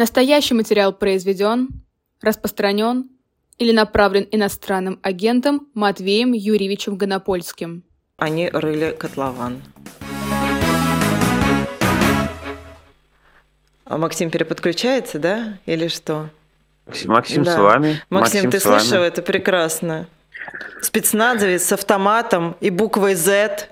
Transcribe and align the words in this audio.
Настоящий 0.00 0.54
материал 0.54 0.94
произведен, 0.94 1.68
распространен 2.22 3.10
или 3.58 3.70
направлен 3.70 4.26
иностранным 4.30 4.98
агентом 5.02 5.68
Матвеем 5.74 6.32
Юрьевичем 6.32 6.96
Гонопольским. 6.96 7.84
Они 8.16 8.48
рыли 8.48 8.96
котлован. 8.98 9.60
А 13.84 13.98
Максим 13.98 14.30
переподключается, 14.30 15.18
да? 15.18 15.58
Или 15.66 15.88
что? 15.88 16.30
Максим, 16.86 17.10
Максим 17.10 17.42
да. 17.42 17.54
с 17.54 17.58
вами. 17.58 18.02
Максим, 18.08 18.44
Максим 18.44 18.50
ты 18.50 18.58
слышал? 18.58 19.02
Это 19.02 19.20
прекрасно. 19.20 20.06
Спецназовец 20.80 21.64
с 21.64 21.72
автоматом 21.72 22.56
и 22.60 22.70
буквой 22.70 23.16
Z 23.16 23.68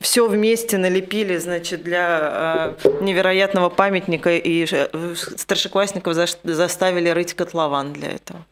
все 0.00 0.28
вместе 0.28 0.78
налепили, 0.78 1.36
значит, 1.38 1.82
для 1.82 2.74
э, 2.82 2.88
невероятного 3.00 3.70
памятника, 3.70 4.36
и 4.36 4.66
э, 4.70 5.14
старшеклассников 5.14 6.14
за, 6.14 6.26
заставили 6.44 7.08
рыть 7.08 7.34
котлован 7.34 7.92
для 7.92 8.10
этого. 8.12 8.44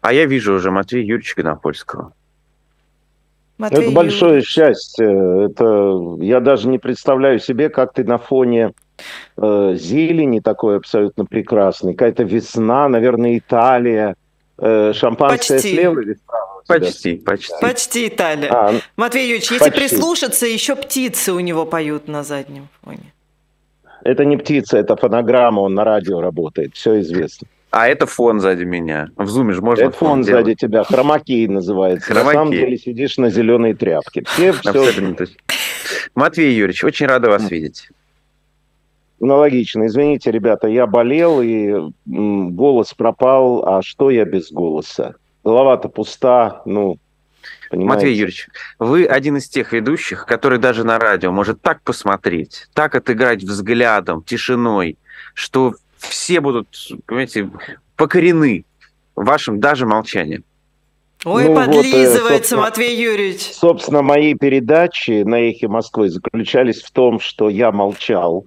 А 0.00 0.12
я 0.12 0.26
вижу 0.26 0.54
уже 0.54 0.70
Матвея 0.70 1.04
Юрьевича 1.04 1.34
Гонопольского. 1.36 2.12
Матвей 3.58 3.82
это 3.84 3.92
большое 3.92 4.32
Юрьевич. 4.32 4.48
счастье. 4.48 5.46
Это 5.46 6.16
я 6.20 6.40
даже 6.40 6.68
не 6.68 6.78
представляю 6.78 7.38
себе, 7.38 7.68
как 7.68 7.92
ты 7.92 8.02
на 8.02 8.18
фоне 8.18 8.72
э, 9.36 9.74
зелени 9.76 10.40
такой 10.40 10.78
абсолютно 10.78 11.24
прекрасный, 11.24 11.94
какая-то 11.94 12.24
весна, 12.24 12.88
наверное, 12.88 13.38
Италия, 13.38 14.16
э, 14.58 14.92
шампанское 14.94 15.58
Почти. 15.58 15.76
слева 15.76 16.00
или 16.00 16.14
справа. 16.14 16.51
Почти, 16.66 17.16
почти. 17.16 17.54
Почти 17.60 18.08
Италия. 18.08 18.50
А, 18.52 18.74
Матвей 18.96 19.24
Юрьевич, 19.26 19.50
если 19.50 19.70
почти. 19.70 19.80
прислушаться, 19.80 20.46
еще 20.46 20.76
птицы 20.76 21.32
у 21.32 21.40
него 21.40 21.66
поют 21.66 22.08
на 22.08 22.22
заднем 22.22 22.68
фоне. 22.82 23.12
Это 24.04 24.24
не 24.24 24.36
птица, 24.36 24.78
это 24.78 24.96
фонограмма, 24.96 25.60
он 25.60 25.74
на 25.74 25.84
радио 25.84 26.20
работает, 26.20 26.74
все 26.74 27.00
известно. 27.00 27.46
А 27.70 27.88
это 27.88 28.04
фон 28.04 28.40
сзади 28.40 28.64
меня. 28.64 29.08
В 29.16 29.28
зуме 29.28 29.54
же 29.54 29.62
можно 29.62 29.84
Это 29.84 29.92
фон, 29.92 30.08
фон 30.08 30.24
сзади 30.24 30.54
тебя, 30.54 30.84
хромакей 30.84 31.48
называется. 31.48 32.06
Хромакей. 32.06 32.26
На 32.26 32.32
самом 32.32 32.52
деле 32.52 32.76
сидишь 32.76 33.16
на 33.16 33.30
зеленой 33.30 33.72
тряпке. 33.74 34.24
Все, 34.26 34.52
все... 34.52 35.26
Матвей 36.14 36.52
Юрьевич, 36.54 36.84
очень 36.84 37.06
рада 37.06 37.30
вас 37.30 37.50
видеть. 37.50 37.88
Аналогично. 39.22 39.86
Извините, 39.86 40.30
ребята, 40.30 40.68
я 40.68 40.86
болел, 40.86 41.40
и 41.40 41.92
голос 42.04 42.92
пропал. 42.92 43.64
А 43.66 43.80
что 43.80 44.10
я 44.10 44.26
без 44.26 44.52
голоса? 44.52 45.14
Голова-то 45.44 45.88
пуста, 45.88 46.62
ну, 46.64 46.98
Понимаете? 47.70 47.94
Матвей 47.94 48.14
Юрьевич, 48.14 48.48
вы 48.78 49.06
один 49.06 49.38
из 49.38 49.48
тех 49.48 49.72
ведущих, 49.72 50.26
который 50.26 50.58
даже 50.58 50.84
на 50.84 50.98
радио 50.98 51.32
может 51.32 51.62
так 51.62 51.80
посмотреть, 51.80 52.68
так 52.74 52.94
отыграть 52.94 53.42
взглядом, 53.42 54.22
тишиной, 54.22 54.98
что 55.32 55.74
все 55.96 56.40
будут, 56.40 56.68
понимаете, 57.06 57.50
покорены 57.96 58.66
вашим 59.16 59.58
даже 59.58 59.86
молчанием. 59.86 60.44
Ой, 61.24 61.48
ну, 61.48 61.54
подлизывается, 61.54 62.56
вот, 62.56 62.64
Матвей 62.64 63.00
Юрьевич. 63.00 63.52
Собственно, 63.52 64.02
мои 64.02 64.34
передачи 64.34 65.22
на 65.22 65.36
«Эхе 65.36 65.68
Москвы» 65.68 66.10
заключались 66.10 66.82
в 66.82 66.90
том, 66.90 67.20
что 67.20 67.48
я 67.48 67.70
молчал, 67.70 68.44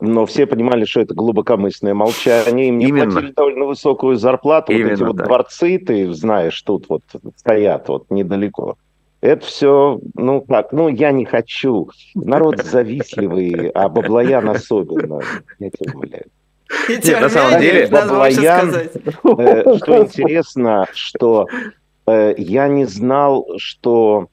но 0.00 0.26
все 0.26 0.46
понимали, 0.46 0.84
что 0.84 1.00
это 1.00 1.14
глубокомысленное 1.14 1.94
молчание. 1.94 2.68
Им 2.68 2.78
не 2.78 2.86
Именно. 2.86 3.10
платили 3.10 3.32
довольно 3.32 3.64
высокую 3.66 4.16
зарплату. 4.16 4.72
Именно, 4.72 4.88
вот 4.88 4.94
эти 4.94 5.02
вот 5.02 5.16
дворцы, 5.16 5.78
ты 5.78 6.12
знаешь, 6.12 6.60
тут 6.62 6.86
вот 6.88 7.02
стоят 7.36 7.88
вот 7.88 8.10
недалеко. 8.10 8.76
Это 9.20 9.44
все, 9.44 10.00
ну 10.14 10.40
как, 10.40 10.72
ну 10.72 10.88
я 10.88 11.12
не 11.12 11.26
хочу. 11.26 11.90
Народ 12.14 12.58
завистливый, 12.64 13.68
а 13.70 13.88
Баблоян 13.88 14.48
особенно. 14.48 15.20
Я 15.58 15.70
тебе 15.70 15.92
умоляю. 15.92 16.24
Нет, 16.88 17.20
на 17.20 17.28
самом 17.28 17.60
деле, 17.60 17.88
Баблоян, 17.88 18.74
э, 18.74 19.76
что 19.76 20.04
интересно, 20.04 20.86
что 20.92 21.48
э, 22.06 22.34
я 22.38 22.68
не 22.68 22.84
знал, 22.86 23.46
что 23.58 24.28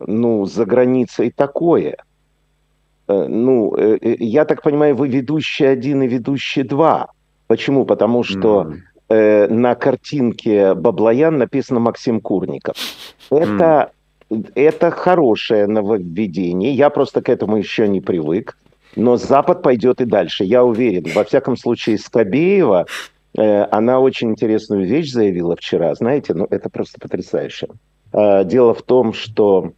ну, 0.00 0.46
за 0.46 0.64
границей 0.64 1.30
такое– 1.30 1.96
ну, 3.28 3.74
э, 3.76 3.98
э, 4.00 4.16
я 4.18 4.44
так 4.44 4.62
понимаю, 4.62 4.94
вы 4.94 5.08
ведущий 5.08 5.64
один 5.64 6.02
и 6.02 6.08
ведущий 6.08 6.62
два. 6.62 7.08
Почему? 7.46 7.84
Потому 7.84 8.22
что 8.22 8.62
mm. 8.62 8.76
э, 9.08 9.48
на 9.48 9.74
картинке 9.74 10.74
Баблоян 10.74 11.38
написано 11.38 11.80
Максим 11.80 12.20
Курников. 12.20 12.76
Это, 13.30 13.90
mm. 14.30 14.52
это 14.54 14.90
хорошее 14.90 15.66
нововведение. 15.66 16.72
Я 16.72 16.90
просто 16.90 17.22
к 17.22 17.28
этому 17.28 17.56
еще 17.56 17.88
не 17.88 18.00
привык. 18.00 18.56
Но 18.96 19.16
Запад 19.16 19.62
пойдет 19.62 20.00
и 20.00 20.04
дальше, 20.04 20.44
я 20.44 20.64
уверен. 20.64 21.04
Во 21.14 21.24
всяком 21.24 21.56
случае, 21.56 21.96
Скобеева, 21.96 22.86
э, 23.38 23.66
она 23.70 24.00
очень 24.00 24.30
интересную 24.30 24.86
вещь 24.86 25.12
заявила 25.12 25.56
вчера. 25.56 25.94
Знаете, 25.94 26.34
ну 26.34 26.46
это 26.50 26.68
просто 26.68 26.98
потрясающе. 27.00 27.68
Э, 28.12 28.44
дело 28.44 28.74
в 28.74 28.82
том, 28.82 29.12
что 29.12 29.72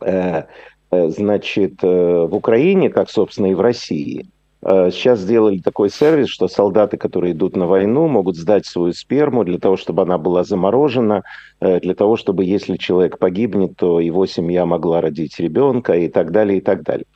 э, 0.00 0.42
Э, 0.42 0.44
значит, 0.92 1.82
э, 1.82 2.26
в 2.28 2.34
Украине, 2.34 2.90
как, 2.90 3.10
собственно, 3.10 3.46
и 3.46 3.54
в 3.54 3.60
России, 3.62 4.26
э, 4.62 4.90
сейчас 4.92 5.20
сделали 5.20 5.58
такой 5.58 5.88
сервис, 5.88 6.28
что 6.28 6.48
солдаты, 6.48 6.98
которые 6.98 7.32
идут 7.32 7.56
на 7.56 7.66
войну, 7.66 8.08
могут 8.08 8.36
сдать 8.36 8.66
свою 8.66 8.92
сперму 8.92 9.42
для 9.42 9.58
того, 9.58 9.78
чтобы 9.78 10.02
она 10.02 10.18
была 10.18 10.44
заморожена, 10.44 11.22
для 11.60 11.94
того, 11.94 12.16
чтобы, 12.16 12.44
если 12.44 12.76
человек 12.76 13.18
погибнет, 13.18 13.76
то 13.76 14.00
его 14.00 14.26
семья 14.26 14.66
могла 14.66 15.00
родить 15.00 15.38
ребенка 15.40 15.94
и 15.94 16.08
так 16.08 16.30
далее, 16.32 16.58
и 16.58 16.60
так 16.60 16.82
далее. 16.82 17.06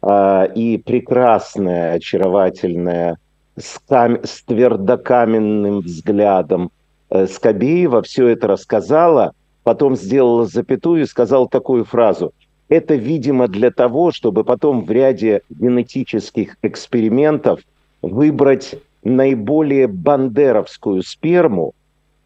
А, 0.00 0.44
и 0.44 0.78
прекрасная, 0.78 1.94
очаровательная, 1.94 3.18
с, 3.56 3.80
кам... 3.86 4.24
с 4.24 4.42
твердокаменным 4.44 5.80
взглядом 5.80 6.70
Скобеева 7.10 8.02
все 8.02 8.28
это 8.28 8.46
рассказала, 8.46 9.32
потом 9.64 9.96
сделала 9.96 10.46
запятую 10.46 11.02
и 11.02 11.06
сказала 11.06 11.48
такую 11.48 11.84
фразу– 11.84 12.32
это, 12.68 12.94
видимо, 12.94 13.48
для 13.48 13.70
того, 13.70 14.12
чтобы 14.12 14.44
потом 14.44 14.84
в 14.84 14.90
ряде 14.90 15.42
генетических 15.50 16.56
экспериментов 16.62 17.60
выбрать 18.02 18.76
наиболее 19.04 19.86
бандеровскую 19.86 21.02
сперму 21.02 21.74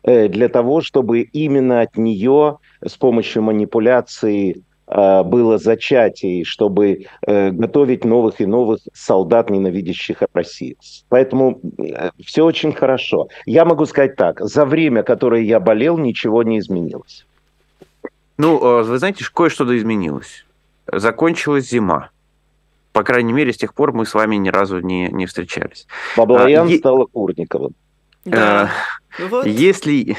э, 0.02 0.28
для 0.28 0.48
того, 0.48 0.80
чтобы 0.80 1.20
именно 1.20 1.82
от 1.82 1.96
нее 1.96 2.58
с 2.84 2.96
помощью 2.96 3.42
манипуляции 3.42 4.62
э, 4.86 5.22
было 5.22 5.58
зачатие, 5.58 6.44
чтобы 6.44 7.04
э, 7.26 7.50
готовить 7.50 8.04
новых 8.06 8.40
и 8.40 8.46
новых 8.46 8.80
солдат, 8.94 9.50
ненавидящих 9.50 10.22
Россию. 10.32 10.76
Поэтому 11.10 11.60
все 12.24 12.46
очень 12.46 12.72
хорошо. 12.72 13.28
Я 13.44 13.66
могу 13.66 13.84
сказать 13.84 14.16
так, 14.16 14.40
за 14.40 14.64
время, 14.64 15.02
которое 15.02 15.42
я 15.42 15.60
болел, 15.60 15.98
ничего 15.98 16.42
не 16.42 16.60
изменилось. 16.60 17.26
Ну, 18.40 18.58
э, 18.58 18.82
вы 18.84 18.98
знаете, 18.98 19.22
кое-что 19.30 19.66
да 19.66 19.76
изменилось. 19.76 20.46
Закончилась 20.90 21.68
зима. 21.68 22.08
По 22.92 23.02
крайней 23.02 23.34
мере, 23.34 23.52
с 23.52 23.58
тех 23.58 23.74
пор 23.74 23.92
мы 23.92 24.06
с 24.06 24.14
вами 24.14 24.36
ни 24.36 24.48
разу 24.48 24.80
не, 24.80 25.08
не 25.08 25.26
встречались. 25.26 25.86
Баблоян 26.16 26.66
а, 26.66 26.78
стала 26.78 27.04
Курниковым. 27.04 27.74
Да. 28.24 28.70
А, 29.18 29.22
вот. 29.28 29.46
Если, 29.46 30.16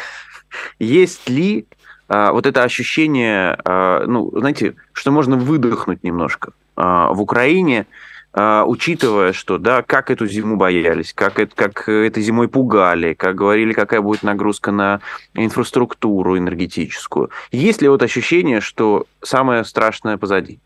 есть 0.77 1.29
ли 1.29 1.65
а, 2.07 2.31
вот 2.31 2.45
это 2.45 2.61
ощущение, 2.61 3.57
а, 3.65 4.05
ну, 4.05 4.31
знаете, 4.37 4.75
что 4.93 5.09
можно 5.11 5.35
выдохнуть 5.35 6.03
немножко. 6.03 6.53
А, 6.75 7.11
в 7.11 7.21
Украине 7.21 7.87
учитывая, 8.33 9.33
что, 9.33 9.57
да, 9.57 9.81
как 9.81 10.09
эту 10.09 10.25
зиму 10.25 10.55
боялись, 10.55 11.13
как, 11.13 11.39
это, 11.39 11.55
как 11.55 11.89
этой 11.89 12.23
зимой 12.23 12.47
пугали, 12.47 13.13
как 13.13 13.35
говорили, 13.35 13.73
какая 13.73 14.01
будет 14.01 14.23
нагрузка 14.23 14.71
на 14.71 15.01
инфраструктуру 15.33 16.37
энергетическую. 16.37 17.29
Есть 17.51 17.81
ли 17.81 17.89
вот 17.89 18.03
ощущение, 18.03 18.61
что 18.61 19.05
самое 19.21 19.65
страшное 19.65 20.17
позади? 20.17 20.59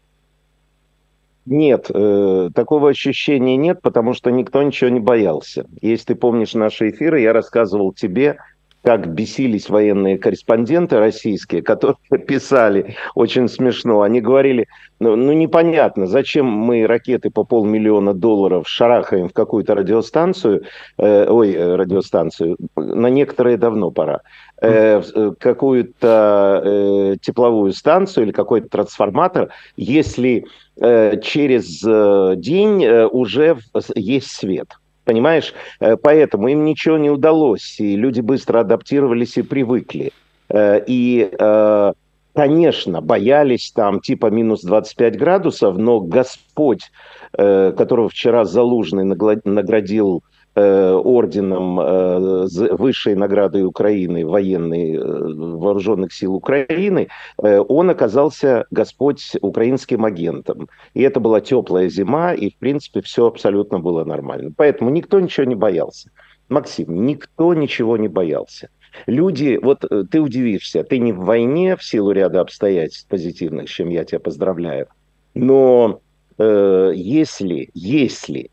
Нет, 1.46 1.92
э, 1.94 2.50
такого 2.56 2.90
ощущения 2.90 3.56
нет, 3.56 3.82
потому 3.82 4.14
что 4.14 4.32
никто 4.32 4.64
ничего 4.64 4.90
не 4.90 5.00
боялся. 5.00 5.68
Если 5.80 6.06
ты 6.08 6.16
помнишь 6.16 6.56
наши 6.56 6.90
эфиры, 6.90 7.22
я 7.22 7.34
рассказывал 7.34 7.94
тебе, 7.94 8.38
как 8.86 9.08
бесились 9.08 9.68
военные 9.68 10.20
корреспонденты 10.20 11.00
российские, 11.00 11.64
которые 11.64 11.98
писали 12.28 12.96
очень 13.16 13.50
смешно. 13.50 14.04
Они 14.04 14.22
говорили, 14.22 14.68
ну, 15.00 15.16
ну 15.16 15.34
непонятно, 15.34 16.06
зачем 16.06 16.46
мы 16.46 16.86
ракеты 16.86 17.32
по 17.32 17.44
полмиллиона 17.44 18.14
долларов 18.14 18.70
шарахаем 18.70 19.28
в 19.28 19.34
какую-то 19.34 19.74
радиостанцию, 19.74 20.66
э, 20.98 21.28
ой, 21.28 21.54
э, 21.54 21.76
радиостанцию, 21.76 22.58
на 22.76 23.08
некоторые 23.08 23.58
давно 23.58 23.90
пора, 23.90 24.22
э, 24.62 25.02
э, 25.02 25.32
какую-то 25.40 26.62
э, 26.64 27.16
тепловую 27.20 27.74
станцию 27.74 28.26
или 28.26 28.32
какой-то 28.32 28.70
трансформатор, 28.70 29.50
если 29.76 30.46
э, 30.80 31.20
через 31.22 31.84
э, 31.84 32.36
день 32.38 32.86
э, 32.86 33.08
уже 33.08 33.58
есть 33.96 34.32
свет. 34.32 34.68
Понимаешь? 35.06 35.54
Э, 35.80 35.96
поэтому 35.96 36.48
им 36.48 36.66
ничего 36.66 36.98
не 36.98 37.10
удалось, 37.10 37.80
и 37.80 37.96
люди 37.96 38.22
быстро 38.22 38.60
адаптировались 38.60 39.38
и 39.38 39.44
привыкли. 39.44 40.12
Э, 40.50 40.82
и 40.86 41.30
э, 41.32 41.94
конечно, 42.34 43.02
боялись 43.02 43.72
там 43.72 44.02
типа 44.02 44.28
минус 44.32 44.64
25 44.64 45.18
градусов, 45.18 45.78
но 45.78 46.02
Господь, 46.02 46.92
которого 47.32 48.10
вчера 48.10 48.46
Залужный 48.46 49.04
наградил 49.04 50.24
орденом 50.62 51.80
э, 51.80 52.48
высшей 52.72 53.16
наградой 53.16 53.66
Украины, 53.66 54.26
военной 54.26 54.96
э, 54.96 55.00
вооруженных 55.00 56.14
сил 56.14 56.36
Украины, 56.36 57.10
он 57.38 57.90
оказался 57.90 58.66
Господь 58.72 59.36
украинским 59.42 60.06
агентом. 60.06 60.70
И 60.94 61.02
это 61.02 61.20
была 61.20 61.42
теплая 61.42 61.90
зима, 61.90 62.34
и, 62.34 62.50
в 62.50 62.58
принципе, 62.58 63.02
все 63.02 63.26
абсолютно 63.26 63.80
было 63.80 64.06
нормально. 64.06 64.52
Поэтому 64.56 64.90
никто 64.90 65.20
ничего 65.20 65.46
не 65.46 65.56
боялся. 65.56 66.10
Максим, 66.48 67.06
никто 67.06 67.54
ничего 67.54 67.98
не 67.98 68.08
боялся. 68.08 68.70
Люди, 69.08 69.60
вот 69.62 69.84
ты 70.10 70.22
удивишься, 70.22 70.84
ты 70.84 71.00
не 71.00 71.12
в 71.12 71.20
войне 71.20 71.76
в 71.76 71.84
силу 71.84 72.12
ряда 72.12 72.42
обстоятельств 72.42 73.08
позитивных, 73.10 73.68
с 73.68 73.72
чем 73.72 73.90
я 73.90 74.06
тебя 74.06 74.20
поздравляю, 74.20 74.88
но 75.34 76.00
э, 76.38 76.92
если, 76.96 77.70
если 77.74 78.52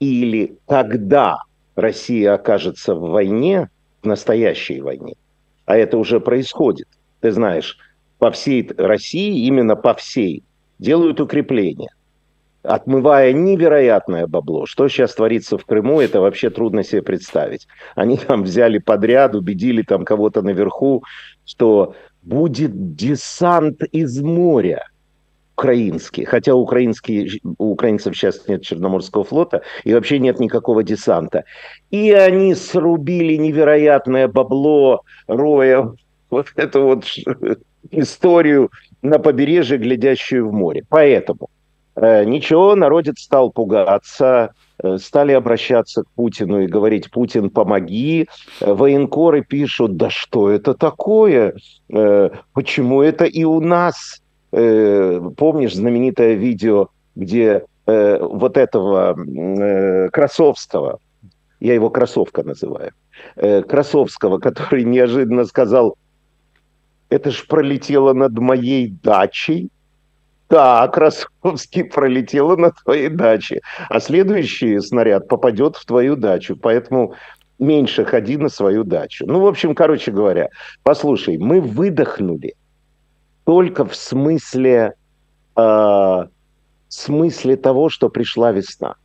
или 0.00 0.58
когда 0.66 1.38
Россия 1.74 2.34
окажется 2.34 2.94
в 2.94 3.10
войне, 3.10 3.68
в 4.02 4.06
настоящей 4.06 4.80
войне, 4.80 5.14
а 5.66 5.76
это 5.76 5.98
уже 5.98 6.20
происходит, 6.20 6.88
ты 7.20 7.32
знаешь, 7.32 7.78
по 8.18 8.30
всей 8.30 8.68
России, 8.76 9.46
именно 9.46 9.76
по 9.76 9.94
всей, 9.94 10.42
делают 10.78 11.20
укрепления, 11.20 11.90
отмывая 12.62 13.32
невероятное 13.32 14.26
бабло. 14.26 14.66
Что 14.66 14.88
сейчас 14.88 15.14
творится 15.14 15.58
в 15.58 15.64
Крыму, 15.64 16.00
это 16.00 16.20
вообще 16.20 16.50
трудно 16.50 16.82
себе 16.82 17.02
представить. 17.02 17.68
Они 17.94 18.16
там 18.16 18.42
взяли 18.42 18.78
подряд, 18.78 19.34
убедили 19.34 19.82
там 19.82 20.04
кого-то 20.04 20.42
наверху, 20.42 21.04
что 21.44 21.94
будет 22.22 22.94
десант 22.94 23.82
из 23.92 24.20
моря– 24.20 24.86
украинский, 25.58 26.24
хотя 26.24 26.54
украинский, 26.54 27.40
у 27.58 27.72
украинцев 27.72 28.16
сейчас 28.16 28.46
нет 28.46 28.62
Черноморского 28.62 29.24
флота 29.24 29.62
и 29.82 29.92
вообще 29.92 30.20
нет 30.20 30.38
никакого 30.38 30.84
десанта. 30.84 31.44
И 31.90 32.12
они 32.12 32.54
срубили 32.54 33.34
невероятное 33.34 34.28
бабло, 34.28 35.02
роя 35.26 35.92
вот 36.30 36.46
эту 36.54 36.82
вот 36.82 37.04
историю 37.90 38.70
на 39.02 39.18
побережье, 39.18 39.78
глядящую 39.78 40.48
в 40.48 40.52
море. 40.52 40.84
Поэтому 40.88 41.48
э, 41.96 42.24
ничего, 42.24 42.76
народец 42.76 43.18
стал 43.20 43.50
пугаться, 43.50 44.52
э, 44.80 44.98
стали 44.98 45.32
обращаться 45.32 46.04
к 46.04 46.10
Путину 46.14 46.60
и 46.60 46.68
говорить, 46.68 47.10
Путин, 47.10 47.50
помоги. 47.50 48.28
Э, 48.60 48.74
военкоры 48.74 49.42
пишут, 49.42 49.96
да 49.96 50.08
что 50.08 50.50
это 50.50 50.74
такое? 50.74 51.54
Э, 51.92 52.30
почему 52.52 53.02
это 53.02 53.24
и 53.24 53.42
у 53.42 53.60
нас 53.60 54.22
э, 54.52 55.20
помнишь 55.36 55.74
знаменитое 55.74 56.34
видео, 56.34 56.88
где 57.14 57.64
э, 57.86 58.18
вот 58.20 58.56
этого 58.56 59.16
э, 59.18 60.08
Красовского, 60.10 61.00
я 61.60 61.74
его 61.74 61.90
Красовка 61.90 62.42
называю, 62.42 62.92
э, 63.36 63.62
Красовского, 63.62 64.38
который 64.38 64.84
неожиданно 64.84 65.44
сказал, 65.44 65.96
это 67.10 67.30
ж 67.30 67.46
пролетело 67.46 68.12
над 68.12 68.38
моей 68.38 68.88
дачей, 69.02 69.70
да, 70.48 70.86
Красовский 70.88 71.84
пролетело 71.94 72.56
на 72.56 72.70
твоей 72.70 73.08
даче, 73.08 73.60
а 73.88 74.00
следующий 74.00 74.80
снаряд 74.80 75.28
попадет 75.28 75.76
в 75.76 75.84
твою 75.84 76.16
дачу, 76.16 76.56
поэтому 76.56 77.14
меньше 77.58 78.04
ходи 78.04 78.36
на 78.36 78.48
свою 78.48 78.84
дачу. 78.84 79.24
Ну, 79.26 79.40
в 79.40 79.46
общем, 79.46 79.74
короче 79.74 80.12
говоря, 80.12 80.48
послушай, 80.84 81.38
мы 81.38 81.60
выдохнули– 81.60 82.54
только 83.48 83.86
в 83.86 83.96
смысле, 83.96 84.92
э, 85.56 86.26
смысле 86.88 87.56
того, 87.56 87.88
что 87.88 88.10
пришла 88.10 88.52
весна. 88.52 88.96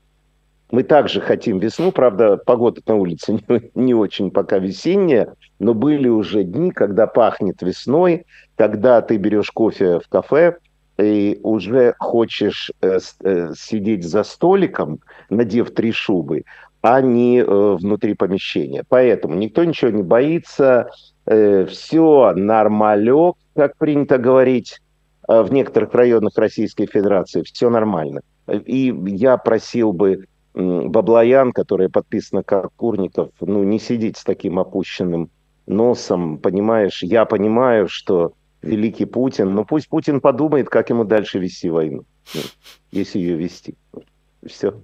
Мы 0.70 0.84
также 0.84 1.22
хотим 1.22 1.60
весну, 1.60 1.94
правда, 1.94 2.36
погода 2.36 2.82
на 2.86 2.96
улице 2.96 3.32
не, 3.48 3.72
не 3.74 3.94
очень 3.94 4.32
пока 4.32 4.58
весенняя, 4.58 5.34
но 5.60 5.74
были 5.74 6.10
уже 6.10 6.44
дни, 6.44 6.72
когда 6.72 7.08
пахнет 7.08 7.62
весной, 7.62 8.26
когда 8.58 9.02
ты 9.02 9.16
берешь 9.16 9.50
кофе 9.50 10.02
в 10.02 10.10
кафе 10.10 10.58
и 10.98 11.40
уже 11.42 11.96
хочешь 11.98 12.70
э, 12.82 13.00
э, 13.24 13.54
сидеть 13.58 14.04
за 14.04 14.24
столиком, 14.24 15.00
надев 15.30 15.74
три 15.74 15.94
шубы, 15.94 16.44
а 16.82 17.00
не 17.00 17.40
э, 17.40 17.46
внутри 17.46 18.14
помещения. 18.14 18.84
Поэтому 18.90 19.36
никто 19.36 19.64
ничего 19.64 19.90
не 19.92 20.04
боится, 20.04 20.90
э, 21.26 21.66
все 21.66 22.34
нормалек, 22.36 23.36
как 23.56 23.78
принято 23.78 24.18
говорить 24.18 24.80
э, 25.28 25.42
в 25.42 25.52
некоторых 25.52 25.94
районах 25.94 26.38
Российской 26.38 26.86
Федерации, 26.86 27.44
все 27.44 27.70
нормально. 27.70 28.22
И 28.48 28.94
я 29.06 29.38
просил 29.38 29.94
бы 29.94 30.26
Баблоян, 30.54 31.52
которая 31.52 31.90
подписана 31.90 32.44
как 32.44 32.74
Курников, 32.76 33.30
ну, 33.42 33.64
не 33.64 33.80
сидеть 33.80 34.18
с 34.18 34.24
таким 34.24 34.60
опущенным 34.60 35.30
носом, 35.66 36.38
понимаешь? 36.38 37.02
Я 37.02 37.26
понимаю, 37.26 37.88
что 37.88 38.34
великий 38.62 39.06
Путин, 39.06 39.54
но 39.54 39.66
пусть 39.66 39.90
Путин 39.90 40.22
подумает, 40.22 40.70
как 40.70 40.90
ему 40.90 41.06
дальше 41.06 41.40
вести 41.40 41.70
войну, 41.70 42.06
ну, 42.34 42.42
если 42.92 43.20
ее 43.20 43.36
вести. 43.36 43.76
Все. 44.46 44.82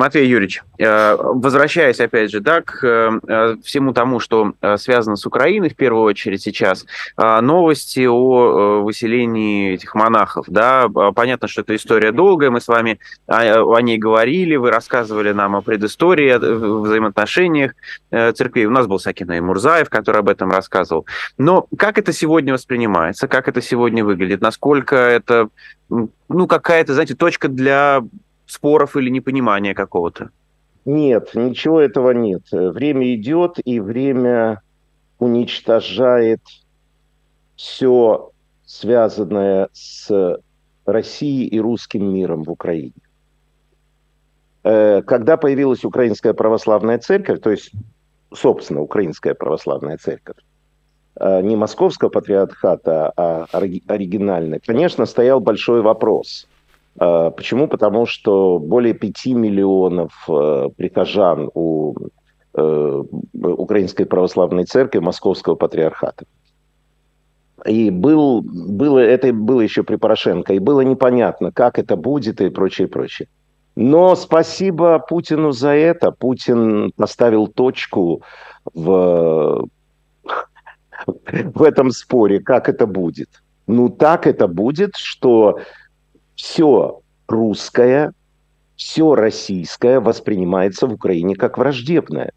Матвей 0.00 0.26
Юрьевич, 0.26 0.62
э, 0.78 1.14
возвращаясь 1.18 2.00
опять 2.00 2.30
же 2.30 2.40
да, 2.40 2.62
к 2.62 2.82
э, 2.82 3.56
всему 3.62 3.92
тому, 3.92 4.18
что 4.18 4.54
э, 4.62 4.78
связано 4.78 5.16
с 5.16 5.26
Украиной 5.26 5.68
в 5.68 5.76
первую 5.76 6.04
очередь 6.04 6.40
сейчас, 6.40 6.86
новости 7.18 8.06
о 8.06 8.80
выселении 8.80 9.74
этих 9.74 9.94
монахов. 9.94 10.46
Да, 10.48 10.88
понятно, 11.14 11.48
что 11.48 11.60
это 11.60 11.76
история 11.76 12.12
долгая, 12.12 12.50
мы 12.50 12.62
с 12.62 12.68
вами 12.68 12.98
о 13.26 13.78
ней 13.82 13.98
говорили, 13.98 14.56
вы 14.56 14.70
рассказывали 14.70 15.32
нам 15.32 15.54
о 15.54 15.60
предыстории, 15.60 16.30
о 16.30 16.38
взаимоотношениях 16.80 17.72
церквей. 18.10 18.64
У 18.64 18.70
нас 18.70 18.86
был 18.86 18.98
Сакина 18.98 19.40
Мурзаев, 19.42 19.90
который 19.90 20.20
об 20.20 20.30
этом 20.30 20.50
рассказывал. 20.50 21.04
Но 21.36 21.66
как 21.76 21.98
это 21.98 22.14
сегодня 22.14 22.54
воспринимается, 22.54 23.28
как 23.28 23.48
это 23.48 23.60
сегодня 23.60 24.02
выглядит, 24.02 24.40
насколько 24.40 24.96
это 24.96 25.50
ну, 25.90 26.46
какая-то, 26.46 26.94
знаете, 26.94 27.14
точка 27.14 27.48
для 27.48 28.02
споров 28.50 28.96
или 28.96 29.10
непонимания 29.10 29.74
какого-то? 29.74 30.30
Нет, 30.84 31.34
ничего 31.34 31.80
этого 31.80 32.10
нет. 32.10 32.42
Время 32.50 33.14
идет, 33.14 33.58
и 33.64 33.80
время 33.80 34.62
уничтожает 35.18 36.40
все 37.56 38.30
связанное 38.64 39.68
с 39.72 40.38
Россией 40.86 41.48
и 41.48 41.60
русским 41.60 42.12
миром 42.12 42.44
в 42.44 42.50
Украине. 42.50 42.92
Э, 44.62 45.02
когда 45.02 45.36
появилась 45.36 45.84
Украинская 45.84 46.32
православная 46.32 46.98
церковь, 46.98 47.40
то 47.40 47.50
есть, 47.50 47.72
собственно, 48.32 48.80
Украинская 48.80 49.34
православная 49.34 49.98
церковь, 49.98 50.36
э, 51.16 51.42
не 51.42 51.56
московского 51.56 52.08
патриархата, 52.08 53.12
а 53.16 53.46
оригинальная, 53.52 54.60
конечно, 54.64 55.06
стоял 55.06 55.40
большой 55.40 55.82
вопрос. 55.82 56.46
А, 56.98 57.30
почему? 57.30 57.68
Потому 57.68 58.06
что 58.06 58.58
более 58.58 58.94
5 58.94 59.26
миллионов 59.26 60.12
э, 60.28 60.68
прихожан 60.76 61.50
у 61.54 61.94
э, 62.54 63.04
Украинской 63.34 64.04
Православной 64.04 64.64
Церкви 64.64 64.98
Московского 64.98 65.54
Патриархата. 65.54 66.24
И 67.66 67.90
был, 67.90 68.42
было, 68.42 68.98
это 68.98 69.32
было 69.32 69.60
еще 69.60 69.82
при 69.82 69.96
Порошенко, 69.96 70.54
и 70.54 70.58
было 70.58 70.80
непонятно, 70.80 71.52
как 71.52 71.78
это 71.78 71.96
будет 71.96 72.40
и 72.40 72.48
прочее, 72.48 72.88
прочее. 72.88 73.28
Но 73.76 74.16
спасибо 74.16 74.98
Путину 74.98 75.52
за 75.52 75.70
это. 75.70 76.10
Путин 76.10 76.90
поставил 76.96 77.46
точку 77.46 78.22
в, 78.74 79.68
в 81.04 81.62
этом 81.62 81.90
споре, 81.90 82.40
как 82.40 82.68
это 82.68 82.86
будет. 82.86 83.28
Ну, 83.66 83.88
так 83.88 84.26
это 84.26 84.48
будет, 84.48 84.96
что 84.96 85.60
все 86.40 87.00
русское, 87.28 88.12
все 88.74 89.14
российское 89.14 90.00
воспринимается 90.00 90.86
в 90.86 90.94
Украине 90.94 91.36
как 91.36 91.58
враждебное. 91.58 92.32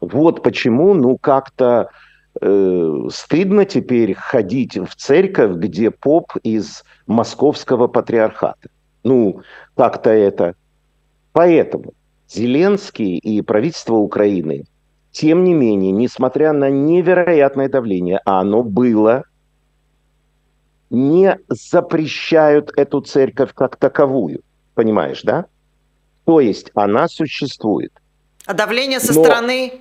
Вот 0.00 0.42
почему, 0.42 0.94
ну, 0.94 1.18
как-то 1.18 1.90
э, 2.40 3.08
стыдно 3.10 3.66
теперь 3.66 4.14
ходить 4.14 4.76
в 4.76 4.96
церковь, 4.96 5.56
где 5.56 5.90
поп 5.90 6.32
из 6.42 6.82
московского 7.06 7.88
патриархата. 7.88 8.70
Ну, 9.02 9.42
как-то 9.76 10.10
это. 10.10 10.54
Поэтому 11.32 11.92
Зеленский 12.28 13.18
и 13.18 13.42
правительство 13.42 13.96
Украины, 13.96 14.64
тем 15.12 15.44
не 15.44 15.52
менее, 15.52 15.92
несмотря 15.92 16.52
на 16.52 16.70
невероятное 16.70 17.68
давление, 17.68 18.20
а 18.24 18.40
оно 18.40 18.62
было, 18.62 19.24
не 20.94 21.38
запрещают 21.48 22.70
эту 22.76 23.00
церковь 23.00 23.52
как 23.54 23.76
таковую. 23.76 24.40
Понимаешь, 24.74 25.22
да? 25.22 25.46
То 26.24 26.40
есть 26.40 26.70
она 26.74 27.08
существует. 27.08 27.92
А 28.46 28.54
давление 28.54 29.00
со 29.00 29.12
Но 29.12 29.24
стороны 29.24 29.72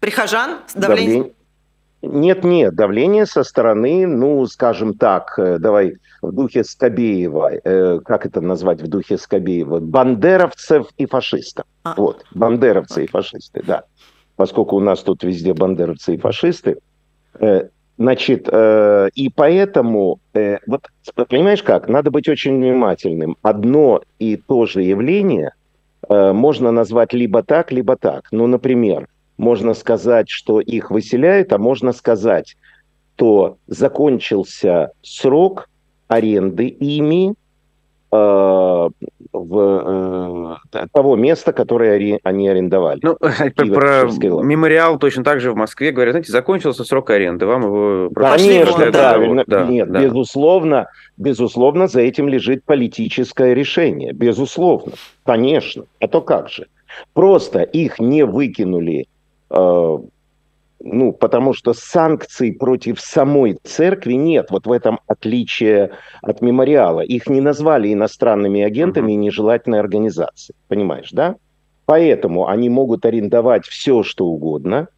прихожан? 0.00 0.58
Давление... 0.74 1.06
Давление, 1.06 1.32
Нет, 2.02 2.44
нет, 2.44 2.74
давление 2.74 3.26
со 3.26 3.42
стороны, 3.42 4.06
ну, 4.06 4.46
скажем 4.46 4.94
так, 4.94 5.38
э, 5.38 5.58
давай 5.58 5.94
в 6.22 6.32
духе 6.32 6.64
Скобеева, 6.64 7.52
э, 7.52 8.00
как 8.04 8.26
это 8.26 8.40
назвать 8.40 8.80
в 8.82 8.88
духе 8.88 9.18
Скобеева, 9.18 9.80
бандеровцев 9.80 10.86
и 10.96 11.06
фашистов. 11.06 11.64
А. 11.84 11.94
Вот, 11.96 12.24
бандеровцы 12.32 13.04
и 13.04 13.06
фашисты, 13.08 13.62
да. 13.66 13.84
Поскольку 14.36 14.76
у 14.76 14.80
нас 14.80 15.00
тут 15.02 15.24
везде 15.24 15.54
бандеровцы 15.54 16.14
и 16.14 16.18
фашисты, 16.18 16.78
э, 17.40 17.68
значит, 17.98 18.48
э, 18.50 19.08
и 19.14 19.28
поэтому, 19.28 20.20
э, 20.32 20.58
вот, 20.66 20.86
понимаешь 21.28 21.62
как, 21.62 21.88
надо 21.88 22.10
быть 22.10 22.28
очень 22.28 22.56
внимательным. 22.56 23.36
Одно 23.42 24.02
и 24.18 24.36
то 24.36 24.66
же 24.66 24.82
явление 24.82 25.52
э, 26.08 26.32
можно 26.32 26.70
назвать 26.70 27.12
либо 27.12 27.42
так, 27.42 27.72
либо 27.72 27.96
так. 27.96 28.28
Ну, 28.30 28.46
например, 28.46 29.08
можно 29.36 29.74
сказать, 29.74 30.30
что 30.30 30.60
их 30.60 30.90
выселяют, 30.90 31.52
а 31.52 31.58
можно 31.58 31.92
сказать, 31.92 32.56
что 33.16 33.56
закончился 33.66 34.92
срок 35.02 35.68
аренды 36.06 36.68
ими 36.68 37.34
в, 38.10 38.92
э, 40.72 40.86
того 40.92 41.16
места, 41.16 41.52
которое 41.52 42.18
они 42.22 42.48
арендовали. 42.48 43.00
Ну, 43.02 43.16
про 43.74 44.04
мемориал 44.42 44.98
точно 44.98 45.24
так 45.24 45.40
же 45.40 45.52
в 45.52 45.56
Москве 45.56 45.92
говорят, 45.92 46.12
знаете, 46.12 46.32
закончился 46.32 46.84
срок 46.84 47.10
аренды, 47.10 47.46
вам 47.46 47.62
его... 47.62 48.10
Конечно, 48.14 48.92
правильно. 48.92 49.44
Да, 49.46 49.66
Нет, 49.66 49.90
да. 49.90 50.00
безусловно, 50.00 50.88
безусловно, 51.16 51.88
за 51.88 52.00
этим 52.00 52.28
лежит 52.28 52.64
политическое 52.64 53.54
решение. 53.54 54.12
Безусловно, 54.12 54.92
конечно. 55.24 55.84
А 56.00 56.08
то 56.08 56.22
как 56.22 56.48
же? 56.48 56.66
Просто 57.12 57.62
их 57.62 57.98
не 57.98 58.24
выкинули 58.24 59.06
Э, 59.50 59.98
ну, 60.80 61.12
потому 61.12 61.54
что 61.54 61.74
санкций 61.74 62.52
против 62.52 63.00
самой 63.00 63.58
церкви 63.64 64.12
нет. 64.14 64.50
Вот 64.50 64.66
в 64.66 64.72
этом 64.72 65.00
отличие 65.06 65.90
от 66.22 66.40
мемориала. 66.40 67.00
Их 67.00 67.28
не 67.28 67.40
назвали 67.40 67.92
иностранными 67.92 68.62
агентами 68.62 69.12
и 69.12 69.16
нежелательной 69.16 69.80
организацией. 69.80 70.56
Понимаешь, 70.68 71.10
да? 71.10 71.36
Поэтому 71.84 72.48
они 72.48 72.68
могут 72.68 73.06
арендовать 73.06 73.66
все, 73.66 74.02
что 74.02 74.26
угодно, 74.26 74.88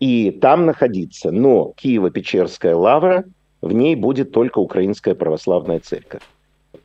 и 0.00 0.30
там 0.30 0.66
находиться. 0.66 1.30
Но 1.30 1.72
Киево-Печерская 1.82 2.74
лавра, 2.74 3.24
в 3.62 3.72
ней 3.72 3.96
будет 3.96 4.30
только 4.30 4.58
Украинская 4.58 5.14
православная 5.14 5.80
церковь. 5.80 6.22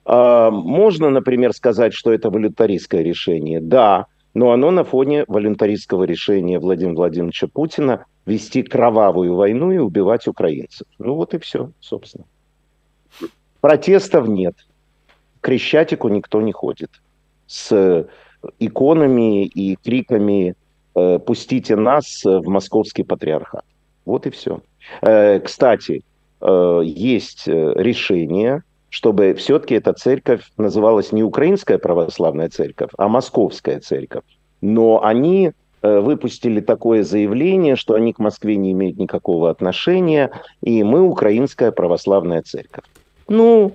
А, 0.05 0.49
можно, 0.49 1.09
например, 1.09 1.53
сказать, 1.53 1.93
что 1.93 2.11
это 2.13 2.29
волюнтаристское 2.29 3.01
решение. 3.01 3.59
Да, 3.59 4.07
но 4.33 4.51
оно 4.51 4.71
на 4.71 4.83
фоне 4.83 5.25
волюнтаристского 5.27 6.03
решения 6.03 6.59
Владимира 6.59 6.95
Владимировича 6.95 7.48
Путина 7.48 8.05
вести 8.25 8.63
кровавую 8.63 9.36
войну 9.36 9.71
и 9.71 9.77
убивать 9.77 10.27
украинцев. 10.27 10.88
Ну 11.00 11.15
вот 11.15 11.33
и 11.33 11.39
все, 11.39 11.71
собственно. 11.79 12.25
Протестов 13.62 14.27
нет. 14.27 14.55
Крещатику 15.41 16.09
никто 16.09 16.41
не 16.41 16.51
ходит. 16.51 16.91
С 17.48 18.07
иконами 18.59 19.45
и 19.45 19.75
криками 19.75 20.55
э, 20.95 21.19
«пустите 21.19 21.75
нас 21.75 22.24
в 22.24 22.48
московский 22.48 23.03
патриархат». 23.03 23.65
Вот 24.05 24.27
и 24.27 24.29
все. 24.29 24.62
Э, 25.01 25.39
кстати, 25.39 26.03
э, 26.41 26.81
есть 26.83 27.48
э, 27.48 27.74
решение 27.75 28.63
чтобы 28.89 29.34
все-таки 29.34 29.75
эта 29.75 29.93
церковь 29.93 30.41
называлась 30.58 31.12
не 31.12 31.24
Украинская 31.24 31.77
православная 31.77 32.50
церковь, 32.50 32.89
а 32.98 33.08
Московская 33.08 33.79
церковь. 33.79 34.24
Но 34.62 35.03
они 35.03 35.51
э, 35.81 36.00
выпустили 36.00 36.60
такое 36.60 37.03
заявление, 37.03 37.75
что 37.75 37.93
они 37.93 38.13
к 38.13 38.19
Москве 38.19 38.58
не 38.58 38.72
имеют 38.72 38.98
никакого 38.98 39.50
отношения, 39.50 40.31
и 40.62 40.84
мы 40.84 41.01
Украинская 41.01 41.72
православная 41.72 42.41
церковь. 42.41 42.86
Ну, 43.27 43.74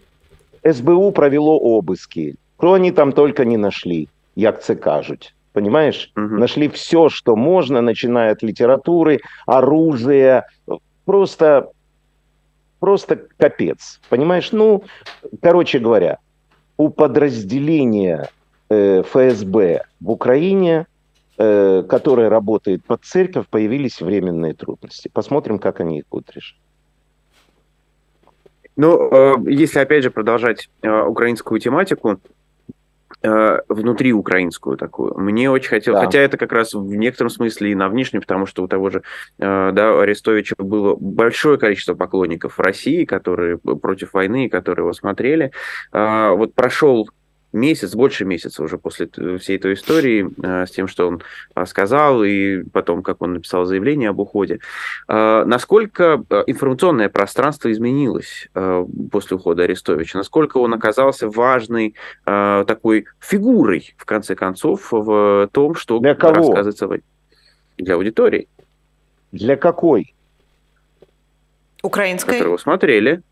СБУ 0.64 1.12
провело 1.12 1.59
обыски. 1.59 2.37
Что 2.59 2.73
они 2.73 2.92
там 2.92 3.12
только 3.12 3.44
не 3.44 3.56
нашли, 3.59 4.09
як 4.37 4.62
це 4.62 4.75
кажуть. 4.75 5.35
Понимаешь? 5.52 6.11
Угу. 6.16 6.38
Нашли 6.38 6.68
все, 6.68 7.09
что 7.09 7.37
можно, 7.37 7.83
начиная 7.83 8.33
от 8.33 8.42
литературы, 8.42 9.21
оружия. 9.47 10.47
Просто 11.04 11.68
просто 12.84 13.18
капец. 13.38 13.98
Понимаешь? 14.10 14.52
Ну, 14.52 14.84
короче 15.40 15.78
говоря, 15.78 16.18
у 16.76 16.90
подразделения 16.90 18.28
э, 18.68 19.02
ФСБ 19.02 19.84
в 20.00 20.10
Украине, 20.10 20.86
э, 21.38 21.82
которое 21.88 22.28
работает 22.28 22.84
под 22.84 23.02
церковь, 23.02 23.46
появились 23.48 24.02
временные 24.02 24.52
трудности. 24.52 25.08
Посмотрим, 25.10 25.58
как 25.58 25.80
они 25.80 26.00
их 26.00 26.04
будут 26.10 26.30
решать. 26.36 26.58
Ну, 28.76 29.08
э, 29.10 29.34
если 29.50 29.78
опять 29.78 30.02
же 30.02 30.10
продолжать 30.10 30.68
э, 30.82 31.04
украинскую 31.04 31.58
тематику, 31.60 32.20
внутри 33.23 34.12
украинскую 34.12 34.76
такую. 34.76 35.18
Мне 35.18 35.50
очень 35.50 35.68
хотелось, 35.68 36.00
да. 36.00 36.06
хотя 36.06 36.21
это 36.21 36.37
как 36.37 36.52
раз 36.52 36.75
в 36.75 36.94
некотором 36.94 37.30
смысле 37.30 37.73
и 37.73 37.75
на 37.75 37.88
внешнем, 37.88 38.21
потому 38.21 38.47
что 38.47 38.62
у 38.62 38.68
того 38.68 38.90
же 38.90 39.02
э, 39.38 39.71
да, 39.73 40.00
Арестовича 40.00 40.54
было 40.59 40.97
большое 40.99 41.59
количество 41.59 41.94
поклонников 41.94 42.59
в 42.59 42.61
России, 42.61 43.04
которые 43.04 43.59
против 43.59 44.12
войны, 44.12 44.49
которые 44.49 44.85
его 44.85 44.92
смотрели. 44.92 45.52
Э, 45.92 46.30
вот 46.30 46.54
прошел 46.54 47.09
месяц, 47.54 47.94
больше 47.94 48.25
месяца 48.25 48.62
уже 48.62 48.78
после 48.78 49.08
всей 49.38 49.56
этой 49.56 49.75
истории 49.75 50.28
э, 50.42 50.66
с 50.66 50.70
тем, 50.70 50.88
что 50.88 51.08
он 51.08 51.23
сказал, 51.66 52.23
и 52.25 52.62
потом, 52.64 53.02
как 53.02 53.23
он 53.23 53.34
написал 53.34 53.64
заявление 53.64 54.11
об 54.11 54.20
уходе. 54.20 54.61
Э, 55.08 55.44
насколько 55.46 56.23
информационное 56.46 57.08
пространство 57.08 57.70
изменилось 57.73 58.49
после 59.11 59.37
ухода 59.37 59.64
Арестовича? 59.64 60.18
Насколько 60.18 60.58
он 60.58 60.75
оказался 60.75 61.28
важной 61.28 61.94
такой 62.25 63.06
фигурой, 63.20 63.94
в 63.96 64.04
конце 64.04 64.34
концов, 64.34 64.88
в 64.90 65.49
том, 65.52 65.75
что 65.75 65.99
Для 65.99 66.14
кого? 66.14 66.34
рассказывается 66.34 66.88
для 67.78 67.94
аудитории? 67.94 68.49
Для 69.32 69.56
какой? 69.56 70.14
Украинской. 71.82 72.38
Которого 72.38 72.56
смотрели. 72.56 73.23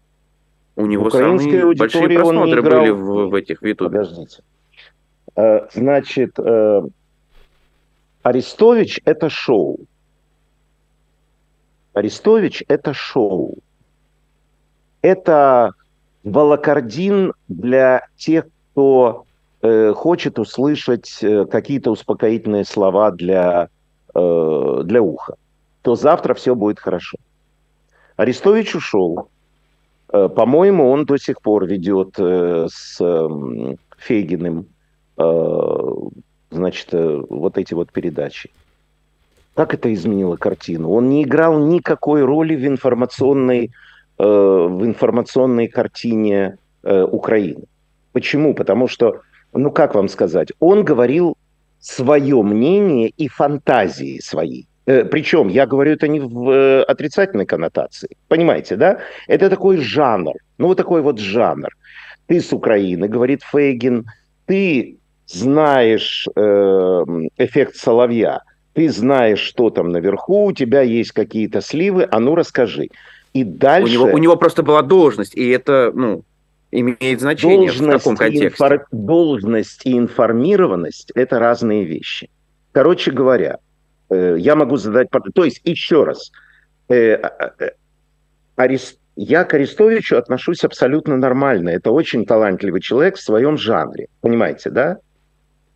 У 0.77 0.87
него 0.87 1.11
самые 1.11 1.75
большие 1.75 2.09
просмотры 2.09 2.61
играл... 2.61 2.81
были 2.81 2.91
в, 2.91 3.29
в 3.29 3.35
этих 3.35 3.61
в 3.61 3.67
YouTube. 3.67 3.89
Подождите. 3.89 4.43
Э, 5.37 5.67
значит, 5.73 6.39
э, 6.39 6.83
Арестович– 8.23 9.01
это 9.05 9.29
шоу. 9.29 9.81
Арестович– 11.93 12.65
это 12.69 12.95
шоу. 12.95 13.59
Это 15.03 15.73
волокордин 16.23 17.33
для 17.49 18.07
тех, 18.17 18.47
кто 18.73 19.25
э, 19.61 19.93
хочет 19.93 20.39
услышать 20.39 21.19
какие-то 21.51 21.91
успокоительные 21.91 22.65
слова 22.65 23.11
для, 23.11 23.69
для 24.15 25.03
уха. 25.03 25.37
То 25.83 25.97
завтра 25.97 26.35
все 26.35 26.55
будет 26.55 26.79
хорошо. 26.79 27.19
Арестович 28.17 28.77
ушел. 28.77 29.29
Э, 30.13 30.29
по-моему, 30.29 30.91
он 30.91 31.05
до 31.05 31.17
сих 31.17 31.41
пор 31.41 31.67
ведет 31.67 32.15
э, 32.19 32.67
с 32.71 33.01
эм, 33.01 33.79
Фейгиным 33.97 34.67
э, 35.17 35.79
значит, 36.51 36.89
вот 36.93 37.57
эти 37.57 37.73
вот 37.75 37.91
передачи. 37.93 38.51
Как 39.55 39.75
это 39.75 39.93
изменило 39.93 40.37
картину? 40.37 40.91
Он 40.91 41.09
не 41.09 41.23
играл 41.23 41.59
никакой 41.59 42.23
роли 42.23 42.55
в 42.57 42.67
информационной, 42.67 43.71
в 44.19 44.85
информационной 44.85 45.69
картине 45.69 46.59
Украины. 46.83 47.65
Почему? 48.13 48.55
Потому 48.55 48.89
что, 48.89 49.21
ну 49.53 49.71
как 49.71 49.95
вам 49.95 50.09
сказать, 50.09 50.53
он 50.59 50.85
говорил 50.85 51.37
свое 51.81 52.43
мнение 52.43 53.09
и 53.09 53.29
фантазии 53.29 54.21
свои. 54.21 54.65
Э, 54.87 55.05
Причем, 55.05 55.49
я 55.49 55.67
говорю 55.67 55.93
это 55.93 56.09
не 56.09 56.21
в 56.21 56.51
э, 56.51 56.83
отрицательной 56.83 57.47
коннотации. 57.47 58.09
Понимаете, 58.29 58.77
да? 58.77 58.99
Это 59.29 59.49
такой 59.49 59.79
жанр. 59.79 60.35
Ну, 60.59 60.67
вот 60.67 60.77
такой 60.77 61.03
вот 61.03 61.19
жанр. 61.19 61.69
Ты 62.27 62.41
с 62.41 62.53
Украины, 62.53 63.09
говорит 63.09 63.43
Фейгин, 63.43 64.07
ты 64.47 64.97
знаешь 65.27 66.27
э, 66.35 67.05
эффект 67.39 67.77
соловья, 67.77 68.43
ты 68.75 68.89
знаешь, 68.91 69.41
что 69.41 69.71
там 69.71 69.91
наверху, 69.91 70.47
у 70.47 70.53
тебя 70.53 70.83
есть 70.83 71.13
какие-то 71.13 71.61
сливы, 71.61 72.09
а 72.11 72.21
ну 72.21 72.35
расскажи. 72.35 72.89
И 73.35 73.45
дальше... 73.45 73.99
У 73.99 74.07
него, 74.07 74.15
у 74.15 74.19
него 74.19 74.37
просто 74.37 74.63
была 74.63 74.83
должность, 74.83 75.35
и 75.35 75.49
это, 75.49 75.93
ну, 75.95 76.23
имеет 76.71 77.21
значение 77.21 77.69
должность 77.69 77.81
в 77.81 77.99
таком 77.99 78.17
контексте. 78.17 78.65
Инфор... 78.65 78.87
Должность 78.91 79.87
и 79.87 79.97
информированность– 79.97 81.13
это 81.15 81.39
разные 81.39 81.85
вещи. 81.85 82.31
Короче 82.73 83.11
говоря, 83.11 83.59
я 84.15 84.55
могу 84.55 84.77
задать... 84.77 85.09
То 85.35 85.45
есть, 85.45 85.61
еще 85.65 86.05
раз, 86.05 86.31
э, 86.89 87.15
э, 87.15 87.71
Арест... 88.57 88.99
я 89.17 89.45
к 89.45 89.55
Арестовичу 89.55 90.17
отношусь 90.17 90.65
абсолютно 90.65 91.17
нормально. 91.17 91.71
Это 91.71 91.91
очень 91.91 92.27
талантливый 92.27 92.81
человек 92.81 93.17
в 93.17 93.23
своем 93.23 93.57
жанре. 93.57 94.09
Понимаете, 94.21 94.71
да? 94.71 94.99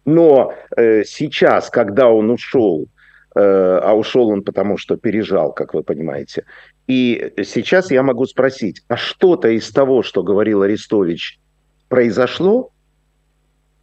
Но 0.05 0.55
сейчас, 0.77 1.69
когда 1.69 2.09
он 2.09 2.31
ушел, 2.31 2.87
а 3.35 3.93
ушел 3.93 4.29
он 4.29 4.45
потому, 4.45 4.79
что 4.79 4.97
пережал, 4.97 5.53
как 5.53 5.75
вы 5.75 5.83
понимаете. 5.83 6.45
И 6.87 7.33
сейчас 7.39 7.91
я 7.91 8.05
могу 8.05 8.25
спросить, 8.27 8.83
а 8.87 8.97
что-то 8.97 9.49
из 9.49 9.69
того, 9.73 10.05
что 10.05 10.23
говорил 10.23 10.63
Арестович, 10.63 11.41
произошло? 11.89 12.71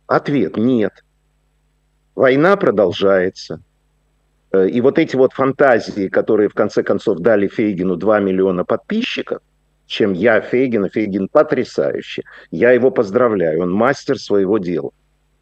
Ответ– 0.07 0.55
нет. 0.57 0.93
Война 2.15 2.55
продолжается. 2.55 3.61
Э, 4.53 4.67
и 4.67 4.81
вот 4.81 4.99
эти 4.99 5.15
вот 5.15 5.33
фантазии, 5.33 6.07
которые 6.07 6.49
в 6.49 6.53
конце 6.53 6.83
концов 6.83 7.19
дали 7.19 7.47
Фейгину 7.47 7.95
2 7.95 8.19
миллиона 8.19 8.63
подписчиков, 8.63 9.39
чем 9.87 10.13
я 10.13 10.39
Фейгин, 10.41 10.89
Фейгин 10.89 11.27
потрясающий. 11.27 12.23
Я 12.51 12.71
его 12.71 12.91
поздравляю, 12.91 13.61
он 13.63 13.71
мастер 13.71 14.17
своего 14.17 14.57
дела. 14.57 14.91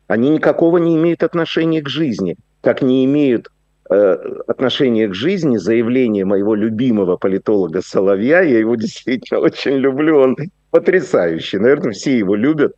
Они 0.07 0.29
никакого 0.29 0.77
не 0.77 0.97
имеют 0.97 1.23
отношения 1.23 1.81
к 1.81 1.89
жизни, 1.89 2.37
как 2.61 2.81
не 2.81 3.05
имеют 3.05 3.49
э, 3.89 4.17
отношения 4.47 5.07
к 5.07 5.13
жизни 5.13 5.57
заявление 5.57 6.25
моего 6.25 6.55
любимого 6.55 7.17
политолога 7.17 7.81
Соловья. 7.81 8.41
Я 8.41 8.59
его 8.59 8.75
действительно 8.83 9.41
очень 9.41 9.77
люблю, 9.77 10.19
он 10.19 10.37
потрясающий. 10.71 11.59
Наверное, 11.59 11.91
все 11.91 12.17
его 12.17 12.35
любят. 12.35 12.73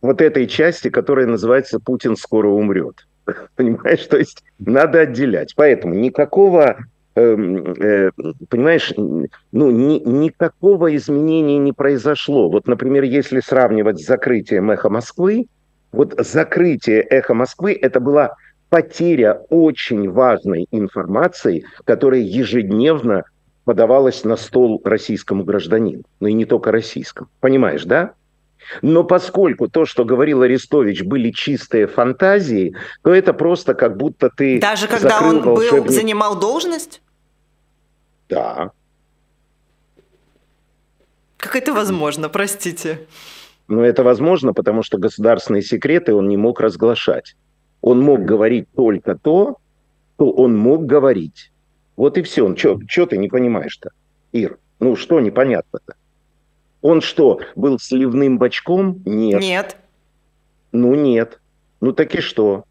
Вот 0.00 0.20
этой 0.22 0.46
части, 0.46 0.90
которая 0.90 1.26
называется 1.26 1.80
«Путин 1.80 2.16
скоро 2.16 2.48
умрет». 2.48 3.07
Понимаешь, 3.56 4.06
то 4.06 4.16
есть 4.16 4.42
надо 4.58 5.00
отделять. 5.00 5.54
Поэтому 5.56 5.94
никакого 5.94 6.76
эм, 7.14 7.74
э, 7.74 8.10
понимаешь, 8.48 8.92
ну, 8.96 9.70
ни, 9.70 9.98
никакого 9.98 10.94
изменения 10.96 11.58
не 11.58 11.72
произошло. 11.72 12.50
Вот, 12.50 12.66
например, 12.66 13.04
если 13.04 13.40
сравнивать 13.40 14.00
с 14.00 14.06
закрытием 14.06 14.70
«Эхо 14.70 14.88
Москвы», 14.88 15.46
вот 15.92 16.14
закрытие 16.18 17.02
«Эхо 17.02 17.34
Москвы»– 17.34 17.78
это 17.80 18.00
была 18.00 18.34
потеря 18.68 19.40
очень 19.48 20.10
важной 20.10 20.66
информации, 20.70 21.64
которая 21.84 22.20
ежедневно 22.20 23.24
подавалась 23.64 24.24
на 24.24 24.36
стол 24.36 24.80
российскому 24.84 25.44
гражданину. 25.44 26.02
Ну 26.20 26.28
и 26.28 26.32
не 26.32 26.44
только 26.44 26.70
российскому. 26.72 27.28
Понимаешь, 27.40 27.84
да? 27.84 28.12
Но 28.82 29.04
поскольку 29.04 29.68
то, 29.68 29.84
что 29.84 30.04
говорил 30.04 30.42
Арестович, 30.42 31.02
были 31.02 31.30
чистые 31.30 31.86
фантазии, 31.86 32.74
то 33.02 33.12
это 33.12 33.32
просто 33.32 33.74
как 33.74 33.96
будто 33.96 34.30
ты... 34.30 34.60
Даже 34.60 34.88
когда 34.88 35.20
он 35.20 35.40
волшебник... 35.40 35.84
был, 35.84 35.92
занимал 35.92 36.38
должность? 36.38 37.02
Да. 38.28 38.72
Как 41.38 41.56
это 41.56 41.72
возможно, 41.72 42.28
простите? 42.28 43.06
Ну, 43.68 43.82
это 43.82 44.02
возможно, 44.02 44.52
потому 44.52 44.82
что 44.82 44.98
государственные 44.98 45.62
секреты 45.62 46.14
он 46.14 46.28
не 46.28 46.36
мог 46.36 46.60
разглашать. 46.60 47.36
Он 47.80 48.00
мог 48.00 48.24
говорить 48.24 48.66
только 48.74 49.14
то, 49.14 49.58
что 50.16 50.30
он 50.30 50.56
мог 50.56 50.86
говорить. 50.86 51.52
Вот 51.96 52.18
и 52.18 52.22
все. 52.22 52.54
Что 52.56 53.06
ты 53.06 53.18
не 53.18 53.28
понимаешь-то, 53.28 53.90
Ир? 54.32 54.58
Ну, 54.80 54.96
что 54.96 55.20
непонятно-то? 55.20 55.94
Он 56.88 57.02
что, 57.02 57.38
был 57.54 57.78
сливным 57.78 58.38
бачком? 58.38 59.02
Нет. 59.04 59.42
Нет. 59.42 59.76
Ну, 60.72 60.94
нет. 60.94 61.38
Ну, 61.82 61.92
так 61.92 62.14
и 62.14 62.22
что? 62.22 62.64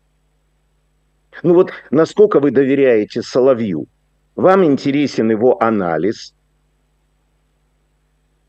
Ну 1.44 1.54
вот 1.54 1.72
насколько 1.92 2.40
вы 2.40 2.50
доверяете 2.50 3.22
Соловью? 3.22 3.86
Вам 4.36 4.66
интересен 4.66 5.30
его 5.30 5.62
анализ, 5.62 6.34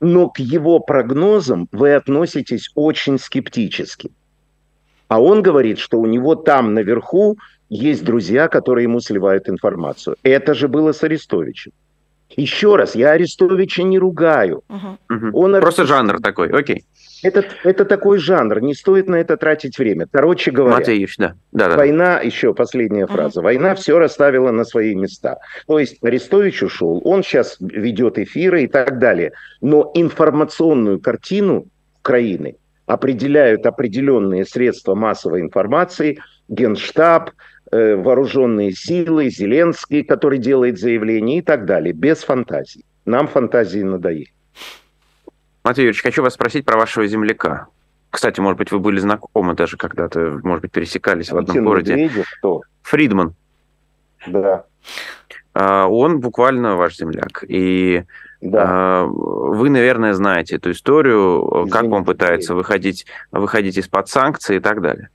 но 0.00 0.30
к 0.30 0.38
его 0.38 0.80
прогнозам 0.80 1.68
вы 1.70 1.92
относитесь 1.92 2.70
очень 2.74 3.18
скептически. 3.18 4.10
А 5.08 5.20
он 5.20 5.42
говорит, 5.42 5.78
что 5.78 5.98
у 6.00 6.06
него 6.06 6.34
там 6.34 6.72
наверху 6.72 7.36
есть 7.68 8.04
друзья, 8.04 8.48
которые 8.48 8.84
ему 8.84 9.00
сливают 9.00 9.50
информацию. 9.50 10.16
Это 10.22 10.54
же 10.54 10.66
было 10.66 10.92
с 10.92 11.02
Арестовичем. 11.02 11.72
Еще 12.36 12.76
раз, 12.76 12.94
я 12.94 13.12
Арестовича 13.12 13.82
не 13.82 13.98
ругаю. 13.98 14.62
Угу. 14.68 15.30
Он 15.32 15.60
Просто 15.60 15.86
жанр 15.86 16.20
такой, 16.20 16.48
окей. 16.50 16.84
Это, 17.22 17.44
это 17.64 17.84
такой 17.84 18.18
жанр, 18.18 18.60
не 18.60 18.74
стоит 18.74 19.08
на 19.08 19.16
это 19.16 19.36
тратить 19.36 19.76
время. 19.78 20.06
Короче 20.10 20.52
говоря, 20.52 20.76
Матвеевич, 20.76 21.16
да. 21.16 21.34
Да, 21.50 21.76
война, 21.76 22.16
да. 22.16 22.20
еще 22.20 22.54
последняя 22.54 23.06
фраза, 23.06 23.42
война 23.42 23.74
все 23.74 23.98
расставила 23.98 24.52
на 24.52 24.64
свои 24.64 24.94
места. 24.94 25.38
То 25.66 25.78
есть 25.78 25.96
Арестович 26.02 26.62
ушел, 26.62 27.00
он 27.04 27.24
сейчас 27.24 27.56
ведет 27.60 28.18
эфиры 28.18 28.62
и 28.64 28.66
так 28.68 28.98
далее. 28.98 29.32
Но 29.60 29.90
информационную 29.94 31.00
картину 31.00 31.66
Украины 32.00 32.56
определяют 32.86 33.66
определенные 33.66 34.46
средства 34.46 34.94
массовой 34.94 35.40
информации, 35.40 36.20
Генштаб, 36.48 37.30
вооруженные 37.70 38.72
силы, 38.72 39.30
Зеленский, 39.30 40.02
который 40.02 40.38
делает 40.38 40.78
заявление 40.78 41.38
и 41.38 41.42
так 41.42 41.64
далее, 41.66 41.92
без 41.92 42.22
фантазий. 42.22 42.84
Нам 43.04 43.28
фантазии 43.28 43.80
надоели. 43.80 44.32
Матвей 45.64 45.84
Юрьевич, 45.84 46.02
хочу 46.02 46.22
вас 46.22 46.34
спросить 46.34 46.64
про 46.64 46.78
вашего 46.78 47.06
земляка. 47.06 47.66
Кстати, 48.10 48.40
может 48.40 48.58
быть, 48.58 48.72
вы 48.72 48.78
были 48.78 48.98
знакомы 48.98 49.54
даже 49.54 49.76
когда-то, 49.76 50.40
может 50.42 50.62
быть, 50.62 50.72
пересекались 50.72 51.28
Путин 51.28 51.46
в 51.46 51.50
одном 51.50 51.64
городе. 51.64 51.94
Медведев, 51.94 52.26
кто? 52.38 52.62
Фридман. 52.82 53.34
Да. 54.26 54.64
А, 55.52 55.86
он 55.86 56.20
буквально 56.20 56.76
ваш 56.76 56.96
земляк. 56.96 57.44
И 57.46 58.04
да. 58.40 58.64
А, 58.66 59.04
вы, 59.04 59.68
наверное, 59.68 60.14
знаете 60.14 60.56
эту 60.56 60.70
историю, 60.70 61.46
Извините. 61.50 61.70
как 61.72 61.84
он 61.86 62.04
пытается 62.04 62.54
выходить, 62.54 63.06
выходить 63.30 63.76
из-под 63.76 64.08
санкций 64.08 64.56
и 64.56 64.60
так 64.60 64.80
далее. 64.80 65.10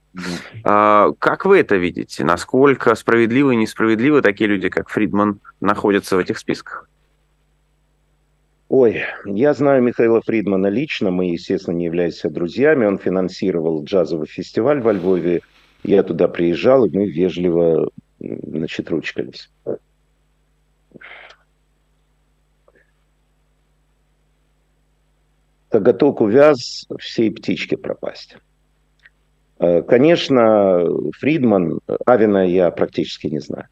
А, 0.63 1.11
как 1.19 1.45
вы 1.45 1.59
это 1.59 1.75
видите? 1.75 2.23
Насколько 2.23 2.93
справедливы 2.95 3.53
и 3.53 3.57
несправедливы 3.57 4.21
такие 4.21 4.47
люди, 4.47 4.69
как 4.69 4.89
Фридман, 4.89 5.39
находятся 5.59 6.15
в 6.15 6.19
этих 6.19 6.37
списках? 6.37 6.87
Ой, 8.69 9.03
я 9.25 9.53
знаю 9.53 9.83
Михаила 9.83 10.21
Фридмана 10.21 10.67
лично, 10.67 11.11
мы, 11.11 11.25
естественно, 11.25 11.75
не 11.75 11.85
являемся 11.85 12.29
друзьями. 12.29 12.85
Он 12.85 12.97
финансировал 12.97 13.83
джазовый 13.83 14.27
фестиваль 14.27 14.81
во 14.81 14.93
Львове. 14.93 15.41
Я 15.83 16.01
туда 16.03 16.27
приезжал, 16.27 16.85
и 16.85 16.89
мы 16.89 17.09
вежливо, 17.09 17.89
значит, 18.19 18.89
ручкались. 18.89 19.51
Коготок 25.69 26.21
увяз, 26.21 26.87
всей 26.99 27.31
птички 27.31 27.75
пропасть. 27.75 28.37
Э, 29.63 29.81
конечно, 29.81 30.85
Фридман, 31.19 31.79
Авина 32.05 32.45
я 32.45 32.69
практически 32.71 33.27
не 33.27 33.39
знаю. 33.39 33.67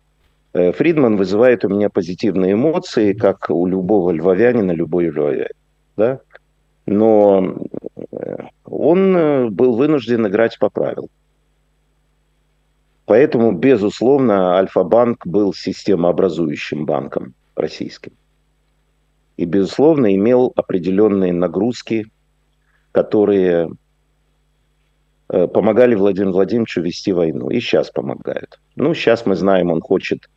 Э, 0.53 0.71
Фридман 0.71 1.17
вызывает 1.17 1.65
у 1.65 1.69
меня 1.69 1.89
позитивные 1.89 2.53
эмоции, 2.53 3.11
как 3.13 3.49
у 3.49 3.67
любого 3.67 4.11
львовянина, 4.11 4.71
любой 4.71 5.07
львовянин. 5.07 5.47
Да? 5.97 6.19
Но 6.85 7.57
э, 8.11 8.35
он 8.63 9.53
был 9.53 9.75
вынужден 9.75 10.25
играть 10.27 10.57
по 10.59 10.69
правилам. 10.69 11.09
Поэтому, 13.05 13.51
безусловно, 13.51 14.55
Альфа-банк 14.55 15.27
был 15.27 15.53
системообразующим 15.53 16.85
банком 16.85 17.33
российским. 17.55 18.13
И, 19.35 19.43
безусловно, 19.43 20.15
имел 20.15 20.53
определенные 20.55 21.33
нагрузки, 21.33 22.05
которые 22.93 23.69
помогали 25.47 25.95
Владимиру 25.95 26.33
Владимировичу 26.33 26.81
вести 26.81 27.13
войну. 27.13 27.49
И 27.49 27.59
сейчас 27.59 27.89
помогают. 27.89 28.59
Ну, 28.75 28.93
сейчас 28.93 29.25
мы 29.25 29.35
знаем, 29.35 29.71
он 29.71 29.79
хочет 29.79 30.29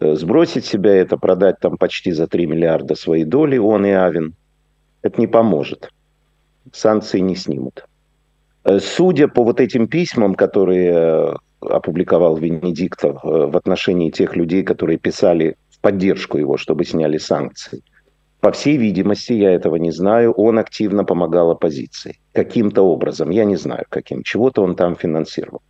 э, 0.00 0.14
сбросить 0.14 0.64
себя 0.64 0.94
это, 0.94 1.16
продать 1.16 1.58
там 1.60 1.76
почти 1.76 2.12
за 2.12 2.26
3 2.26 2.46
миллиарда 2.46 2.94
свои 2.94 3.24
доли, 3.24 3.58
он 3.58 3.86
и 3.86 3.90
Авин. 3.90 4.34
Это 5.02 5.20
не 5.20 5.26
поможет. 5.26 5.90
Санкции 6.72 7.18
не 7.18 7.34
снимут. 7.34 7.84
Э, 8.64 8.78
судя 8.78 9.26
по 9.26 9.42
вот 9.42 9.60
этим 9.60 9.88
письмам, 9.88 10.34
которые 10.36 11.36
опубликовал 11.60 12.36
Венедиктов 12.36 13.20
в 13.22 13.56
отношении 13.56 14.10
тех 14.10 14.36
людей, 14.36 14.62
которые 14.62 14.98
писали 14.98 15.56
в 15.70 15.80
поддержку 15.80 16.38
его, 16.38 16.56
чтобы 16.56 16.84
сняли 16.84 17.18
санкции, 17.18 17.82
по 18.40 18.52
всей 18.52 18.76
видимости, 18.78 19.32
я 19.32 19.52
этого 19.52 19.76
не 19.76 19.90
знаю, 19.90 20.32
он 20.32 20.58
активно 20.58 21.04
помогал 21.04 21.50
оппозиции. 21.50 22.18
Каким-то 22.32 22.82
образом, 22.82 23.30
я 23.30 23.44
не 23.44 23.56
знаю 23.56 23.84
каким, 23.88 24.22
чего-то 24.22 24.62
он 24.62 24.76
там 24.76 24.96
финансировал. 24.96 25.62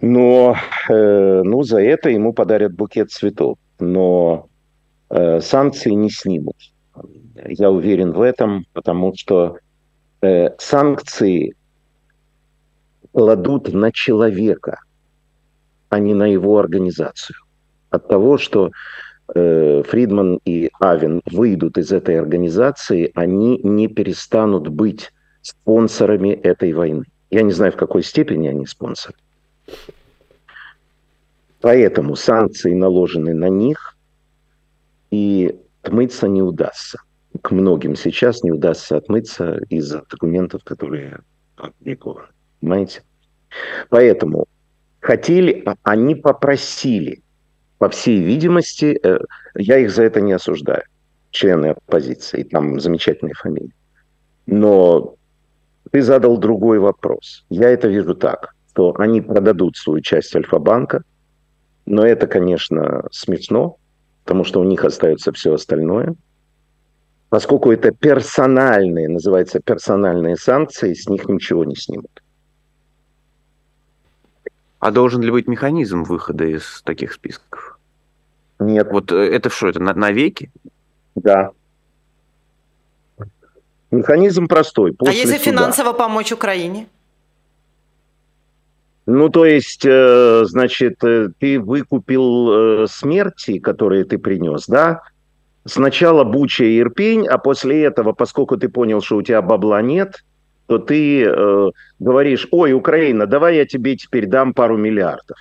Но 0.00 0.56
э, 0.90 1.42
ну, 1.42 1.62
за 1.62 1.80
это 1.80 2.10
ему 2.10 2.32
подарят 2.32 2.74
букет 2.74 3.10
цветов. 3.10 3.56
Но 3.78 4.48
э, 5.08 5.40
санкции 5.40 5.90
не 5.90 6.10
снимут. 6.10 6.56
Я 7.48 7.70
уверен 7.70 8.12
в 8.12 8.20
этом, 8.20 8.66
потому 8.72 9.14
что 9.16 9.58
э, 10.20 10.50
санкции 10.58 11.54
кладут 13.12 13.72
на 13.72 13.90
человека, 13.90 14.80
а 15.88 15.98
не 15.98 16.14
на 16.14 16.26
его 16.26 16.58
организацию. 16.58 17.38
От 17.88 18.08
того, 18.08 18.36
что 18.36 18.70
Фридман 19.28 20.40
и 20.44 20.70
Авен 20.80 21.20
выйдут 21.26 21.78
из 21.78 21.92
этой 21.92 22.18
организации, 22.18 23.10
они 23.14 23.58
не 23.62 23.88
перестанут 23.88 24.68
быть 24.68 25.12
спонсорами 25.42 26.30
этой 26.30 26.72
войны. 26.72 27.04
Я 27.30 27.42
не 27.42 27.52
знаю, 27.52 27.72
в 27.72 27.76
какой 27.76 28.02
степени 28.02 28.48
они 28.48 28.66
спонсоры. 28.66 29.16
Поэтому 31.60 32.14
санкции 32.14 32.72
наложены 32.74 33.34
на 33.34 33.48
них, 33.48 33.96
и 35.10 35.58
отмыться 35.82 36.28
не 36.28 36.42
удастся. 36.42 37.00
К 37.42 37.50
многим 37.50 37.96
сейчас 37.96 38.42
не 38.42 38.50
удастся 38.50 38.96
отмыться 38.96 39.60
из-за 39.68 40.02
документов, 40.08 40.64
которые 40.64 41.20
опубликованы. 41.56 42.28
Понимаете? 42.60 43.02
Поэтому 43.88 44.46
хотели, 45.00 45.62
а 45.66 45.76
они 45.82 46.14
попросили, 46.14 47.22
по 47.78 47.88
всей 47.88 48.20
видимости, 48.22 48.98
э, 49.02 49.18
я 49.54 49.78
их 49.78 49.90
за 49.90 50.04
это 50.04 50.20
не 50.20 50.32
осуждаю, 50.32 50.82
члены 51.30 51.66
оппозиции, 51.66 52.42
там 52.42 52.80
замечательные 52.80 53.34
фамилии. 53.34 53.74
Но 54.46 55.14
ты 55.90 56.02
задал 56.02 56.38
другой 56.38 56.78
вопрос. 56.78 57.44
Я 57.50 57.70
это 57.70 57.88
вижу 57.88 58.14
так, 58.14 58.54
что 58.70 58.94
они 58.98 59.20
продадут 59.20 59.76
свою 59.76 60.00
часть 60.00 60.34
Альфа-банка, 60.34 61.02
но 61.84 62.04
это, 62.04 62.26
конечно, 62.26 63.04
смешно, 63.10 63.76
потому 64.24 64.44
что 64.44 64.60
у 64.60 64.64
них 64.64 64.84
остается 64.84 65.32
все 65.32 65.54
остальное. 65.54 66.14
Поскольку 67.28 67.72
это 67.72 67.90
персональные, 67.90 69.08
называется 69.08 69.60
персональные 69.60 70.36
санкции, 70.36 70.94
с 70.94 71.08
них 71.08 71.28
ничего 71.28 71.64
не 71.64 71.74
снимут. 71.74 72.22
А 74.86 74.92
должен 74.92 75.20
ли 75.20 75.32
быть 75.32 75.48
механизм 75.48 76.04
выхода 76.04 76.44
из 76.44 76.80
таких 76.82 77.12
списков? 77.12 77.76
Нет. 78.60 78.86
Вот 78.92 79.10
э, 79.10 79.16
это 79.16 79.50
что, 79.50 79.66
это 79.66 79.80
навеки? 79.80 80.52
Да. 81.16 81.50
Механизм 83.90 84.46
простой. 84.46 84.94
а 85.00 85.10
если 85.10 85.38
суда. 85.38 85.50
финансово 85.50 85.92
помочь 85.92 86.30
Украине? 86.30 86.86
Ну, 89.06 89.28
то 89.28 89.44
есть, 89.44 89.84
э, 89.84 90.44
значит, 90.44 91.02
э, 91.02 91.30
ты 91.36 91.58
выкупил 91.58 92.86
смерти, 92.86 93.58
которые 93.58 94.04
ты 94.04 94.18
принес, 94.18 94.68
да? 94.68 95.02
Сначала 95.64 96.22
Буча 96.22 96.62
и 96.62 96.78
Ирпень, 96.78 97.26
а 97.26 97.38
после 97.38 97.82
этого, 97.82 98.12
поскольку 98.12 98.56
ты 98.56 98.68
понял, 98.68 99.02
что 99.02 99.16
у 99.16 99.22
тебя 99.22 99.42
бабла 99.42 99.82
нет, 99.82 100.22
то 100.66 100.78
ты 100.78 101.24
э, 101.24 101.70
говоришь, 101.98 102.48
ой, 102.50 102.72
Украина, 102.72 103.26
давай 103.26 103.56
я 103.56 103.66
тебе 103.66 103.96
теперь 103.96 104.26
дам 104.26 104.52
пару 104.52 104.76
миллиардов. 104.76 105.38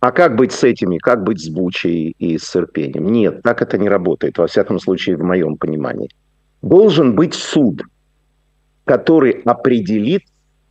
А 0.00 0.12
как 0.12 0.36
быть 0.36 0.52
с 0.52 0.62
этими? 0.62 0.98
Как 0.98 1.24
быть 1.24 1.40
с 1.40 1.48
Бучей 1.48 2.14
и 2.18 2.36
с 2.36 2.54
Ирпением? 2.54 3.10
Нет, 3.10 3.42
так 3.42 3.62
это 3.62 3.78
не 3.78 3.88
работает, 3.88 4.36
во 4.36 4.46
всяком 4.46 4.78
случае, 4.78 5.16
в 5.16 5.22
моем 5.22 5.56
понимании. 5.56 6.10
Должен 6.60 7.14
быть 7.14 7.34
суд, 7.34 7.82
который 8.84 9.40
определит 9.44 10.22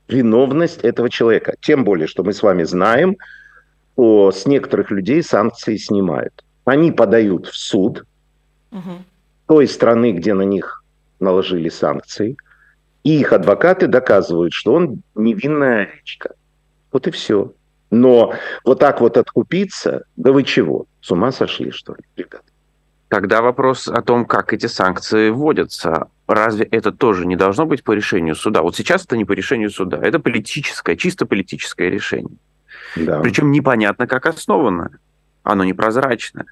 виновность 0.08 0.82
этого 0.84 1.10
человека. 1.10 1.56
Тем 1.62 1.84
более, 1.84 2.08
что 2.08 2.24
мы 2.24 2.34
с 2.34 2.44
вами 2.44 2.64
знаем, 2.64 3.18
что 3.94 4.32
с 4.32 4.46
некоторых 4.46 4.92
людей 4.92 5.24
санкции 5.24 5.78
снимают. 5.78 6.44
Они 6.66 6.92
подают 6.92 7.48
в 7.48 7.56
суд 7.56 8.06
угу. 8.72 9.04
той 9.48 9.68
страны, 9.68 10.12
где 10.12 10.36
на 10.36 10.44
них 10.44 10.84
наложили 11.20 11.70
санкции– 11.70 12.38
и 13.04 13.20
их 13.20 13.34
адвокаты 13.34 13.88
доказывают, 13.88 14.54
что 14.54 14.74
он 14.74 15.02
невинная 15.16 15.88
овечка. 15.88 16.36
Вот 16.92 17.08
и 17.08 17.12
все. 17.12 17.54
Но 17.92 18.34
вот 18.64 18.80
так 18.80 19.02
вот 19.02 19.18
откупиться, 19.18 20.06
да 20.16 20.32
вы 20.32 20.44
чего? 20.44 20.86
С 21.02 21.12
ума 21.12 21.32
сошли, 21.32 21.72
что 21.72 21.94
ли, 21.94 22.02
ребята? 22.16 22.44
Тогда 23.10 23.44
вопрос 23.44 23.88
о 23.88 24.02
том, 24.02 24.26
как 24.26 24.54
эти 24.54 24.66
санкции 24.66 25.30
вводятся. 25.30 26.08
Разве 26.26 26.66
это 26.66 26.92
тоже 26.92 27.28
не 27.28 27.36
должно 27.36 27.68
быть 27.68 27.84
по 27.84 27.92
решению 27.92 28.34
суда? 28.34 28.64
Вот 28.64 28.76
сейчас 28.76 29.06
это 29.06 29.18
не 29.18 29.26
по 29.26 29.34
решению 29.34 29.70
суда, 29.70 30.00
это 30.02 30.20
политическое, 30.20 30.96
чисто 30.96 31.28
политическое 31.28 31.92
решение. 31.92 32.38
Да. 32.96 33.20
Причем 33.20 33.52
непонятно, 33.52 34.08
как 34.08 34.26
основано. 34.26 34.98
Оно 35.44 35.64
непрозрачно. 35.64 36.46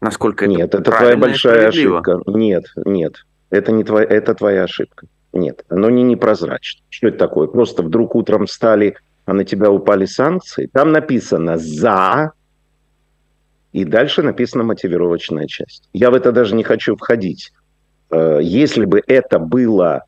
Насколько 0.00 0.46
нет, 0.46 0.74
это, 0.74 0.78
это 0.78 0.90
твоя 0.90 1.16
большая 1.16 1.68
ошибка. 1.68 2.20
Нет, 2.26 2.64
нет, 2.84 3.24
это 3.50 3.70
не 3.70 3.84
твоя, 3.84 4.06
это 4.06 4.34
твоя 4.34 4.64
ошибка. 4.64 5.06
Нет, 5.36 5.64
оно 5.68 5.90
не 5.90 6.02
непрозрачно. 6.02 6.82
Что 6.88 7.08
это 7.08 7.18
такое? 7.18 7.46
Просто 7.46 7.82
вдруг 7.82 8.14
утром 8.14 8.46
встали, 8.46 8.96
а 9.24 9.34
на 9.34 9.44
тебя 9.44 9.70
упали 9.70 10.06
санкции. 10.06 10.68
Там 10.72 10.92
написано 10.92 11.58
«за», 11.58 12.32
и 13.72 13.84
дальше 13.84 14.22
написана 14.22 14.64
мотивировочная 14.64 15.46
часть. 15.46 15.88
Я 15.92 16.10
в 16.10 16.14
это 16.14 16.32
даже 16.32 16.54
не 16.54 16.64
хочу 16.64 16.96
входить. 16.96 17.52
Э, 18.10 18.38
если 18.42 18.86
бы 18.86 19.02
это 19.06 19.38
было 19.38 20.04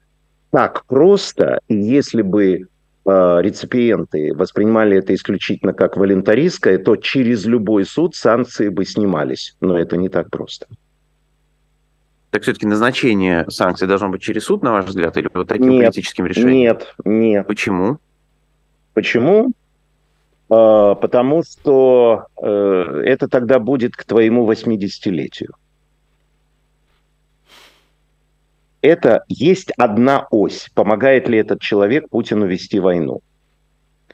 так 0.51 0.87
просто, 0.87 1.61
и 1.69 1.75
если 1.75 2.23
бы 2.23 2.55
э, 2.55 2.63
реципиенты 3.05 4.33
воспринимали 4.35 4.97
это 4.97 5.15
исключительно 5.15 5.75
как 5.75 5.99
волонтаристское, 5.99 6.79
то 6.79 6.97
через 6.97 7.45
любой 7.45 7.85
суд 7.85 8.15
санкции 8.15 8.71
бы 8.71 8.87
снимались. 8.87 9.55
Но 9.61 9.79
это 9.79 9.99
не 9.99 10.09
так 10.09 10.31
просто. 10.31 10.67
Так 12.31 12.43
все-таки 12.43 12.67
назначение 12.67 13.47
санкций 13.49 13.89
должно 13.89 14.11
быть 14.11 14.21
через 14.21 14.45
суд, 14.45 14.63
на 14.63 14.73
ваш 14.73 14.85
взгляд, 14.85 15.17
или 15.17 15.31
вот 15.33 15.49
таким 15.49 15.71
нет, 15.71 15.87
политическим 15.87 16.27
решением? 16.27 16.53
Нет, 16.53 16.95
нет. 17.05 17.47
Почему? 17.47 17.99
Почему? 18.93 19.53
А, 20.51 20.95
потому 20.95 21.43
что 21.43 22.27
э, 22.43 23.03
это 23.07 23.29
тогда 23.29 23.59
будет 23.59 23.97
к 23.97 24.05
твоему 24.05 24.51
80-летию. 24.51 25.55
Это 28.81 29.25
есть 29.29 29.73
одна 29.77 30.27
ось. 30.31 30.69
Помогает 30.75 31.29
ли 31.29 31.39
этот 31.39 31.61
человек 31.61 32.09
Путину 32.11 32.47
вести 32.47 32.79
войну? 32.79 33.21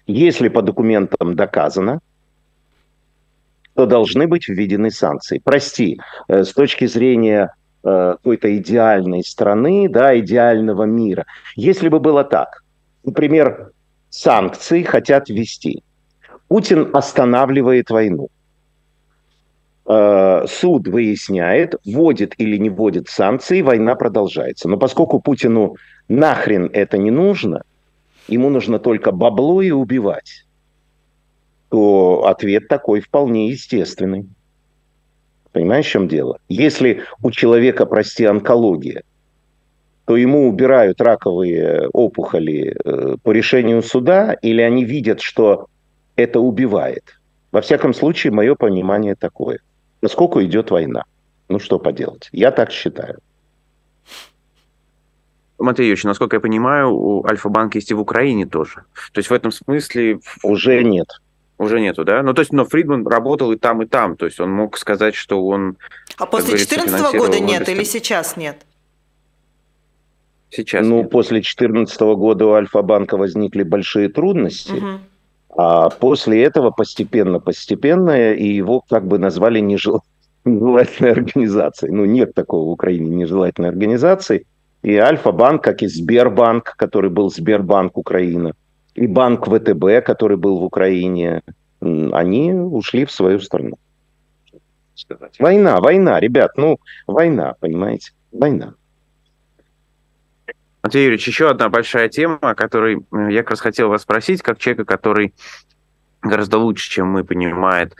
Если 0.06 0.48
по 0.48 0.62
документам 0.62 1.34
доказано, 1.34 2.00
то 3.74 3.86
должны 3.86 4.28
быть 4.28 4.48
введены 4.48 4.90
санкции. 4.90 5.40
Прости, 5.42 5.98
э, 6.28 6.44
с 6.44 6.52
точки 6.52 6.86
зрения 6.86 7.54
какой-то 7.84 8.56
идеальной 8.56 9.22
страны, 9.22 9.88
да, 9.88 10.18
идеального 10.18 10.84
мира. 10.84 11.26
Если 11.54 11.88
бы 11.88 12.00
было 12.00 12.24
так, 12.24 12.64
например, 13.04 13.72
санкции 14.08 14.82
хотят 14.82 15.28
ввести, 15.28 15.82
Путин 16.48 16.90
останавливает 16.94 17.90
войну, 17.90 18.28
э, 19.86 20.46
суд 20.48 20.88
выясняет, 20.88 21.74
вводит 21.84 22.34
или 22.38 22.56
не 22.56 22.70
вводит 22.70 23.08
санкции, 23.08 23.60
война 23.60 23.94
продолжается. 23.96 24.68
Но 24.68 24.78
поскольку 24.78 25.20
Путину 25.20 25.76
нахрен 26.08 26.70
это 26.72 26.96
не 26.96 27.10
нужно, 27.10 27.64
ему 28.28 28.50
нужно 28.50 28.78
только 28.78 29.12
бабло 29.12 29.60
и 29.62 29.70
убивать, 29.70 30.46
то 31.68 32.26
ответ 32.26 32.68
такой 32.68 33.00
вполне 33.00 33.50
естественный. 33.50 34.28
Понимаешь, 35.54 35.86
в 35.86 35.90
чем 35.90 36.08
дело? 36.08 36.40
Если 36.48 37.04
у 37.22 37.30
человека, 37.30 37.86
прости, 37.86 38.24
онкология, 38.24 39.04
то 40.04 40.16
ему 40.16 40.48
убирают 40.48 41.00
раковые 41.00 41.88
опухоли 41.92 42.74
э, 42.84 43.16
по 43.22 43.30
решению 43.30 43.80
суда, 43.82 44.32
или 44.42 44.60
они 44.60 44.84
видят, 44.84 45.20
что 45.20 45.68
это 46.16 46.40
убивает. 46.40 47.04
Во 47.52 47.60
всяком 47.60 47.94
случае, 47.94 48.32
мое 48.32 48.56
понимание 48.56 49.14
такое. 49.14 49.60
Насколько 50.02 50.44
идет 50.44 50.72
война? 50.72 51.04
Ну 51.48 51.60
что 51.60 51.78
поделать? 51.78 52.28
Я 52.32 52.50
так 52.50 52.72
считаю. 52.72 53.20
Матвей 55.56 55.86
Юрьевич, 55.86 56.02
насколько 56.02 56.34
я 56.34 56.40
понимаю, 56.40 56.90
у 56.90 57.24
Альфа-банка 57.24 57.78
есть 57.78 57.92
и 57.92 57.94
в 57.94 58.00
Украине 58.00 58.44
тоже. 58.44 58.82
То 59.12 59.20
есть 59.20 59.30
в 59.30 59.32
этом 59.32 59.52
смысле... 59.52 60.18
Уже 60.42 60.82
нет. 60.82 61.06
Уже 61.64 61.80
нету, 61.80 62.04
да? 62.04 62.22
Ну, 62.22 62.34
то 62.34 62.40
есть, 62.40 62.52
но 62.52 62.64
Фридман 62.64 63.06
работал 63.06 63.50
и 63.52 63.56
там, 63.56 63.82
и 63.82 63.86
там. 63.86 64.16
То 64.16 64.26
есть 64.26 64.38
он 64.38 64.52
мог 64.52 64.76
сказать, 64.76 65.14
что 65.14 65.46
он... 65.46 65.76
А 66.18 66.26
после 66.26 66.56
2014 66.56 67.16
года 67.16 67.40
нет 67.40 67.68
или 67.68 67.84
сейчас 67.84 68.36
нет? 68.36 68.66
Сейчас 70.50 70.86
Ну, 70.86 70.98
нет. 70.98 71.10
после 71.10 71.38
2014 71.38 72.00
года 72.00 72.46
у 72.46 72.52
Альфа-банка 72.52 73.16
возникли 73.16 73.62
большие 73.62 74.08
трудности. 74.08 74.72
Угу. 74.72 74.88
А 75.56 75.88
после 75.88 76.42
этого 76.42 76.70
постепенно-постепенно 76.70 78.34
и 78.34 78.46
его 78.46 78.82
как 78.88 79.06
бы 79.06 79.18
назвали 79.18 79.60
нежел... 79.60 80.02
нежелательной 80.44 81.12
организацией. 81.12 81.92
Ну, 81.92 82.04
нет 82.04 82.34
такого 82.34 82.66
в 82.66 82.70
Украине 82.72 83.08
нежелательной 83.08 83.70
организации. 83.70 84.46
И 84.82 84.94
Альфа-банк, 84.96 85.64
как 85.64 85.82
и 85.82 85.86
Сбербанк, 85.86 86.74
который 86.76 87.08
был 87.08 87.30
Сбербанк 87.30 87.96
Украина– 87.96 88.52
и 88.94 89.06
банк 89.06 89.46
ВТБ, 89.46 90.04
который 90.04 90.36
был 90.36 90.58
в 90.58 90.64
Украине, 90.64 91.42
они 91.80 92.52
ушли 92.52 93.04
в 93.04 93.10
свою 93.10 93.40
страну. 93.40 93.76
Война, 95.38 95.80
война, 95.80 96.20
ребят, 96.20 96.52
ну, 96.56 96.78
война, 97.06 97.54
понимаете, 97.60 98.12
война. 98.32 98.74
Матвей 100.82 101.04
Юрьевич, 101.04 101.26
еще 101.26 101.50
одна 101.50 101.68
большая 101.68 102.08
тема, 102.08 102.38
о 102.40 102.54
которой 102.54 103.04
я 103.30 103.42
как 103.42 103.50
раз 103.50 103.60
хотел 103.60 103.88
вас 103.88 104.02
спросить, 104.02 104.42
как 104.42 104.58
человека, 104.58 104.84
который 104.84 105.34
гораздо 106.22 106.58
лучше, 106.58 106.90
чем 106.90 107.08
мы, 107.08 107.24
понимает, 107.24 107.96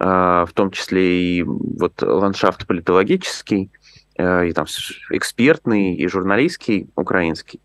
э, 0.00 0.04
в 0.04 0.50
том 0.52 0.70
числе 0.70 1.38
и 1.38 1.42
вот 1.44 2.02
ландшафт 2.02 2.66
политологический, 2.66 3.70
э, 4.18 4.48
и 4.48 4.52
там 4.52 4.66
экспертный, 5.10 5.94
и 5.94 6.06
журналистский, 6.08 6.88
украинский. 6.96 7.60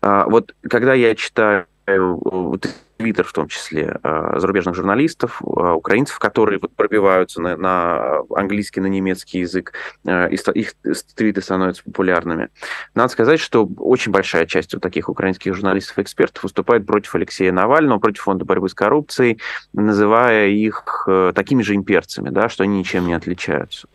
А 0.00 0.26
вот 0.26 0.54
когда 0.62 0.94
я 0.94 1.14
читаю 1.16 1.66
Твиттер 1.84 3.24
в 3.24 3.32
том 3.32 3.48
числе, 3.48 3.98
э, 4.02 4.34
зарубежных 4.36 4.76
журналистов, 4.76 5.42
э, 5.42 5.44
украинцев, 5.44 6.20
которые 6.20 6.60
вот 6.60 6.72
пробиваются 6.76 7.42
на, 7.42 7.56
на 7.56 8.22
английский, 8.36 8.80
на 8.80 8.86
немецкий 8.86 9.40
язык, 9.40 9.72
и 10.04 10.38
их 10.54 10.74
твиты 11.16 11.42
становятся 11.42 11.82
популярными. 11.82 12.50
Надо 12.94 13.08
сказать, 13.08 13.40
что 13.40 13.68
очень 13.78 14.12
большая 14.12 14.46
часть 14.46 14.72
вот 14.74 14.82
таких 14.82 15.08
украинских 15.08 15.54
журналистов 15.54 15.98
экспертов 15.98 16.44
выступает 16.44 16.86
против 16.86 17.14
Алексея 17.16 17.50
Навального, 17.50 17.98
против 17.98 18.22
фонда 18.22 18.44
борьбы 18.44 18.68
с 18.68 18.74
коррупцией, 18.74 19.40
называя 19.72 20.48
их 20.48 21.08
такими 21.34 21.62
же 21.62 21.74
имперцами, 21.74 22.30
да, 22.30 22.48
что 22.48 22.62
они 22.62 22.78
ничем 22.78 23.06
не 23.06 23.14
отличаются. 23.14 23.88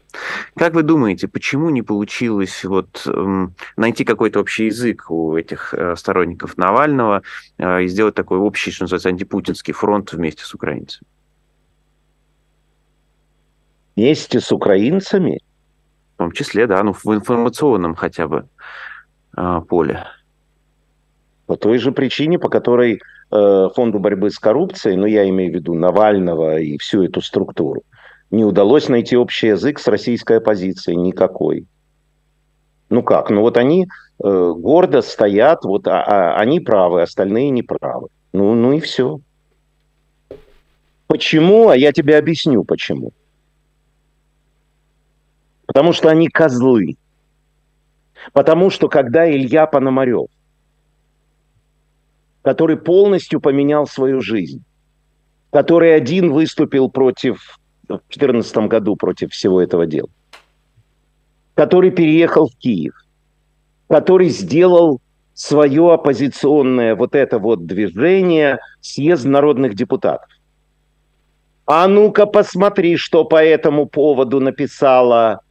Как 0.56 0.74
вы 0.74 0.84
думаете, 0.84 1.28
почему 1.28 1.70
не 1.70 1.82
получилось 1.82 2.64
вот 2.64 3.04
эм, 3.06 3.54
найти 3.76 4.04
какой-то 4.04 4.40
общий 4.40 4.66
язык 4.66 5.10
у 5.12 5.36
этих 5.36 5.74
э, 5.74 5.96
сторонников 5.96 6.58
Навального 6.58 7.22
э, 7.58 7.84
и 7.84 7.88
сделать 7.88 8.16
такой 8.16 8.40
общий, 8.40 8.72
что 8.72 8.84
называется, 8.84 9.10
антипутинский 9.10 9.74
фронт 9.74 10.14
вместе 10.14 10.44
с 10.44 10.54
украинцами? 10.54 11.08
Вместе 13.96 14.40
с 14.40 14.52
украинцами? 14.52 15.42
В 16.16 16.18
том 16.18 16.32
числе, 16.32 16.68
да, 16.68 16.82
ну 16.84 16.94
в 16.94 17.06
информационном 17.14 17.96
хотя 17.96 18.28
бы 18.28 18.48
э, 19.36 19.62
поле. 19.68 20.06
По 21.46 21.56
той 21.56 21.78
же 21.78 21.92
причине, 21.92 22.40
по 22.40 22.50
которой 22.50 23.02
Фонду 23.30 24.00
борьбы 24.00 24.30
с 24.30 24.40
коррупцией, 24.40 24.96
ну 24.96 25.06
я 25.06 25.28
имею 25.28 25.52
в 25.52 25.56
виду 25.56 25.74
Навального 25.74 26.60
и 26.60 26.78
всю 26.78 27.04
эту 27.04 27.22
структуру, 27.22 27.84
не 28.32 28.44
удалось 28.44 28.90
найти 28.90 29.16
общий 29.16 29.48
язык 29.48 29.80
с 29.80 29.88
российской 29.88 30.38
оппозицией 30.38 30.98
никакой. 30.98 31.66
Ну 32.90 33.04
как? 33.04 33.30
Ну 33.30 33.42
вот 33.42 33.58
они 33.58 33.88
э, 34.24 34.54
гордо 34.56 35.02
стоят, 35.02 35.64
вот 35.64 35.88
а, 35.88 36.04
а, 36.04 36.38
они 36.38 36.60
правы, 36.60 37.02
остальные 37.02 37.50
не 37.50 37.64
правы. 37.64 38.08
Ну, 38.34 38.54
ну 38.54 38.74
и 38.74 38.80
все. 38.80 39.20
Почему? 41.08 41.70
А 41.70 41.78
я 41.78 41.92
тебе 41.92 42.18
объясню 42.18 42.64
почему. 42.64 43.12
Потому 45.66 45.94
что 45.94 46.10
они 46.10 46.28
козлы. 46.28 46.98
Потому 48.34 48.70
что 48.70 48.90
когда 48.90 49.30
Илья 49.30 49.68
Пономарев, 49.68 50.28
который 52.42 52.78
полностью 52.78 53.42
поменял 53.42 53.88
свою 53.88 54.22
жизнь, 54.22 54.64
который 55.52 55.96
один 55.96 56.32
выступил 56.32 56.90
против 56.90 57.60
в 57.96 58.08
2014 58.10 58.58
году 58.68 58.96
против 58.96 59.32
всего 59.32 59.62
этого 59.62 59.86
дела, 59.86 60.10
который 61.56 61.92
переехал 61.92 62.50
в 62.50 62.56
Киев, 62.58 62.94
который 63.88 64.30
сделал 64.30 65.02
свое 65.34 65.94
оппозиционное 65.94 66.96
вот 66.96 67.16
это 67.16 67.40
вот 67.40 67.66
движение 67.66 68.60
съезд 68.82 69.26
народных 69.26 69.76
депутатов. 69.76 70.30
А 71.66 71.88
ну-ка 71.88 72.26
посмотри, 72.26 72.98
что 72.98 73.26
по 73.26 73.44
этому 73.44 73.88
поводу 73.88 74.40
написала 74.40 75.42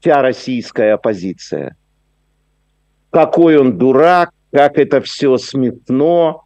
вся 0.00 0.22
российская 0.22 0.92
оппозиция. 0.92 1.76
Какой 3.10 3.58
он 3.58 3.78
дурак, 3.78 4.30
как 4.52 4.78
это 4.78 5.00
все 5.00 5.36
смешно. 5.38 6.44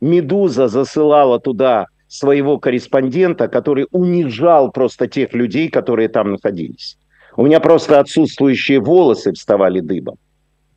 Медуза 0.00 0.68
засылала 0.68 1.40
туда 1.40 1.86
своего 2.14 2.58
корреспондента, 2.58 3.48
который 3.48 3.88
унижал 3.90 4.70
просто 4.70 5.08
тех 5.08 5.34
людей, 5.34 5.68
которые 5.68 6.08
там 6.08 6.30
находились. 6.30 6.96
У 7.36 7.44
меня 7.44 7.58
просто 7.58 7.98
отсутствующие 7.98 8.78
волосы 8.78 9.32
вставали 9.32 9.80
дыбом. 9.80 10.16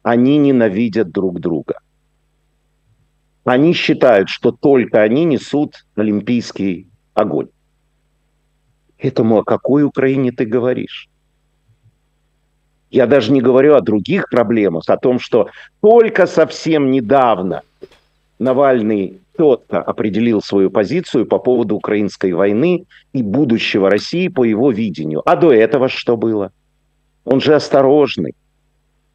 Они 0.02 0.40
ненавидят 0.40 1.12
друг 1.12 1.40
друга. 1.40 1.76
Они 3.44 3.74
считают, 3.74 4.30
что 4.30 4.52
только 4.52 5.04
они 5.04 5.26
несут 5.26 5.86
олимпийский 5.96 6.88
огонь. 7.14 7.50
Этому 8.98 9.38
о 9.38 9.44
какой 9.44 9.84
Украине 9.84 10.32
ты 10.32 10.46
говоришь? 10.46 11.08
Я 12.90 13.06
даже 13.06 13.32
не 13.32 13.42
говорю 13.42 13.76
о 13.76 13.82
других 13.82 14.28
проблемах, 14.30 14.86
о 14.88 14.98
том, 14.98 15.20
что 15.20 15.50
только 15.82 16.26
совсем 16.26 16.90
недавно 16.90 17.62
Навальный 18.40 19.20
четко 19.38 19.82
определил 19.82 20.42
свою 20.42 20.70
позицию 20.70 21.26
по 21.26 21.40
поводу 21.40 21.76
украинской 21.76 22.34
войны 22.34 22.86
и 23.14 23.22
будущего 23.22 23.90
России 23.90 24.28
по 24.28 24.44
его 24.44 24.72
видению. 24.72 25.22
А 25.26 25.36
до 25.36 25.54
этого 25.54 25.90
что 25.90 26.18
было? 26.18 26.52
Он 27.26 27.42
же 27.42 27.56
осторожный. 27.56 28.36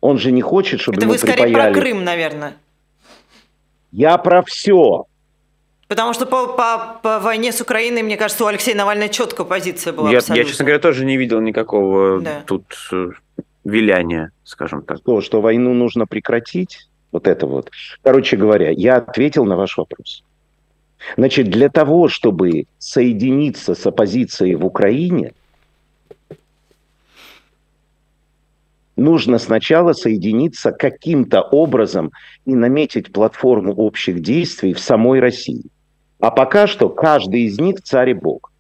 Он 0.01 0.19
же 0.19 0.33
не 0.33 0.43
хочет, 0.43 0.81
чтобы 0.81 0.97
Это 0.97 1.05
ему 1.05 1.13
вы 1.13 1.19
скорее 1.19 1.45
припаяли... 1.45 1.73
про 1.73 1.81
Крым, 1.81 2.05
наверное. 2.05 2.55
Я 3.93 4.19
про 4.19 4.43
все. 4.43 5.07
Потому 5.87 6.15
что 6.15 6.27
по, 6.27 6.49
по, 6.49 6.99
по 7.03 7.21
войне 7.21 7.53
с 7.53 7.61
Украиной, 7.61 8.03
мне 8.03 8.17
кажется, 8.17 8.45
у 8.45 8.47
Алексея 8.47 8.75
Навального 8.75 9.11
четкая 9.11 9.47
позиция 9.47 9.93
была 9.93 10.11
я, 10.11 10.19
абсолютно. 10.19 10.43
Я, 10.43 10.49
честно 10.49 10.65
говоря, 10.65 10.81
тоже 10.81 11.05
не 11.05 11.17
видел 11.17 11.41
никакого 11.41 12.21
да. 12.21 12.43
тут 12.47 12.65
э, 12.93 13.11
виляния, 13.65 14.33
скажем 14.45 14.83
так. 14.83 15.01
То, 15.01 15.21
что 15.21 15.41
войну 15.41 15.75
нужно 15.75 16.07
прекратить, 16.07 16.89
вот 17.13 17.29
это 17.29 17.47
вот. 17.47 17.71
Короче 18.03 18.37
говоря, 18.37 18.71
я 18.71 18.97
ответил 18.97 19.45
на 19.45 19.57
ваш 19.57 19.77
вопрос. 19.77 20.25
Значит, 21.17 21.51
для 21.51 21.69
того, 21.69 22.09
чтобы 22.09 22.67
соединиться 22.79 23.75
с 23.75 23.87
оппозицией 23.87 24.55
в 24.55 24.65
Украине, 24.65 25.33
нужно 28.97 29.39
сначала 29.39 29.93
соединиться 29.93 30.73
каким-то 30.73 31.43
образом 31.43 32.13
и 32.47 32.55
наметить 32.55 33.13
платформу 33.13 33.75
общих 33.75 34.21
действий 34.21 34.73
в 34.75 34.81
самой 34.81 35.21
России. 35.21 35.65
А 36.21 36.31
пока 36.31 36.67
что 36.67 36.89
каждый 36.89 37.43
из 37.43 37.59
них 37.59 37.83
царь 37.83 38.11
и 38.11 38.15
бог. 38.15 38.53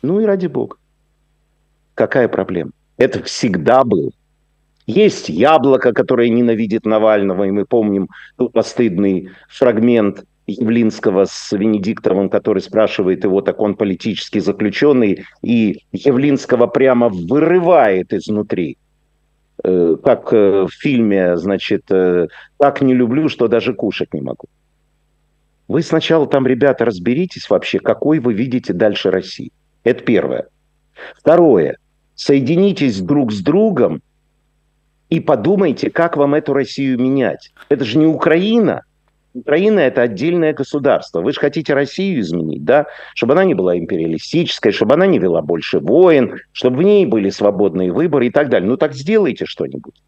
Ну 0.00 0.20
и 0.20 0.24
ради 0.24 0.46
бога. 0.46 0.76
Какая 1.94 2.28
проблема? 2.28 2.72
Это 2.96 3.22
всегда 3.22 3.84
было. 3.84 4.10
Есть 4.86 5.28
яблоко, 5.28 5.92
которое 5.92 6.28
ненавидит 6.28 6.84
Навального, 6.84 7.44
и 7.44 7.50
мы 7.50 7.64
помним 7.64 8.08
тот 8.36 8.52
постыдный 8.52 9.30
фрагмент 9.48 10.24
Явлинского 10.46 11.24
с 11.24 11.52
Венедиктовым, 11.52 12.28
который 12.28 12.60
спрашивает 12.60 13.24
его, 13.24 13.40
так 13.42 13.60
он 13.60 13.76
политический 13.76 14.40
заключенный, 14.40 15.24
и 15.40 15.82
Явлинского 15.92 16.66
прямо 16.66 17.08
вырывает 17.08 18.12
изнутри. 18.12 18.76
Э, 19.64 19.96
как 20.02 20.32
э, 20.32 20.66
в 20.66 20.72
фильме, 20.72 21.36
значит, 21.36 21.84
э, 21.90 22.26
«Так 22.58 22.82
не 22.82 22.94
люблю, 22.94 23.28
что 23.28 23.46
даже 23.46 23.74
кушать 23.74 24.12
не 24.12 24.20
могу». 24.20 24.48
Вы 25.68 25.82
сначала 25.82 26.26
там, 26.26 26.46
ребята, 26.46 26.84
разберитесь 26.84 27.48
вообще, 27.48 27.78
какой 27.78 28.18
вы 28.18 28.34
видите 28.34 28.72
дальше 28.72 29.12
России. 29.12 29.52
Это 29.84 30.02
первое. 30.02 30.48
Второе. 31.16 31.78
Соединитесь 32.16 33.00
друг 33.00 33.32
с 33.32 33.40
другом 33.40 34.02
и 35.12 35.20
подумайте, 35.20 35.90
как 35.90 36.16
вам 36.16 36.34
эту 36.34 36.54
Россию 36.54 36.98
менять. 36.98 37.52
Это 37.68 37.84
же 37.84 37.98
не 37.98 38.06
Украина. 38.06 38.80
Украина– 39.34 39.80
это 39.80 40.00
отдельное 40.00 40.54
государство. 40.54 41.20
Вы 41.20 41.34
же 41.34 41.38
хотите 41.38 41.74
Россию 41.74 42.20
изменить, 42.20 42.64
да? 42.64 42.86
Чтобы 43.14 43.34
она 43.34 43.44
не 43.44 43.52
была 43.52 43.76
империалистической, 43.76 44.72
чтобы 44.72 44.94
она 44.94 45.06
не 45.06 45.18
вела 45.18 45.42
больше 45.42 45.80
войн, 45.80 46.38
чтобы 46.52 46.78
в 46.78 46.82
ней 46.82 47.04
были 47.04 47.28
свободные 47.28 47.92
выборы 47.92 48.28
и 48.28 48.30
так 48.30 48.48
далее. 48.48 48.66
Ну 48.66 48.78
так 48.78 48.94
сделайте 48.94 49.44
что-нибудь. 49.44 50.02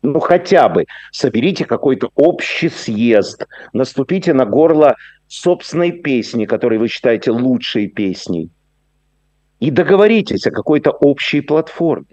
Ну 0.00 0.20
хотя 0.20 0.70
бы 0.70 0.86
соберите 1.12 1.66
какой-то 1.66 2.08
общий 2.14 2.70
съезд, 2.70 3.46
наступите 3.74 4.32
на 4.32 4.46
горло 4.46 4.96
собственной 5.26 5.92
песни, 5.92 6.46
которую 6.46 6.80
вы 6.80 6.88
считаете 6.88 7.30
лучшей 7.30 7.88
песней, 7.88 8.48
и 9.60 9.70
договоритесь 9.70 10.46
о 10.46 10.50
какой-то 10.50 10.92
общей 10.92 11.42
платформе. 11.42 12.06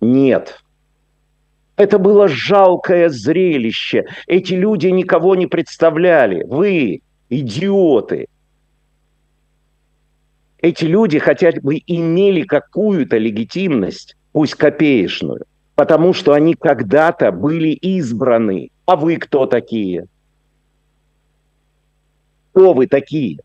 Нет, 0.00 0.61
это 1.76 1.98
было 1.98 2.28
жалкое 2.28 3.08
зрелище. 3.08 4.04
Эти 4.26 4.54
люди 4.54 4.88
никого 4.88 5.34
не 5.34 5.46
представляли. 5.46 6.44
Вы, 6.44 7.00
идиоты. 7.30 8.26
Эти 10.58 10.84
люди 10.84 11.18
хотя 11.18 11.50
бы 11.60 11.80
имели 11.86 12.42
какую-то 12.42 13.16
легитимность, 13.18 14.16
пусть 14.32 14.54
копеечную, 14.54 15.44
потому 15.74 16.12
что 16.12 16.34
они 16.34 16.54
когда-то 16.54 17.32
были 17.32 17.70
избраны. 17.70 18.70
А 18.86 18.94
вы 18.94 19.16
кто 19.16 19.46
такие? 19.46 20.06
Кто 22.52 22.74
вы 22.74 22.86
такие? 22.86 23.38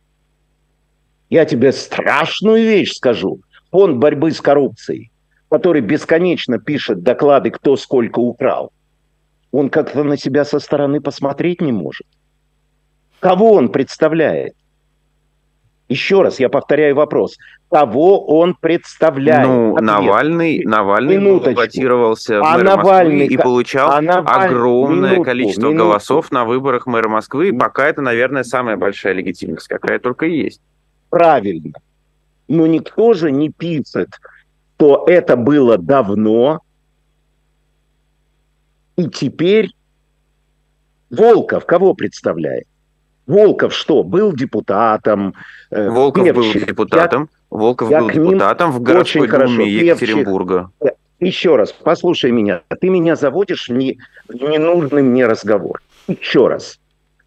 Я 1.30 1.46
тебе 1.46 1.72
страшную 1.72 2.64
вещь 2.64 2.94
скажу. 2.94 3.40
Фонд 3.72 3.98
борьбы 3.98 4.32
с 4.32 4.40
коррупцией 4.40 5.12
который 5.50 5.82
бесконечно 5.82 6.60
пишет 6.60 7.04
доклады, 7.04 7.52
кто 7.52 7.76
сколько 7.78 8.20
украл, 8.20 8.72
он 9.52 9.70
как-то 9.70 10.04
на 10.04 10.18
себя 10.18 10.46
со 10.46 10.60
стороны 10.60 11.02
посмотреть 11.02 11.62
не 11.62 11.72
может. 11.72 12.06
Кого 13.20 13.54
он 13.54 13.70
представляет? 13.70 14.54
Еще 15.90 16.22
раз, 16.22 16.40
я 16.40 16.50
повторяю 16.50 16.96
вопрос. 16.96 17.38
Кого 17.70 18.26
он 18.26 18.56
представляет? 18.56 19.48
Ну, 19.48 19.76
Ответ. 19.76 19.88
Навальный, 19.88 20.64
Навальный 20.66 21.18
баллотировался 21.18 22.40
а 22.40 22.42
в 22.42 22.58
мэра 22.58 22.76
Навальный, 22.76 23.20
Москвы 23.20 23.34
и 23.34 23.38
получал 23.38 23.92
а 23.92 24.02
Навальный, 24.02 24.48
огромное 24.48 25.12
минутку, 25.12 25.24
количество 25.24 25.62
минутку. 25.62 25.86
голосов 25.86 26.32
на 26.32 26.44
выборах 26.44 26.88
мэра 26.88 27.08
Москвы. 27.08 27.50
И 27.50 27.52
пока 27.54 27.88
это, 27.88 28.02
наверное, 28.02 28.44
самая 28.44 28.76
большая 28.76 29.14
легитимность, 29.14 29.70
какая 29.70 30.00
только 30.00 30.26
есть. 30.26 30.62
Правильно. 31.10 31.74
Но 32.50 32.68
никто 32.68 33.14
же 33.14 33.32
не 33.32 33.50
пишет, 33.50 34.10
что 34.78 35.06
это 35.08 35.36
было 35.36 35.78
давно, 35.78 36.62
и 38.96 39.10
теперь 39.10 39.72
Волков 41.10 41.66
кого 41.66 41.94
представляет? 41.94 42.68
Волков 43.26 43.74
что, 43.74 44.04
был 44.04 44.34
депутатом? 44.34 45.34
Э, 45.72 45.90
Волков 45.90 46.24
Певчих. 46.24 46.62
был 46.62 46.68
депутатом. 46.68 47.30
Я, 47.52 47.58
Волков 47.58 47.90
я 47.90 48.02
был 48.02 48.10
депутатом 48.10 48.72
в 48.72 48.82
городской 48.82 49.22
очень 49.24 49.32
думе 49.32 49.46
хорошо. 49.46 49.62
Екатеринбурга. 49.64 50.72
Певчих. 50.80 50.98
Еще 51.20 51.56
раз, 51.56 51.72
послушай 51.72 52.32
меня. 52.32 52.62
Ты 52.80 52.90
меня 52.90 53.16
заводишь 53.16 53.70
в, 53.70 53.74
не, 53.74 53.98
в 54.28 54.36
ненужный 54.36 55.02
мне 55.02 55.26
разговор. 55.26 55.82
Еще 56.08 56.48
раз. 56.48 56.80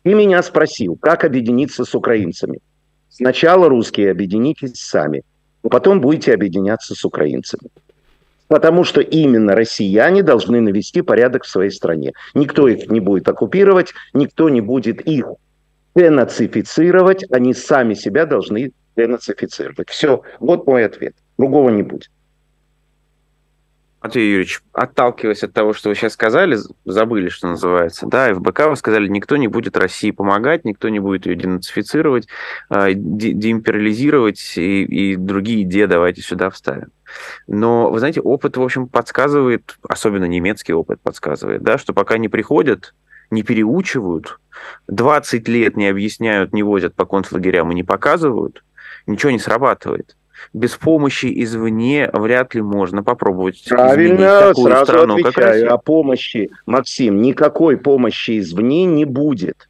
Ты 0.05 0.15
меня 0.15 0.43
спросил, 0.43 0.97
как 0.97 1.25
объединиться 1.25 1.85
с 1.85 1.95
украинцами. 1.95 2.61
Сначала 3.09 3.69
русские 3.69 4.13
объединитесь 4.13 4.81
сами, 4.81 5.23
а 5.63 5.69
потом 5.69 6.01
будете 6.01 6.35
объединяться 6.35 6.95
с 6.95 7.05
украинцами. 7.05 7.71
Потому 8.49 8.83
что 8.83 9.01
именно 9.01 9.55
россияне 9.55 10.23
должны 10.23 10.61
навести 10.61 11.03
порядок 11.03 11.45
в 11.45 11.49
своей 11.49 11.71
стране. 11.71 12.13
Никто 12.35 12.67
их 12.67 12.91
не 12.91 13.01
будет 13.01 13.29
оккупировать, 13.29 13.95
никто 14.13 14.49
не 14.49 14.61
будет 14.61 15.01
их 15.03 15.27
денацифицировать, 15.95 17.25
они 17.31 17.55
сами 17.55 17.95
себя 17.95 18.27
должны 18.27 18.73
денацифицировать. 18.97 19.89
Все, 19.89 20.23
вот 20.41 20.67
мой 20.67 20.85
ответ. 20.85 21.15
Другого 21.39 21.71
не 21.71 21.83
будет. 21.83 22.11
Матвей 24.03 24.31
Юрьевич, 24.31 24.63
отталкиваясь 24.73 25.43
от 25.43 25.53
того, 25.53 25.75
что 25.75 25.91
вы 25.91 25.95
сейчас 25.95 26.15
сказали, 26.15 26.57
забыли, 26.87 27.29
что 27.29 27.49
называется, 27.49 28.07
да, 28.07 28.33
ФБК 28.33 28.69
вы 28.69 28.77
сказали, 28.77 29.09
никто 29.09 29.37
не 29.37 29.47
будет 29.47 29.77
России 29.77 30.11
помогать, 30.11 30.65
никто 30.65 30.89
не 30.89 31.01
будет 31.01 31.27
ее 31.27 31.37
денацифицировать, 31.37 32.27
де 32.71 33.33
деимпериализировать 33.33 34.55
и, 34.57 34.85
и 34.85 35.17
другие 35.17 35.63
идеи 35.63 35.85
давайте 35.85 36.23
сюда 36.23 36.49
вставим. 36.49 36.89
Но, 37.47 37.91
вы 37.91 37.99
знаете, 37.99 38.23
опыт, 38.23 38.57
в 38.57 38.63
общем, 38.63 38.89
подсказывает, 38.89 39.77
особенно 39.87 40.25
немецкий 40.25 40.73
опыт 40.73 41.01
подсказывает, 41.03 41.63
да, 41.63 41.77
что 41.77 41.93
пока 41.93 42.17
не 42.17 42.29
приходят, 42.29 42.95
не 43.31 43.43
переучивают, 43.43 44.41
20 44.89 45.47
лет 45.49 45.77
не 45.77 45.89
объясняют, 45.89 46.55
не 46.55 46.63
возят 46.63 46.95
по 46.95 47.05
концлагерям 47.05 47.71
и 47.71 47.75
не 47.75 47.83
показывают, 47.83 48.65
ничего 49.07 49.31
не 49.31 49.39
срабатывает. 49.39 50.17
Без 50.53 50.77
помощи 50.77 51.31
извне 51.45 52.11
вряд 52.13 52.55
ли 52.55 52.63
можно 52.63 53.03
попробовать 53.03 53.65
Правильно, 53.69 54.49
такую 54.49 54.67
сразу 54.67 54.93
страну, 54.93 55.15
отвечаю 55.15 55.33
как 55.33 55.45
Россия. 55.45 55.69
о 55.69 55.79
помощи. 55.79 56.51
Максим, 56.67 57.23
никакой 57.23 57.77
помощи 57.77 58.39
извне 58.39 58.85
не 58.85 59.05
будет. 59.05 59.69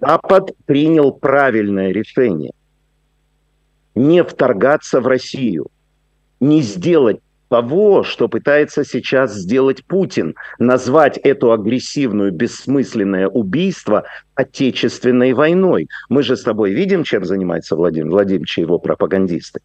Запад 0.00 0.52
принял 0.66 1.12
правильное 1.12 1.90
решение. 1.92 2.52
Не 3.94 4.22
вторгаться 4.22 5.00
в 5.00 5.06
Россию. 5.06 5.68
Не 6.40 6.60
сделать 6.62 7.20
того, 7.48 8.02
что 8.02 8.28
пытается 8.28 8.84
сейчас 8.84 9.34
сделать 9.34 9.84
Путин, 9.84 10.34
назвать 10.58 11.18
эту 11.18 11.52
агрессивную, 11.52 12.32
бессмысленное 12.32 13.28
убийство 13.28 14.04
отечественной 14.34 15.32
войной. 15.32 15.88
Мы 16.08 16.22
же 16.22 16.36
с 16.36 16.42
тобой 16.42 16.72
видим, 16.72 17.04
чем 17.04 17.24
занимается 17.24 17.76
Владимир 17.76 18.10
Владимирович 18.10 18.58
и 18.58 18.62
его 18.62 18.78
пропагандисты. 18.78 19.60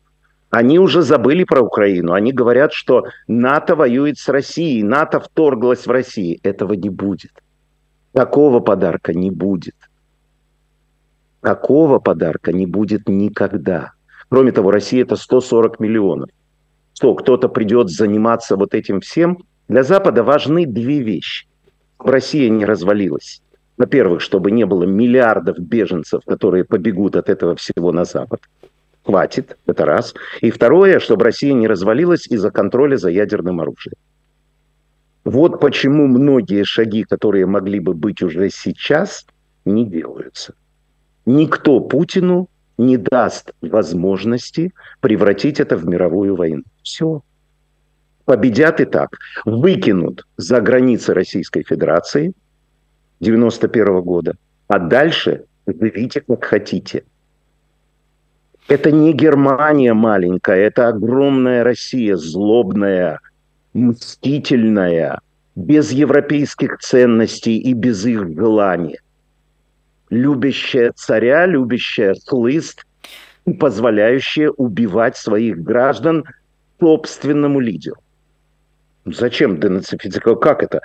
Они 0.50 0.80
уже 0.80 1.02
забыли 1.02 1.46
про 1.46 1.62
Украину. 1.62 2.13
Они 2.13 2.34
говорят, 2.34 2.74
что 2.74 3.06
НАТО 3.28 3.76
воюет 3.76 4.20
с 4.20 4.28
Россией, 4.28 4.84
НАТО 4.84 5.22
вторглась 5.22 5.88
в 5.88 5.91
Россию. 5.91 6.39
Этого 6.44 6.74
не 6.74 6.89
будет. 6.89 7.32
Такого 8.12 8.60
подарка 8.60 9.13
не 9.13 9.32
будет. 9.32 9.76
Такого 11.39 12.00
подарка 12.00 12.52
не 12.52 12.65
будет 12.67 13.08
никогда. 13.08 13.94
Кроме 14.30 14.52
того, 14.52 14.72
Россия 14.72 15.04
это 15.04 15.15
140 15.15 15.80
миллионов 15.80 16.30
что 17.02 17.16
кто-то 17.16 17.50
придет 17.50 17.90
заниматься 17.90 18.56
вот 18.56 18.76
этим 18.76 19.00
всем, 19.00 19.40
для 19.68 19.82
Запада 19.82 20.24
важны 20.24 20.68
две 20.68 21.02
вещи. 21.02 21.48
Россия 21.98 22.48
не 22.48 22.64
развалилась. 22.64 23.42
Во-первых, 23.76 24.22
чтобы 24.22 24.52
не 24.52 24.68
было 24.68 24.84
миллиардов 24.84 25.58
беженцев, 25.58 26.22
которые 26.28 26.64
побегут 26.64 27.16
от 27.16 27.28
этого 27.28 27.56
всего 27.56 27.92
на 27.92 28.06
Запад. 28.06 28.42
Хватит, 29.04 29.58
это 29.66 29.86
раз. 29.86 30.14
И 30.42 30.52
второе, 30.52 31.00
чтобы 31.00 31.24
Россия 31.24 31.54
не 31.54 31.68
развалилась 31.68 32.28
из-за 32.28 32.52
контроля 32.52 32.98
за 32.98 33.10
ядерным 33.10 33.62
оружием. 33.62 33.98
Вот 35.26 35.60
почему 35.60 36.06
многие 36.06 36.64
шаги, 36.64 37.04
которые 37.04 37.48
могли 37.48 37.80
бы 37.80 37.96
быть 37.96 38.22
уже 38.22 38.52
сейчас, 38.52 39.26
не 39.66 39.86
делаются. 39.88 40.54
Никто 41.26 41.80
Путину 41.80 42.48
не 42.82 42.98
даст 42.98 43.54
возможности 43.62 44.74
превратить 45.00 45.60
это 45.60 45.78
в 45.78 45.86
мировую 45.86 46.36
войну. 46.36 46.63
Все. 46.84 47.22
Победят 48.26 48.82
и 48.82 48.86
так. 48.86 49.17
Выкинут 49.46 50.26
за 50.38 50.62
границы 50.62 51.13
Российской 51.13 51.63
Федерации 51.63 52.34
91 53.20 54.02
года, 54.02 54.36
а 54.67 54.80
дальше 54.80 55.46
живите 55.67 56.22
как 56.22 56.44
хотите. 56.44 57.04
Это 58.67 58.91
не 58.91 59.13
Германия 59.13 59.94
маленькая, 59.94 60.58
это 60.58 60.88
огромная 60.88 61.63
Россия, 61.63 62.15
злобная, 62.15 63.20
мстительная, 63.74 65.20
без 65.56 65.91
европейских 65.91 66.78
ценностей 66.80 67.58
и 67.58 67.74
без 67.74 68.06
их 68.06 68.34
желания 68.36 69.00
любящая 70.12 70.91
царя, 70.91 71.47
любящая 71.47 72.15
хлыст 72.28 72.86
и 73.47 73.54
позволяющая 73.54 74.52
убивать 74.52 75.17
своих 75.17 75.63
граждан 75.63 76.26
собственному 76.80 77.60
лидеру. 77.60 77.97
Зачем 79.06 79.60
денацифицировать? 79.60 80.41
Как 80.41 80.62
это? 80.62 80.82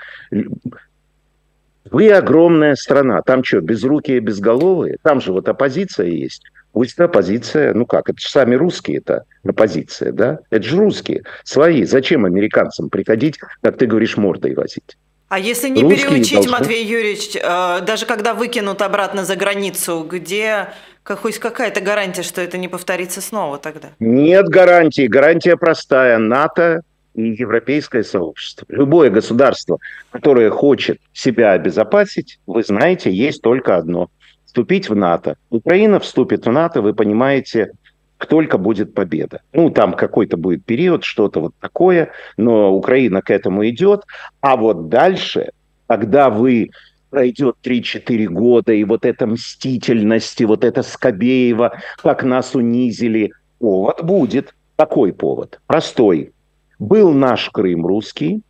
Вы 1.91 2.11
огромная 2.11 2.75
страна. 2.77 3.21
Там 3.23 3.45
что, 3.45 3.61
безрукие, 3.61 4.21
безголовые? 4.21 4.97
Там 5.03 5.21
же 5.21 5.33
вот 5.33 5.49
оппозиция 5.49 6.07
есть. 6.07 6.43
Пусть 6.73 6.99
оппозиция, 6.99 7.75
ну 7.75 7.87
как, 7.87 8.11
это 8.11 8.21
же 8.21 8.29
сами 8.29 8.55
русские 8.55 8.99
это 8.99 9.25
оппозиция, 9.45 10.13
да? 10.13 10.41
Это 10.51 10.63
же 10.63 10.77
русские, 10.77 11.23
свои. 11.45 11.85
Зачем 11.85 12.25
американцам 12.25 12.91
приходить, 12.91 13.39
как 13.63 13.79
ты 13.79 13.87
говоришь, 13.87 14.17
мордой 14.17 14.55
возить? 14.55 14.97
А 15.29 15.39
если 15.39 15.69
не 15.69 15.83
Русские 15.83 16.09
переучить, 16.09 16.35
должны... 16.35 16.53
Матвей 16.53 16.85
Юрьевич, 16.85 17.37
э, 17.37 17.81
даже 17.83 18.07
когда 18.07 18.33
выкинут 18.33 18.81
обратно 18.81 19.25
за 19.25 19.35
границу, 19.35 20.07
где 20.09 20.69
хоть 21.05 21.39
какая-то 21.39 21.81
гарантия, 21.81 22.23
что 22.23 22.41
это 22.41 22.59
не 22.59 22.69
повторится 22.69 23.21
снова 23.21 23.59
тогда? 23.59 23.89
Нет 23.99 24.49
гарантии. 24.49 25.07
Гарантия 25.07 25.57
простая. 25.57 26.19
НАТО 26.19 26.83
и 27.15 27.31
европейское 27.31 28.03
сообщество. 28.03 28.67
Любое 28.69 29.11
государство, 29.11 29.79
которое 30.11 30.51
хочет 30.51 31.01
себя 31.13 31.53
обезопасить, 31.53 32.39
вы 32.47 32.63
знаете, 32.63 33.11
есть 33.11 33.43
только 33.43 33.77
одно– 33.77 34.11
вступить 34.45 34.89
в 34.89 34.95
НАТО. 34.97 35.37
Украина 35.51 35.99
вступит 35.99 36.47
в 36.47 36.51
НАТО, 36.51 36.83
вы 36.83 36.95
понимаете, 36.95 37.73
только 38.19 38.59
будет 38.59 38.95
победа. 38.95 39.41
Ну, 39.53 39.71
там 39.71 39.93
какой-то 39.93 40.37
будет 40.37 40.65
период, 40.65 41.05
что-то 41.05 41.41
вот 41.41 41.55
такое, 41.61 42.11
но 42.37 42.75
Украина 42.75 43.23
к 43.23 43.31
этому 43.31 43.67
идет. 43.69 44.05
А 44.41 44.57
вот 44.57 44.89
дальше, 44.89 45.51
когда 45.87 46.31
вы 46.31 46.71
пройдет 47.11 47.57
3-4 47.63 48.27
года, 48.27 48.73
и 48.73 48.85
вот 48.85 49.05
эта 49.05 49.27
мстительность, 49.27 50.41
и 50.41 50.47
вот 50.47 50.65
это 50.65 50.83
Скобеева, 50.83 51.73
как 52.03 52.25
нас 52.25 52.55
унизили, 52.55 53.33
повод 53.59 54.03
будет. 54.03 54.55
Такой 54.77 55.13
повод, 55.13 55.61
простой. 55.67 56.33
Был 56.79 57.13
наш 57.13 57.49
Крым 57.49 57.87
русский, 57.87 58.43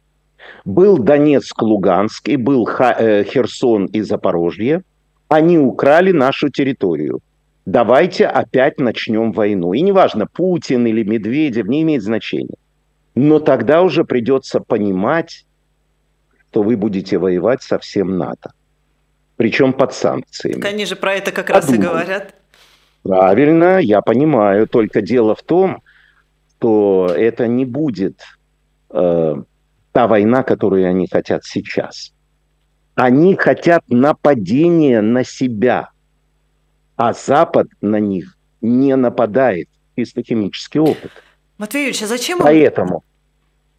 был 0.65 0.99
Донецк, 0.99 1.63
Луганск, 1.63 2.29
и 2.29 2.37
был 2.37 2.69
э, 2.69 3.23
Херсон 3.25 3.87
и 3.87 4.01
Запорожье. 4.01 4.83
Они 5.29 5.59
украли 5.59 6.11
нашу 6.11 6.49
территорию 6.49 7.21
давайте 7.67 8.27
опять 8.27 8.79
начнем 8.79 9.33
войну. 9.33 9.75
И 9.75 9.83
неважно, 9.83 10.27
Путин 10.27 10.87
или 10.87 11.03
Медведев, 11.03 11.67
не 11.67 11.83
имеет 11.83 12.03
значения. 12.03 12.57
Но 13.15 13.41
тогда 13.41 13.83
уже 13.83 14.05
придется 14.05 14.61
понимать, 14.61 15.45
что 16.51 16.63
вы 16.63 16.77
будете 16.77 17.19
воевать 17.19 17.63
со 17.63 17.79
всем 17.79 18.17
НАТО. 18.17 18.53
Причем 19.37 19.75
под 19.75 19.93
санкциями. 19.93 20.61
Так 20.61 20.73
они 20.73 20.87
же 20.87 20.97
про 20.97 21.15
это 21.15 21.33
как 21.33 21.49
Подумай. 21.49 21.61
раз 21.61 21.75
и 21.75 21.79
говорят. 21.79 22.35
Правильно, 23.03 23.79
я 23.79 24.01
понимаю. 24.01 24.67
Только 24.67 25.03
дело 25.03 25.35
в 25.35 25.43
том, 25.43 25.83
что 26.57 27.13
это 27.15 27.47
не 27.47 27.67
будет 27.67 28.23
э, 28.91 29.35
та 29.93 30.07
война, 30.07 30.43
которую 30.43 30.89
они 30.89 31.07
хотят 31.07 31.45
сейчас. 31.45 32.13
Они 32.95 33.35
хотят 33.35 33.83
нападения 33.89 35.03
на 35.03 35.25
себя– 35.25 35.91
а 36.97 37.13
Запад 37.13 37.69
на 37.81 38.01
них 38.01 38.37
не 38.61 38.97
нападает. 38.97 39.69
Чисто 39.97 40.23
химический 40.23 40.81
опыт. 40.81 41.11
Матвеевич, 41.59 42.03
а 42.03 42.07
зачем? 42.07 42.39
Поэтому 42.39 43.03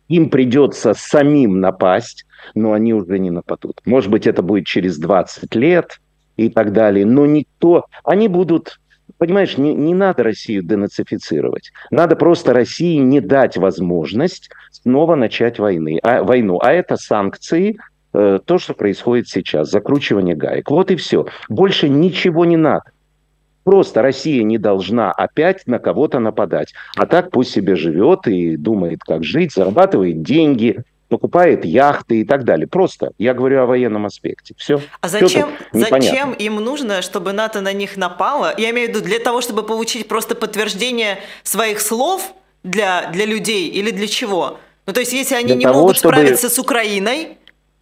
им 0.07 0.30
придется 0.30 0.93
самим 0.93 1.59
напасть, 1.59 2.26
но 2.55 2.74
они 2.74 2.93
уже 2.93 3.20
не 3.20 3.30
нападут. 3.30 3.82
Может 3.86 4.09
быть, 4.09 4.26
это 4.26 4.41
будет 4.41 4.65
через 4.65 4.97
20 4.97 5.53
лет 5.55 5.99
и 6.38 6.49
так 6.49 6.74
далее, 6.74 7.05
но 7.05 7.26
никто... 7.26 7.86
Они 8.03 8.28
будут... 8.28 8.80
Понимаешь, 9.18 9.57
не, 9.57 9.74
не 9.74 9.95
надо 9.95 10.24
Россию 10.24 10.63
денацифицировать. 10.63 11.72
Надо 11.89 12.15
просто 12.15 12.53
России 12.53 12.97
не 12.97 13.20
дать 13.20 13.57
возможность 13.57 14.49
снова 14.72 15.15
начать 15.15 15.59
войны, 15.59 15.99
а, 16.03 16.24
войну. 16.24 16.59
А 16.61 16.72
это 16.72 16.97
санкции, 16.97 17.80
э, 18.13 18.39
то, 18.45 18.57
что 18.59 18.74
происходит 18.76 19.28
сейчас, 19.28 19.72
закручивание 19.72 20.36
гаек. 20.36 20.70
Вот 20.70 20.91
и 20.91 20.95
все. 20.95 21.26
Больше 21.49 21.89
ничего 21.89 22.45
не 22.45 22.57
надо. 22.57 22.84
Просто 23.68 24.01
Россия 24.01 24.43
не 24.43 24.57
должна 24.57 25.11
опять 25.11 25.68
на 25.68 25.78
кого-то 25.78 26.20
нападать. 26.20 26.74
А 26.95 27.05
так 27.05 27.32
пусть 27.32 27.51
себе 27.51 27.76
живет 27.76 28.26
и 28.26 28.55
думает, 28.55 29.01
как 29.05 29.26
жить, 29.26 29.51
зарабатывает 29.53 30.24
деньги, 30.24 30.86
покупает 31.09 31.65
яхты 31.65 32.22
и 32.22 32.24
так 32.24 32.45
далее. 32.45 32.65
Просто 32.65 33.11
я 33.18 33.34
говорю 33.34 33.63
о 33.63 33.65
военном 33.65 34.05
аспекте. 34.05 34.53
Все. 34.57 34.80
А 35.01 35.09
зачем, 35.09 35.49
зачем 35.74 36.32
им 36.32 36.55
нужно, 36.55 37.01
чтобы 37.01 37.34
НАТО 37.34 37.59
на 37.59 37.74
них 37.74 37.97
напало? 37.97 38.53
Я 38.57 38.70
имею 38.70 38.88
в 38.88 38.91
виду 38.91 39.01
для 39.03 39.20
того, 39.20 39.41
чтобы 39.41 39.63
получить 39.63 40.07
просто 40.07 40.36
подтверждение 40.36 41.18
своих 41.43 41.82
слов 41.82 42.34
для, 42.63 43.09
для 43.11 43.26
людей 43.26 43.68
или 43.68 43.91
для 43.91 44.07
чего? 44.07 44.61
Ну, 44.86 44.93
то 44.93 45.01
есть, 45.01 45.11
если 45.11 45.36
они 45.36 45.47
для 45.47 45.55
не 45.55 45.65
того, 45.65 45.82
могут 45.82 45.97
чтобы... 45.97 46.15
справиться 46.15 46.49
с 46.49 46.57
Украиной, 46.57 47.38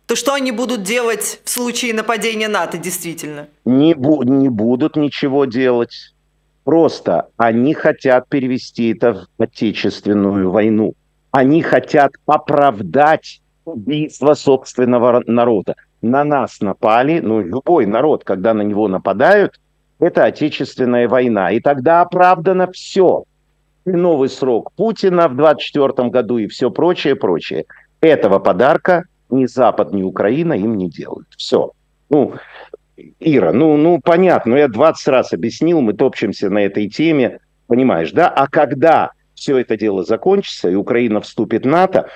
то 0.06 0.16
что 0.16 0.34
они 0.34 0.51
будут 0.51 0.84
делать 0.84 1.41
в 1.43 1.49
случае 1.49 1.93
нападения 1.93 2.47
НАТО, 2.47 2.78
действительно? 2.78 3.47
Не, 3.66 3.93
бу- 3.93 4.24
не 4.24 4.49
будут 4.49 4.95
ничего 4.95 5.45
делать. 5.45 6.14
Просто 6.64 7.28
они 7.38 7.74
хотят 7.74 8.28
перевести 8.28 8.93
это 8.93 9.28
в 9.38 9.41
отечественную 9.41 10.51
войну. 10.51 10.93
Они 11.32 11.62
хотят 11.62 12.12
оправдать 12.26 13.41
убийство 13.66 14.36
собственного 14.36 15.24
народа. 15.26 15.76
На 16.01 16.24
нас 16.24 16.62
напали, 16.62 17.20
ну, 17.20 17.41
любой 17.41 17.86
народ, 17.88 18.24
когда 18.24 18.53
на 18.53 18.62
него 18.62 18.88
нападают, 18.88 19.60
это 19.99 20.26
отечественная 20.26 21.08
война. 21.08 21.51
И 21.51 21.60
тогда 21.60 22.01
оправдано 22.01 22.72
все. 22.72 23.24
И 23.86 23.91
новый 23.91 24.30
срок 24.30 24.72
Путина 24.74 25.28
в 25.28 25.36
24 25.36 26.10
году 26.10 26.38
и 26.38 26.47
все 26.47 26.70
прочее, 26.70 27.16
прочее. 27.16 27.66
Этого 28.01 28.39
подарка 28.39 29.06
ни 29.36 29.46
Запад, 29.46 29.94
ни 29.94 30.04
Украина 30.04 30.54
им 30.54 30.78
не 30.78 30.90
делают. 30.90 31.28
Все. 31.38 31.72
Ну, 32.10 32.34
Ира, 33.20 33.52
ну, 33.52 33.76
ну 33.78 34.00
понятно, 34.02 34.56
я 34.56 34.68
20 34.68 35.08
раз 35.10 35.34
объяснил, 35.34 35.82
мы 35.82 35.94
топчемся 35.94 36.50
на 36.50 36.60
этой 36.60 36.90
теме, 36.90 37.40
понимаешь, 37.68 38.12
да? 38.12 38.30
А 38.30 38.48
когда 38.48 39.12
все 39.34 39.58
это 39.58 39.78
дело 39.78 40.04
закончится 40.04 40.70
и 40.70 40.76
Украина 40.76 41.22
вступит 41.22 41.66
в 41.66 41.68
НАТО, 41.68 42.10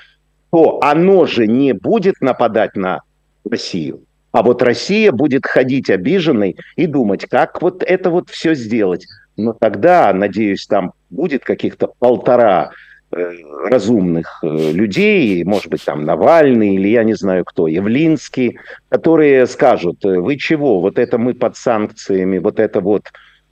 то 0.50 0.80
оно 0.82 1.26
же 1.26 1.46
не 1.46 1.72
будет 1.74 2.20
нападать 2.20 2.76
на 2.76 3.02
Россию. 3.48 4.00
А 4.32 4.42
вот 4.42 4.62
Россия 4.62 5.12
будет 5.12 5.44
ходить 5.44 5.90
обиженной 5.90 6.56
и 6.76 6.86
думать, 6.86 7.26
как 7.26 7.60
вот 7.62 7.82
это 7.82 8.10
вот 8.10 8.30
все 8.30 8.54
сделать. 8.54 9.06
Но 9.36 9.52
тогда, 9.52 10.12
надеюсь, 10.12 10.66
там 10.66 10.92
будет 11.08 11.44
каких-то 11.44 11.88
полтора 11.98 12.70
разумных 13.10 14.38
э, 14.42 14.72
людей, 14.72 15.42
может 15.44 15.68
быть, 15.68 15.84
там 15.84 16.04
Навальный 16.04 16.74
или 16.74 16.88
я 16.88 17.04
не 17.04 17.14
знаю 17.14 17.44
кто, 17.44 17.66
Явлинский, 17.66 18.58
которые 18.88 19.46
скажут, 19.46 20.04
«Э, 20.04 20.20
вы 20.20 20.36
чего, 20.36 20.80
вот 20.80 20.98
это 20.98 21.18
мы 21.18 21.34
под 21.34 21.56
санкциями, 21.56 22.38
вот 22.38 22.60
это 22.60 22.80
вот 22.80 23.04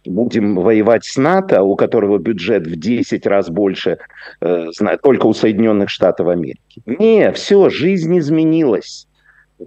будем 0.05 0.55
воевать 0.55 1.05
с 1.05 1.17
НАТО, 1.17 1.63
у 1.63 1.77
которого 1.77 2.19
бюджет 2.19 2.67
в 2.67 2.77
10 2.77 3.27
раз 3.27 3.51
больше, 3.51 3.99
э, 4.41 4.71
только 5.03 5.27
у 5.27 5.35
Соединенных 5.35 5.91
Штатов 5.91 6.29
Америки. 6.29 6.83
Не, 6.87 7.33
все, 7.33 7.69
жизнь 7.69 8.17
изменилась. 8.19 9.07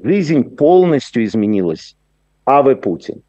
Жизнь 0.04 0.44
полностью 0.56 1.26
изменилась. 1.26 1.96
А 2.46 2.62
вы 2.62 2.76
Путин. 2.76 3.22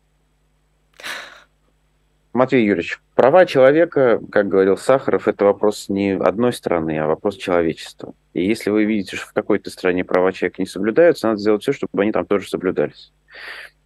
Матвей 2.33 2.65
Юрьевич, 2.65 2.99
права 3.15 3.45
человека, 3.45 4.19
как 4.31 4.49
говорил 4.49 4.79
Сахаров, 4.79 5.29
это 5.29 5.45
вопрос 5.45 5.91
не 5.91 6.13
одной 6.13 6.55
страны, 6.55 6.99
а 6.99 7.07
вопрос 7.07 7.37
человечества. 7.37 8.15
И 8.33 8.43
если 8.43 8.71
вы 8.71 8.85
видите, 8.85 9.17
что 9.17 9.27
в 9.27 9.33
какой-то 9.35 9.71
стране 9.71 10.03
права 10.03 10.33
человека 10.33 10.63
не 10.63 10.67
соблюдаются, 10.67 11.29
надо 11.29 11.41
сделать 11.41 11.63
все, 11.63 11.73
чтобы 11.73 12.03
они 12.03 12.11
там 12.11 12.25
тоже 12.25 12.49
соблюдались. 12.49 13.13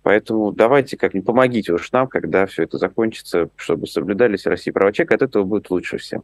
Поэтому 0.02 0.52
давайте 0.52 0.96
как-нибудь 0.96 1.26
помогите 1.26 1.72
уж 1.72 1.90
нам, 1.90 2.06
когда 2.06 2.46
все 2.46 2.62
это 2.62 2.78
закончится, 2.78 3.48
чтобы 3.56 3.88
соблюдались 3.88 4.44
в 4.44 4.48
России 4.48 4.70
права 4.70 4.92
человека, 4.92 5.16
от 5.16 5.22
этого 5.22 5.42
будет 5.42 5.68
лучше 5.70 5.98
всем. 5.98 6.22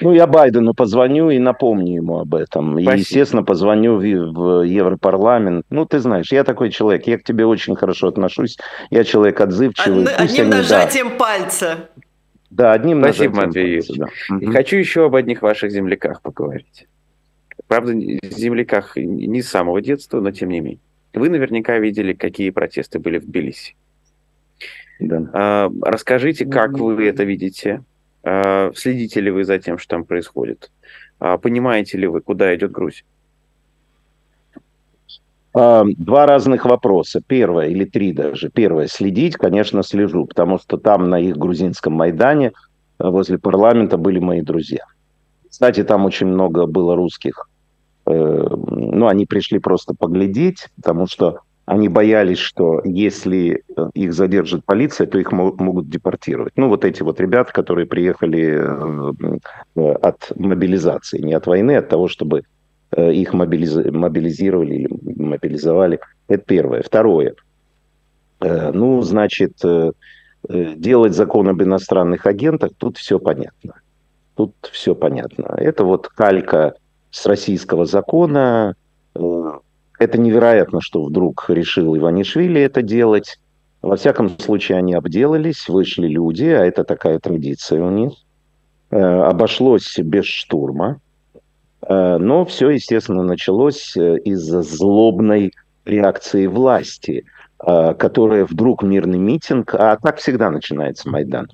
Ну, 0.00 0.12
я 0.12 0.26
Байдену 0.26 0.74
позвоню 0.74 1.30
и 1.30 1.38
напомню 1.38 1.96
ему 1.96 2.18
об 2.18 2.34
этом. 2.34 2.72
Спасибо. 2.72 2.94
И, 2.94 2.98
естественно, 2.98 3.42
позвоню 3.42 3.96
в, 3.96 4.02
в 4.02 4.62
Европарламент. 4.62 5.64
Ну, 5.70 5.86
ты 5.86 6.00
знаешь, 6.00 6.32
я 6.32 6.44
такой 6.44 6.70
человек, 6.70 7.06
я 7.06 7.18
к 7.18 7.22
тебе 7.22 7.46
очень 7.46 7.76
хорошо 7.76 8.08
отношусь. 8.08 8.58
Я 8.90 9.04
человек 9.04 9.40
отзывчивый. 9.40 10.04
Од, 10.04 10.14
одним 10.18 10.46
они, 10.46 10.50
нажатием 10.50 11.08
да. 11.10 11.14
пальца. 11.16 11.88
Да, 12.50 12.72
одним 12.72 13.02
Спасибо, 13.02 13.36
нажатием 13.36 13.46
Матвей 13.46 13.76
пальца. 13.76 14.10
Да. 14.30 14.36
И 14.38 14.46
хочу 14.46 14.76
еще 14.76 15.06
об 15.06 15.14
одних 15.14 15.42
ваших 15.42 15.70
земляках 15.70 16.20
поговорить. 16.22 16.86
Правда, 17.68 17.92
земляках 17.92 18.96
не 18.96 19.42
с 19.42 19.48
самого 19.48 19.80
детства, 19.80 20.20
но 20.20 20.32
тем 20.32 20.48
не 20.48 20.60
менее. 20.60 20.80
Вы 21.14 21.28
наверняка 21.28 21.78
видели, 21.78 22.12
какие 22.12 22.50
протесты 22.50 22.98
были 22.98 23.18
в 23.18 23.26
Тбилиси. 23.26 23.76
Да. 24.98 25.30
А, 25.32 25.72
расскажите, 25.82 26.46
как 26.46 26.72
вы 26.72 27.06
это 27.06 27.24
видите? 27.24 27.82
А, 28.22 28.70
следите 28.74 29.20
ли 29.20 29.30
вы 29.30 29.44
за 29.44 29.58
тем, 29.58 29.78
что 29.78 29.96
там 29.96 30.04
происходит? 30.04 30.70
А, 31.18 31.38
понимаете 31.38 31.98
ли 31.98 32.06
вы, 32.06 32.20
куда 32.20 32.54
идет 32.54 32.72
Грузия? 32.72 33.04
А, 35.52 35.84
два 35.84 36.26
разных 36.26 36.64
вопроса. 36.64 37.22
Первое, 37.26 37.68
или 37.68 37.84
три 37.84 38.12
даже. 38.12 38.50
Первое, 38.50 38.86
следить, 38.86 39.36
конечно, 39.36 39.82
слежу, 39.82 40.26
потому 40.26 40.58
что 40.58 40.76
там 40.76 41.08
на 41.10 41.18
их 41.18 41.36
грузинском 41.36 41.94
Майдане 41.94 42.52
возле 42.98 43.38
парламента 43.38 43.96
были 43.96 44.18
мои 44.18 44.42
друзья. 44.42 44.84
Кстати, 45.48 45.82
там 45.82 46.04
очень 46.04 46.26
много 46.26 46.66
было 46.66 46.94
русских. 46.94 47.48
Э, 48.06 48.12
ну, 48.12 49.08
они 49.08 49.26
пришли 49.26 49.58
просто 49.58 49.94
поглядеть, 49.94 50.68
потому 50.76 51.06
что 51.06 51.40
они 51.70 51.88
боялись, 51.88 52.38
что 52.38 52.80
если 52.84 53.62
э, 53.76 53.90
их 53.94 54.12
задержит 54.12 54.64
полиция, 54.64 55.06
то 55.06 55.20
их 55.20 55.30
могут 55.30 55.88
депортировать. 55.88 56.52
Ну, 56.56 56.68
вот 56.68 56.84
эти 56.84 57.04
вот 57.04 57.20
ребята, 57.20 57.52
которые 57.52 57.86
приехали 57.86 58.58
э, 58.58 59.38
э, 59.76 59.92
от 59.92 60.32
мобилизации, 60.34 61.20
не 61.20 61.32
от 61.32 61.46
войны, 61.46 61.76
от 61.76 61.88
того, 61.88 62.08
чтобы 62.08 62.42
их 62.96 63.34
мобилизировали 63.34 64.74
или 64.74 64.88
мобилизовали. 65.22 66.00
Это 66.26 66.42
первое. 66.42 66.82
Второе. 66.82 67.34
Ну, 68.40 69.00
значит, 69.02 69.62
делать 70.48 71.14
закон 71.14 71.48
об 71.48 71.62
иностранных 71.62 72.26
агентах, 72.26 72.72
тут 72.76 72.98
все 72.98 73.20
понятно. 73.20 73.74
Тут 74.34 74.54
все 74.72 74.96
понятно. 74.96 75.54
Это 75.56 75.84
вот 75.84 76.08
калька 76.08 76.74
с 77.12 77.26
российского 77.26 77.86
закона, 77.86 78.74
это 80.00 80.18
невероятно, 80.18 80.80
что 80.80 81.04
вдруг 81.04 81.44
решил 81.48 81.96
Иванишвили 81.96 82.60
это 82.60 82.80
делать. 82.80 83.38
Во 83.82 83.96
всяком 83.96 84.30
случае, 84.38 84.78
они 84.78 84.94
обделались, 84.94 85.68
вышли 85.68 86.08
люди, 86.08 86.46
а 86.46 86.64
это 86.64 86.84
такая 86.84 87.18
традиция 87.18 87.82
у 87.82 87.90
них. 87.90 88.12
Э, 88.90 88.96
обошлось 88.98 89.98
без 89.98 90.24
штурма. 90.24 91.00
Э, 91.86 92.16
но 92.16 92.46
все, 92.46 92.70
естественно, 92.70 93.22
началось 93.22 93.94
э, 93.94 94.18
из-за 94.24 94.62
злобной 94.62 95.52
реакции 95.84 96.46
власти, 96.46 97.24
которая 97.58 98.46
вдруг 98.46 98.82
мирный 98.82 99.18
митинг, 99.18 99.74
а 99.74 99.96
так 99.96 100.16
всегда 100.16 100.50
начинается 100.50 101.10
Майдан. 101.10 101.46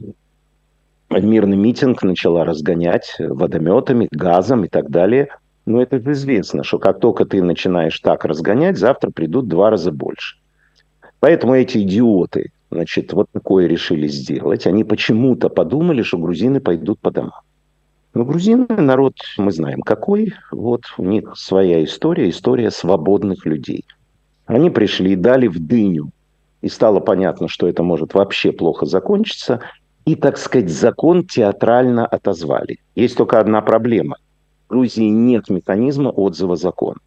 Мирный 1.11 1.57
митинг 1.57 2.03
начала 2.05 2.45
разгонять 2.45 3.17
водометами, 3.19 4.07
газом 4.13 4.65
и 4.65 4.69
так 4.69 4.89
далее– 4.89 5.29
но 5.67 5.83
это 5.83 6.01
же 6.01 6.13
известно, 6.13 6.63
что 6.63 6.79
как 6.79 7.01
только 7.01 7.25
ты 7.25 7.43
начинаешь 7.43 7.99
так 8.01 8.25
разгонять, 8.25 8.79
завтра 8.79 9.11
придут 9.11 9.49
два 9.49 9.71
раза 9.71 9.91
больше. 9.91 10.39
Поэтому 11.19 11.55
эти 11.55 11.79
идиоты, 11.79 12.53
значит, 12.71 13.13
вот 13.13 13.27
такое 13.33 13.67
решили 13.67 14.07
сделать. 14.07 14.67
Они 14.67 14.85
почему-то 14.85 15.49
подумали, 15.49 16.03
что 16.03 16.19
грузины 16.19 16.61
пойдут 16.61 17.01
по 17.01 17.11
домам. 17.11 17.41
Но 18.15 18.25
грузины 18.25 18.67
народ, 18.69 19.15
мы 19.37 19.51
знаем 19.51 19.83
какой, 19.83 20.33
вот 20.51 20.83
у 20.97 21.05
них 21.05 21.37
своя 21.37 21.85
история, 21.85 22.31
история 22.31 22.71
свободных 22.71 23.45
людей. 23.45 23.85
Они 24.47 24.71
пришли, 24.71 25.17
дали 25.17 25.49
в 25.49 25.59
дыню, 25.59 26.11
и 26.63 26.69
стало 26.69 27.01
понятно, 27.01 27.49
что 27.49 27.69
это 27.69 27.83
может 27.83 28.15
вообще 28.15 28.53
плохо 28.53 28.87
закончиться, 28.87 29.61
и, 30.05 30.15
так 30.15 30.39
сказать, 30.39 30.71
закон 30.71 31.27
театрально 31.27 32.07
отозвали. 32.07 32.79
Есть 32.95 33.17
только 33.17 33.41
одна 33.41 33.61
проблема. 33.61 34.17
Грузии 34.69 35.09
нет 35.09 35.49
механизма 35.49 36.09
отзыва 36.09 36.57
закона. 36.57 36.99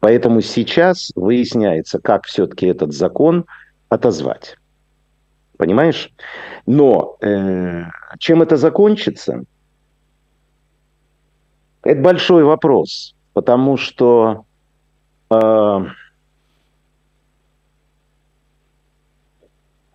Поэтому 0.00 0.42
сейчас 0.42 1.12
выясняется, 1.14 1.98
как 1.98 2.26
все-таки 2.26 2.66
этот 2.66 2.92
закон 2.92 3.46
отозвать. 3.88 4.56
Понимаешь? 5.56 6.12
Но 6.66 7.16
э, 7.20 7.84
чем 8.18 8.42
это 8.42 8.56
закончится? 8.56 9.44
Это 11.82 12.00
большой 12.00 12.44
вопрос, 12.44 13.14
потому 13.32 13.76
что 13.76 14.44
э, 15.30 15.86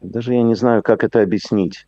даже 0.01 0.33
я 0.33 0.43
не 0.43 0.55
знаю, 0.55 0.81
как 0.81 1.03
это 1.03 1.21
объяснить. 1.21 1.87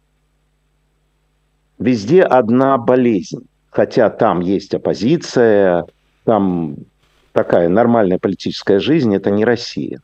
Везде 1.80 2.24
одна 2.24 2.78
болезнь, 2.78 3.48
хотя 3.72 4.10
там 4.10 4.42
есть 4.42 4.76
оппозиция, 4.76 5.86
там 6.26 6.76
такая 7.32 7.70
нормальная 7.70 8.20
политическая 8.20 8.80
жизнь, 8.80 9.16
это 9.16 9.32
не 9.32 9.44
Россия. 9.44 10.00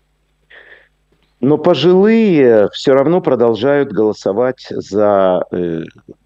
Но 1.40 1.60
пожилые 1.60 2.70
все 2.74 2.94
равно 2.94 3.22
продолжают 3.22 3.92
голосовать 3.92 4.66
за 4.70 5.44
э, 5.52 5.84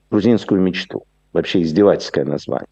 грузинскую 0.09 0.61
мечту. 0.61 1.03
Вообще 1.33 1.63
издевательское 1.63 2.23
название. 2.23 2.69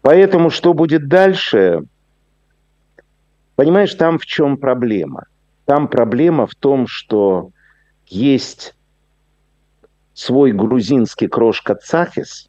Поэтому 0.00 0.48
что 0.50 0.72
будет 0.72 1.08
дальше? 1.08 1.82
Понимаешь, 3.56 3.94
там 3.94 4.18
в 4.18 4.24
чем 4.24 4.56
проблема? 4.56 5.26
Там 5.64 5.88
проблема 5.88 6.46
в 6.46 6.54
том, 6.54 6.86
что 6.86 7.50
есть 8.06 8.74
свой 10.14 10.52
грузинский 10.52 11.26
крошка 11.26 11.74
Цахис, 11.74 12.48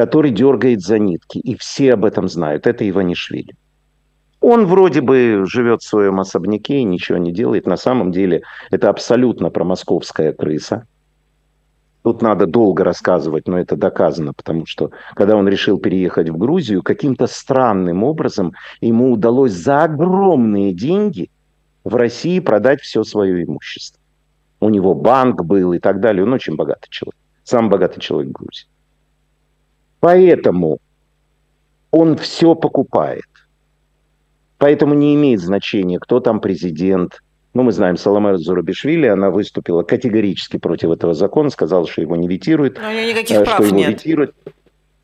который 0.00 0.30
дергает 0.30 0.80
за 0.80 0.98
нитки, 0.98 1.36
и 1.36 1.54
все 1.56 1.92
об 1.92 2.06
этом 2.06 2.26
знают. 2.26 2.66
Это 2.66 2.88
Иванишвили. 2.88 3.54
Он 4.40 4.64
вроде 4.64 5.02
бы 5.02 5.44
живет 5.44 5.82
в 5.82 5.86
своем 5.86 6.20
особняке 6.20 6.78
и 6.78 6.84
ничего 6.84 7.18
не 7.18 7.32
делает. 7.32 7.66
На 7.66 7.76
самом 7.76 8.10
деле 8.10 8.40
это 8.70 8.88
абсолютно 8.88 9.50
промосковская 9.50 10.32
крыса. 10.32 10.86
Тут 12.02 12.22
надо 12.22 12.46
долго 12.46 12.82
рассказывать, 12.82 13.46
но 13.46 13.58
это 13.58 13.76
доказано, 13.76 14.32
потому 14.32 14.64
что 14.64 14.90
когда 15.14 15.36
он 15.36 15.46
решил 15.46 15.78
переехать 15.78 16.30
в 16.30 16.38
Грузию, 16.38 16.82
каким-то 16.82 17.26
странным 17.26 18.02
образом 18.02 18.54
ему 18.80 19.12
удалось 19.12 19.52
за 19.52 19.84
огромные 19.84 20.72
деньги 20.72 21.28
в 21.84 21.94
России 21.94 22.40
продать 22.40 22.80
все 22.80 23.04
свое 23.04 23.44
имущество. 23.44 24.00
У 24.60 24.70
него 24.70 24.94
банк 24.94 25.44
был 25.44 25.74
и 25.74 25.78
так 25.78 26.00
далее. 26.00 26.24
Он 26.24 26.32
очень 26.32 26.56
богатый 26.56 26.88
человек. 26.88 27.20
Самый 27.44 27.68
богатый 27.68 28.00
человек 28.00 28.30
в 28.30 28.42
Грузии. 28.42 28.66
Поэтому 30.00 30.78
он 31.90 32.16
все 32.16 32.54
покупает. 32.54 33.24
Поэтому 34.58 34.94
не 34.94 35.14
имеет 35.14 35.40
значения, 35.40 35.98
кто 35.98 36.20
там 36.20 36.40
президент. 36.40 37.22
Ну, 37.54 37.62
мы 37.62 37.72
знаем, 37.72 37.96
Саламер 37.96 38.36
Зурабишвили, 38.36 39.06
она 39.06 39.30
выступила 39.30 39.82
категорически 39.82 40.58
против 40.58 40.90
этого 40.90 41.14
закона, 41.14 41.50
сказала, 41.50 41.86
что 41.86 42.00
его 42.02 42.14
не 42.16 42.28
ветирует. 42.28 42.78
Но 42.80 42.88
у 42.88 42.92
нее 42.92 43.12
никаких 43.12 43.38
э, 43.38 43.44
прав 43.44 43.72
нет. 43.72 43.90
Ветирует. 43.90 44.34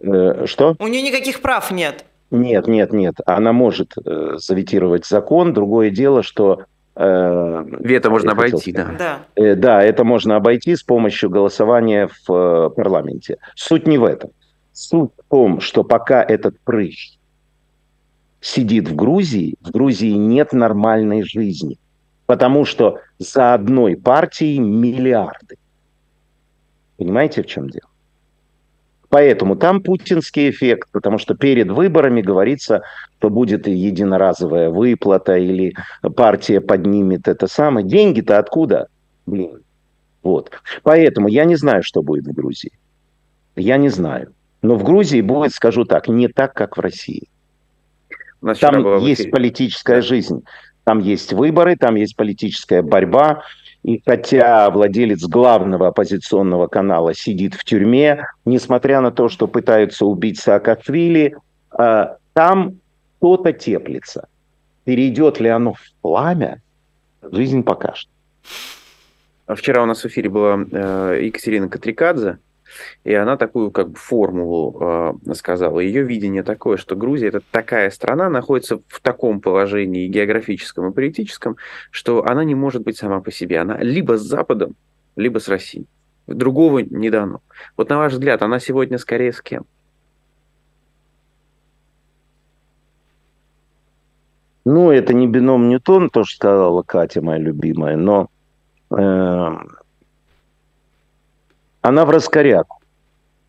Э, 0.01 0.45
что? 0.47 0.77
У 0.79 0.87
нее 0.87 1.03
никаких 1.03 1.41
прав 1.41 1.71
нет. 1.71 2.05
Нет, 2.31 2.67
нет, 2.69 2.93
нет. 2.93 3.15
Она 3.25 3.53
может 3.53 3.95
э, 4.05 4.35
заветировать 4.37 5.07
закон. 5.07 5.53
Другое 5.53 5.91
дело, 5.91 6.23
что 6.23 6.65
Вето 6.99 8.09
можно 8.09 8.33
обойти, 8.33 8.73
да. 8.73 9.21
Да. 9.37 9.55
да, 9.55 9.83
это 9.83 10.03
можно 10.03 10.37
обойти 10.37 10.75
с 10.75 10.83
помощью 10.83 11.29
голосования 11.29 12.09
в 12.27 12.71
парламенте. 12.71 13.37
Суть 13.55 13.87
не 13.87 13.99
в 13.99 14.05
этом. 14.05 14.31
Суть 14.77 15.13
в 15.17 15.31
том, 15.31 15.61
что 15.61 15.85
пока 15.85 16.23
этот 16.23 16.61
прыщ 16.61 17.17
сидит 18.43 18.89
в 18.91 18.95
Грузии, 18.95 19.57
в 19.63 19.71
Грузии 19.71 20.11
нет 20.11 20.53
нормальной 20.53 21.23
жизни. 21.23 21.79
Потому 22.27 22.67
что 22.67 23.01
за 23.19 23.55
одной 23.55 23.97
партией 23.97 24.59
миллиарды. 24.59 25.57
Понимаете, 26.99 27.43
в 27.43 27.47
чем 27.47 27.71
дело? 27.71 27.89
Поэтому 29.09 29.57
там 29.57 29.83
путинский 29.83 30.51
эффект, 30.51 30.91
потому 30.93 31.17
что 31.17 31.35
перед 31.35 31.71
выборами 31.71 32.21
говорится, 32.21 32.83
что 33.17 33.31
будет 33.31 33.67
единоразовая 33.67 34.69
выплата 34.69 35.39
или 35.39 35.75
партия 36.15 36.61
поднимет 36.61 37.29
это 37.29 37.47
самое. 37.47 37.87
Деньги-то 37.87 38.39
откуда? 38.39 38.89
Блин. 39.25 39.63
Вот. 40.23 40.51
Поэтому 40.83 41.29
я 41.29 41.47
не 41.47 41.57
знаю, 41.57 41.83
что 41.83 42.03
будет 42.03 42.27
в 42.27 42.35
Грузии. 42.35 42.73
Я 43.55 43.79
не 43.79 43.89
знаю. 43.89 44.35
Но 44.67 44.75
в 44.75 44.83
Грузии 44.83 45.21
будет, 45.21 45.55
скажу 45.55 45.85
так, 45.85 46.09
не 46.09 46.27
так, 46.27 46.53
как 46.53 46.77
в 46.77 46.81
России. 46.81 47.29
Там 48.61 48.99
есть 48.99 49.31
политическая 49.31 50.03
жизнь, 50.03 50.43
там 50.83 50.99
есть 50.99 51.33
выборы, 51.33 51.77
там 51.77 51.95
есть 51.95 52.17
политическая 52.17 52.83
борьба. 52.83 53.45
И 53.85 54.03
хотя 54.05 54.69
владелец 54.71 55.23
главного 55.23 55.87
оппозиционного 55.87 56.67
канала 56.67 57.15
сидит 57.15 57.55
в 57.55 57.65
тюрьме, 57.65 58.27
несмотря 58.45 59.01
на 59.01 59.13
то, 59.13 59.29
что 59.29 59.47
пытаются 59.47 60.05
убить 60.05 60.41
Саакашвили, 60.41 61.37
а, 61.71 62.17
там 62.33 62.81
кто-то 63.19 63.53
теплится. 63.53 64.27
Перейдет 64.83 65.39
ли 65.39 65.49
оно 65.49 65.75
в 65.75 65.83
пламя, 66.03 66.61
жизнь 67.23 67.63
покажет. 67.63 68.09
Вчера 69.47 69.85
у 69.85 69.87
нас 69.87 70.03
в 70.03 70.07
эфире 70.07 70.29
была 70.29 70.59
э, 70.59 71.21
Екатерина 71.23 71.69
Катрикадзе, 71.69 72.39
и 73.05 73.15
она 73.15 73.37
такую 73.37 73.71
как 73.71 73.91
бы 73.91 73.97
формулу 73.97 74.79
э, 75.27 75.35
сказала. 75.35 75.81
Ее 75.81 76.03
видение 76.03 76.43
такое, 76.43 76.77
что 76.77 76.97
Грузия 76.97 77.29
это 77.29 77.41
такая 77.51 77.91
страна, 77.91 78.29
находится 78.29 78.81
в 78.89 79.01
таком 79.01 79.41
положении 79.41 80.09
географическом 80.09 80.91
и 80.91 80.95
политическом, 80.95 81.57
что 81.91 82.25
она 82.25 82.45
не 82.45 82.55
может 82.55 82.83
быть 82.83 82.97
сама 82.97 83.21
по 83.21 83.31
себе. 83.31 83.59
Она 83.59 83.79
либо 83.79 84.17
с 84.17 84.23
Западом, 84.23 84.77
либо 85.17 85.39
с 85.39 85.49
Россией. 85.49 85.87
Другого 86.27 86.81
не 86.81 87.11
дано. 87.11 87.41
Вот 87.77 87.89
на 87.89 87.99
ваш 87.99 88.13
взгляд, 88.13 88.43
она 88.43 88.59
сегодня 88.59 88.99
скорее 88.99 89.33
с 89.33 89.41
кем? 89.41 89.65
Ну, 94.65 94.91
это 94.91 95.15
не 95.15 95.29
бином 95.29 95.69
Ньютон, 95.69 96.11
то, 96.11 96.25
что 96.25 96.37
сказала 96.37 96.83
Катя, 96.83 97.23
моя 97.23 97.39
любимая, 97.39 97.97
но 97.97 98.29
э, 98.91 99.57
она 101.87 102.05
в 102.05 102.11
раскоряку. 102.11 102.81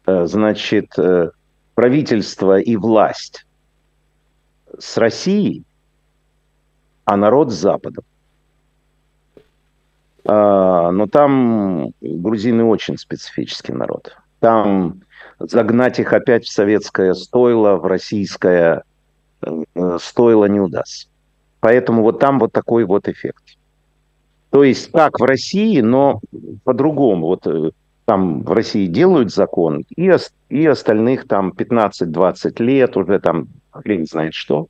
Э, 0.06 0.28
значит, 0.28 0.98
э, 1.00 1.32
правительство 1.74 2.60
и 2.60 2.76
власть 2.76 3.48
с 4.78 4.98
Россией, 4.98 5.64
а 7.06 7.18
народ 7.18 7.52
с 7.52 7.56
Западом. 7.56 8.04
А, 10.24 10.92
но 10.92 11.08
там 11.08 11.94
грузины 12.00 12.64
очень 12.64 12.98
специфический 13.00 13.74
народ. 13.74 14.16
Там 14.40 15.02
загнать 15.40 16.00
их 16.00 16.14
опять 16.14 16.46
в 16.46 16.52
советское 16.52 17.16
стойло, 17.16 17.78
в 17.78 17.88
российское 17.88 18.84
э, 19.42 19.98
стойло 20.00 20.46
не 20.46 20.60
удастся. 20.60 21.08
Поэтому 21.60 22.04
вот 22.04 22.20
там 22.20 22.38
вот 22.38 22.52
такой 22.52 22.84
вот 22.84 23.08
эффект. 23.08 23.58
То 24.52 24.64
есть 24.64 24.92
как 24.92 25.20
в 25.20 25.24
России, 25.24 25.82
но 25.82 26.22
по-другому. 26.64 27.26
Вот 27.26 27.48
там 28.08 28.42
в 28.42 28.52
России 28.54 28.88
делают 28.88 29.34
закон, 29.34 29.84
и, 29.98 30.10
и 30.48 30.66
остальных 30.66 31.28
там 31.28 31.50
15-20 31.50 32.64
лет, 32.64 32.96
уже 32.96 33.20
там 33.20 33.50
хрен 33.70 34.06
знает 34.06 34.34
что, 34.34 34.68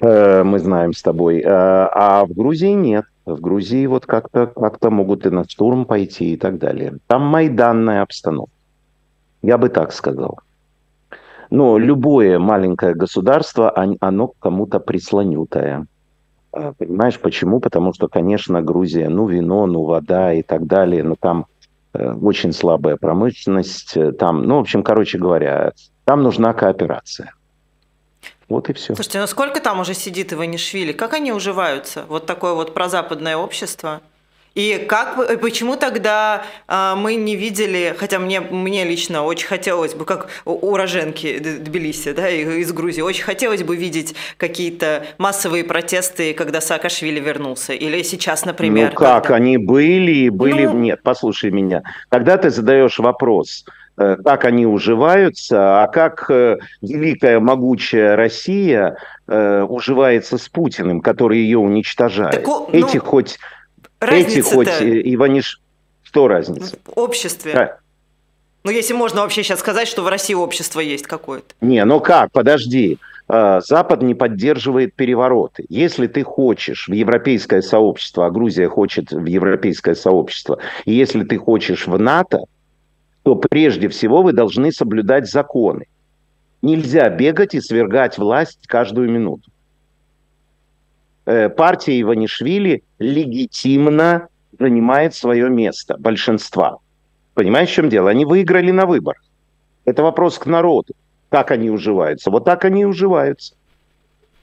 э, 0.00 0.42
мы 0.44 0.58
знаем 0.58 0.94
с 0.94 1.02
тобой. 1.02 1.40
Э, 1.40 1.44
а 1.46 2.24
в 2.24 2.32
Грузии 2.32 2.72
нет. 2.72 3.04
В 3.26 3.38
Грузии 3.38 3.84
вот 3.86 4.06
как-то 4.06 4.46
как 4.46 4.82
могут 4.90 5.26
и 5.26 5.30
на 5.30 5.44
штурм 5.46 5.84
пойти 5.84 6.32
и 6.32 6.36
так 6.38 6.58
далее. 6.58 6.96
Там 7.06 7.22
майданная 7.26 8.00
обстановка. 8.00 8.50
Я 9.42 9.58
бы 9.58 9.68
так 9.68 9.92
сказал. 9.92 10.38
Но 11.50 11.76
любое 11.76 12.38
маленькое 12.38 12.94
государство, 12.94 13.74
оно 14.00 14.32
кому-то 14.40 14.80
прислонютое. 14.80 15.86
Э, 16.54 16.72
понимаешь, 16.78 17.20
почему? 17.20 17.60
Потому 17.60 17.92
что, 17.92 18.08
конечно, 18.08 18.62
Грузия, 18.62 19.10
ну, 19.10 19.26
вино, 19.26 19.66
ну, 19.66 19.84
вода 19.84 20.32
и 20.32 20.40
так 20.40 20.66
далее, 20.66 21.04
но 21.04 21.14
там 21.14 21.44
очень 21.92 22.52
слабая 22.52 22.96
промышленность, 22.96 23.96
э, 23.96 24.12
там, 24.12 24.42
ну, 24.42 24.56
в 24.56 24.60
общем, 24.60 24.82
короче 24.82 25.18
говоря, 25.18 25.72
там 26.04 26.22
нужна 26.22 26.52
кооперация. 26.52 27.32
Вот 28.48 28.70
и 28.70 28.72
все. 28.72 28.94
Слушайте, 28.94 29.20
ну 29.20 29.26
сколько 29.26 29.60
там 29.60 29.80
уже 29.80 29.94
сидит 29.94 30.32
Иванишвили? 30.32 30.92
Как 30.92 31.12
они 31.12 31.32
уживаются? 31.32 32.04
Вот 32.08 32.26
такое 32.26 32.54
вот 32.54 32.72
прозападное 32.72 33.36
общество? 33.36 34.00
И 34.58 34.84
как, 34.88 35.40
почему 35.40 35.76
тогда 35.76 36.42
э, 36.66 36.94
мы 36.96 37.14
не 37.14 37.36
видели, 37.36 37.94
хотя 37.96 38.18
мне, 38.18 38.40
мне 38.40 38.82
лично 38.82 39.22
очень 39.22 39.46
хотелось 39.46 39.94
бы, 39.94 40.04
как 40.04 40.26
уроженки 40.44 41.38
Тбилиси, 41.38 42.12
да, 42.12 42.28
из 42.28 42.72
Грузии, 42.72 43.00
очень 43.00 43.22
хотелось 43.22 43.62
бы 43.62 43.76
видеть 43.76 44.16
какие-то 44.36 45.04
массовые 45.16 45.62
протесты, 45.62 46.34
когда 46.34 46.60
Саакашвили 46.60 47.20
вернулся, 47.20 47.72
или 47.72 48.02
сейчас, 48.02 48.44
например. 48.44 48.88
Ну 48.88 48.96
как, 48.96 49.22
когда... 49.26 49.36
они 49.36 49.58
были, 49.58 50.28
были, 50.28 50.64
ну... 50.64 50.72
нет, 50.72 51.02
послушай 51.04 51.52
меня, 51.52 51.84
когда 52.08 52.36
ты 52.36 52.50
задаешь 52.50 52.98
вопрос, 52.98 53.64
э, 53.96 54.16
как 54.24 54.44
они 54.44 54.66
уживаются, 54.66 55.84
а 55.84 55.86
как 55.86 56.28
э, 56.30 56.58
великая 56.82 57.38
могучая 57.38 58.16
Россия 58.16 58.96
э, 59.28 59.62
уживается 59.62 60.36
с 60.36 60.48
Путиным, 60.48 61.00
который 61.00 61.38
ее 61.38 61.58
уничтожает. 61.58 62.32
Так, 62.32 62.44
ну... 62.44 62.68
Эти 62.72 62.96
хоть. 62.96 63.38
Эти 64.00 64.40
хоть 64.40 64.68
Иваниш... 64.68 65.60
Что 66.02 66.26
разница? 66.26 66.78
В 66.86 66.98
обществе. 66.98 67.52
Да. 67.52 67.78
Ну, 68.64 68.70
если 68.70 68.94
можно 68.94 69.20
вообще 69.20 69.42
сейчас 69.42 69.60
сказать, 69.60 69.86
что 69.88 70.02
в 70.02 70.08
России 70.08 70.34
общество 70.34 70.80
есть 70.80 71.06
какое-то. 71.06 71.54
Не, 71.60 71.84
ну 71.84 72.00
как, 72.00 72.32
подожди. 72.32 72.98
А, 73.28 73.60
Запад 73.60 74.02
не 74.02 74.14
поддерживает 74.14 74.94
перевороты. 74.94 75.66
Если 75.68 76.06
ты 76.06 76.22
хочешь 76.22 76.88
в 76.88 76.92
европейское 76.92 77.60
сообщество, 77.60 78.26
а 78.26 78.30
Грузия 78.30 78.68
хочет 78.68 79.12
в 79.12 79.24
европейское 79.26 79.94
сообщество, 79.94 80.58
и 80.86 80.94
если 80.94 81.24
ты 81.24 81.36
хочешь 81.36 81.86
в 81.86 81.98
НАТО, 81.98 82.44
то 83.22 83.34
прежде 83.34 83.88
всего 83.88 84.22
вы 84.22 84.32
должны 84.32 84.72
соблюдать 84.72 85.30
законы. 85.30 85.86
Нельзя 86.62 87.08
бегать 87.10 87.54
и 87.54 87.60
свергать 87.60 88.16
власть 88.16 88.66
каждую 88.66 89.10
минуту. 89.10 89.50
Э, 91.28 91.50
партия 91.50 92.00
Иванишвили 92.00 92.84
легитимно 92.98 94.28
занимает 94.58 95.14
свое 95.14 95.50
место, 95.50 95.98
большинства. 95.98 96.78
Понимаешь, 97.34 97.68
в 97.68 97.72
чем 97.74 97.90
дело? 97.90 98.08
Они 98.08 98.24
выиграли 98.24 98.70
на 98.70 98.86
выборах. 98.86 99.22
Это 99.84 100.02
вопрос 100.02 100.38
к 100.38 100.46
народу. 100.46 100.94
Как 101.28 101.50
они 101.50 101.68
уживаются? 101.68 102.30
Вот 102.30 102.46
так 102.46 102.64
они 102.64 102.80
и 102.80 102.84
уживаются. 102.86 103.54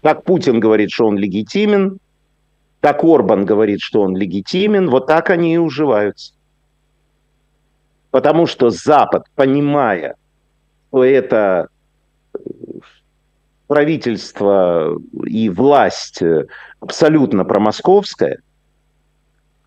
Так 0.02 0.26
Путин 0.26 0.60
говорит, 0.60 0.92
что 0.92 1.08
он 1.08 1.18
легитимен, 1.18 1.98
так 2.82 3.04
Орбан 3.04 3.46
говорит, 3.46 3.82
что 3.82 4.02
он 4.02 4.16
легитимен, 4.16 4.88
вот 4.92 5.08
так 5.08 5.32
они 5.32 5.56
и 5.56 5.58
уживаются. 5.58 6.34
Потому 8.12 8.46
что 8.46 8.70
Запад, 8.70 9.24
понимая, 9.34 10.18
что 10.90 11.04
это 11.04 11.70
правительство 13.68 14.98
и 15.26 15.50
власть 15.50 16.22
абсолютно 16.80 17.46
промосковская, 17.46 18.40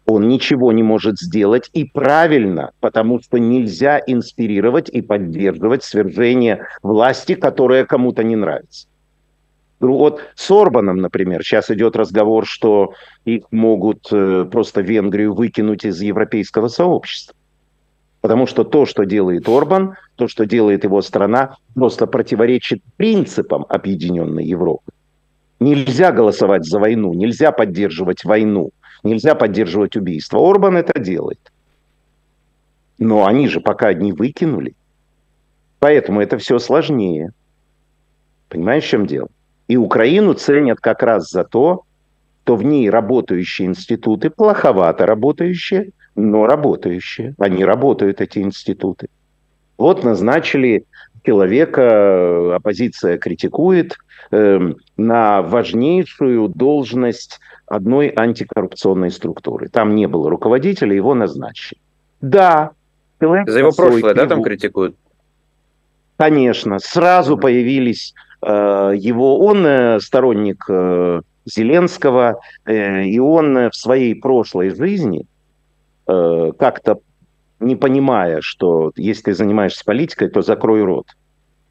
он 0.08 0.26
ничего 0.26 0.72
не 0.72 0.82
может 0.82 1.18
сделать 1.18 1.68
и 1.74 1.84
правильно, 1.84 2.70
потому 2.80 3.20
что 3.20 3.38
нельзя 3.38 4.00
инспирировать 4.06 4.88
и 4.88 5.02
поддерживать 5.02 5.84
свержение 5.84 6.66
власти, 6.82 7.34
которая 7.34 7.84
кому-то 7.84 8.24
не 8.24 8.34
нравится. 8.34 8.88
Вот 9.80 10.22
с 10.34 10.50
Орбаном, 10.50 10.96
например, 10.96 11.44
сейчас 11.44 11.70
идет 11.70 11.94
разговор, 11.94 12.46
что 12.46 12.94
их 13.24 13.44
могут 13.50 14.08
э, 14.10 14.46
просто 14.50 14.80
Венгрию 14.80 15.34
выкинуть 15.34 15.84
из 15.84 16.00
европейского 16.00 16.68
сообщества. 16.68 17.36
Потому 18.20 18.46
что 18.46 18.64
то, 18.64 18.84
что 18.84 19.04
делает 19.04 19.48
Орбан, 19.48 19.94
то, 20.16 20.26
что 20.26 20.44
делает 20.44 20.84
его 20.84 21.02
страна, 21.02 21.56
просто 21.74 22.06
противоречит 22.06 22.82
принципам 22.96 23.64
объединенной 23.68 24.44
Европы. 24.44 24.90
Нельзя 25.60 26.12
голосовать 26.12 26.64
за 26.64 26.78
войну, 26.78 27.12
нельзя 27.14 27.52
поддерживать 27.52 28.24
войну. 28.24 28.70
Нельзя 29.04 29.36
поддерживать 29.36 29.96
убийство. 29.96 30.40
Орбан 30.40 30.76
это 30.76 30.98
делает. 30.98 31.52
Но 32.98 33.26
они 33.26 33.46
же 33.46 33.60
пока 33.60 33.92
не 33.94 34.12
выкинули. 34.12 34.74
Поэтому 35.78 36.20
это 36.20 36.38
все 36.38 36.58
сложнее. 36.58 37.30
Понимаешь, 38.48 38.82
в 38.84 38.88
чем 38.88 39.06
дело? 39.06 39.28
И 39.68 39.76
Украину 39.76 40.34
ценят 40.34 40.80
как 40.80 41.04
раз 41.04 41.30
за 41.30 41.44
то, 41.44 41.84
что 42.48 42.56
в 42.56 42.64
ней 42.64 42.88
работающие 42.88 43.68
институты, 43.68 44.30
плоховато 44.30 45.04
работающие, 45.04 45.90
но 46.18 46.46
работающие. 46.46 47.34
Они 47.38 47.64
работают, 47.64 48.20
эти 48.20 48.40
институты. 48.40 49.08
Вот 49.76 50.04
назначили 50.04 50.84
человека, 51.24 52.56
оппозиция 52.56 53.18
критикует, 53.18 53.96
э, 54.32 54.72
на 54.96 55.42
важнейшую 55.42 56.48
должность 56.48 57.38
одной 57.66 58.12
антикоррупционной 58.14 59.10
структуры. 59.10 59.68
Там 59.68 59.94
не 59.94 60.08
было 60.08 60.30
руководителя, 60.30 60.94
его 60.94 61.14
назначили. 61.14 61.80
Да. 62.20 62.70
За 63.20 63.58
его 63.58 63.72
прошлое, 63.72 64.14
да, 64.14 64.26
там 64.26 64.42
критикуют? 64.42 64.96
Конечно. 66.16 66.78
Сразу 66.80 67.36
появились 67.36 68.14
э, 68.42 68.94
его... 68.96 69.38
Он 69.38 69.64
э, 69.66 70.00
сторонник 70.00 70.64
э, 70.68 71.20
Зеленского, 71.44 72.40
э, 72.64 73.04
и 73.04 73.18
он 73.18 73.70
в 73.70 73.76
своей 73.76 74.14
прошлой 74.14 74.70
жизни 74.70 75.26
э, 76.08 76.52
как-то 76.58 76.98
не 77.60 77.76
понимая, 77.76 78.40
что 78.40 78.92
если 78.96 79.24
ты 79.24 79.34
занимаешься 79.34 79.84
политикой, 79.84 80.28
то 80.28 80.42
закрой 80.42 80.82
рот. 80.84 81.06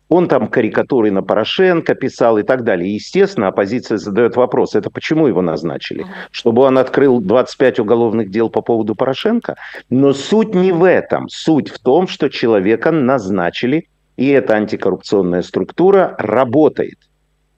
Он 0.09 0.29
там 0.29 0.47
карикатуры 0.47 1.11
на 1.11 1.21
Порошенко 1.21 1.93
писал 1.95 2.37
и 2.37 2.43
так 2.43 2.63
далее. 2.63 2.95
естественно, 2.95 3.47
оппозиция 3.47 3.97
задает 3.97 4.37
вопрос, 4.37 4.73
это 4.75 4.89
почему 4.89 5.27
его 5.27 5.41
назначили? 5.41 6.05
Чтобы 6.31 6.61
он 6.61 6.77
открыл 6.77 7.19
25 7.19 7.79
уголовных 7.79 8.31
дел 8.31 8.49
по 8.49 8.61
поводу 8.61 8.95
Порошенко? 8.95 9.55
Но 9.89 10.13
суть 10.13 10.55
не 10.55 10.71
в 10.71 10.83
этом. 10.83 11.27
Суть 11.27 11.69
в 11.69 11.79
том, 11.79 12.07
что 12.07 12.29
человека 12.29 12.91
назначили, 12.91 13.87
и 14.15 14.27
эта 14.29 14.55
антикоррупционная 14.55 15.41
структура 15.41 16.15
работает. 16.17 16.97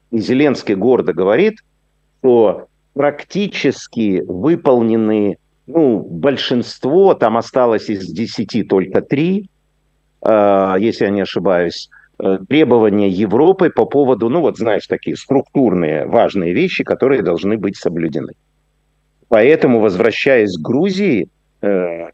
И 0.10 0.20
Зеленский 0.20 0.74
гордо 0.74 1.14
говорит, 1.14 1.60
что 2.20 2.68
практически 2.94 4.24
выполнены, 4.28 5.38
ну, 5.70 5.99
большинство, 5.99 7.13
там 7.13 7.38
осталось 7.38 7.89
из 7.89 8.07
10 8.07 8.67
только 8.67 9.01
3, 9.01 9.49
э, 10.22 10.76
если 10.80 11.05
я 11.05 11.11
не 11.11 11.22
ошибаюсь, 11.22 11.89
Э, 12.22 12.38
требования 12.49 13.07
Европы 13.07 13.70
по 13.70 13.86
поводу, 13.86 14.30
ну 14.30 14.41
вот 14.41 14.57
знаешь, 14.57 14.88
такие 14.88 15.15
структурные 15.15 16.05
важные 16.05 16.53
вещи, 16.53 16.84
которые 16.84 17.22
должны 17.22 17.57
быть 17.57 17.78
соблюдены. 17.78 18.34
Поэтому, 19.30 19.80
возвращаясь 19.80 20.57
к 20.57 20.61
Грузии, 20.61 21.30
э, 21.61 22.09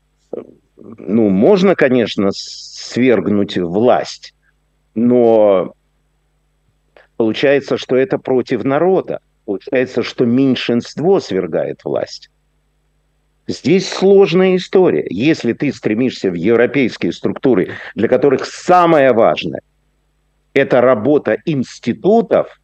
ну, 0.78 1.30
можно, 1.30 1.76
конечно, 1.76 2.30
свергнуть 2.32 3.58
власть, 3.58 4.36
но 4.94 5.74
получается, 7.18 7.78
что 7.78 7.96
это 7.96 8.20
против 8.20 8.64
народа. 8.64 9.22
Получается, 9.46 10.04
что 10.04 10.26
меньшинство 10.26 11.20
свергает 11.20 11.84
власть. 11.84 12.30
Здесь 13.48 13.88
сложная 13.88 14.56
история. 14.56 15.06
Если 15.10 15.54
ты 15.54 15.72
стремишься 15.72 16.32
в 16.32 16.34
европейские 16.34 17.12
структуры, 17.12 17.70
для 17.94 18.08
которых 18.08 18.46
самое 18.46 19.14
важное– 19.14 19.62
это 20.54 20.82
работа 20.82 21.38
институтов, 21.46 22.60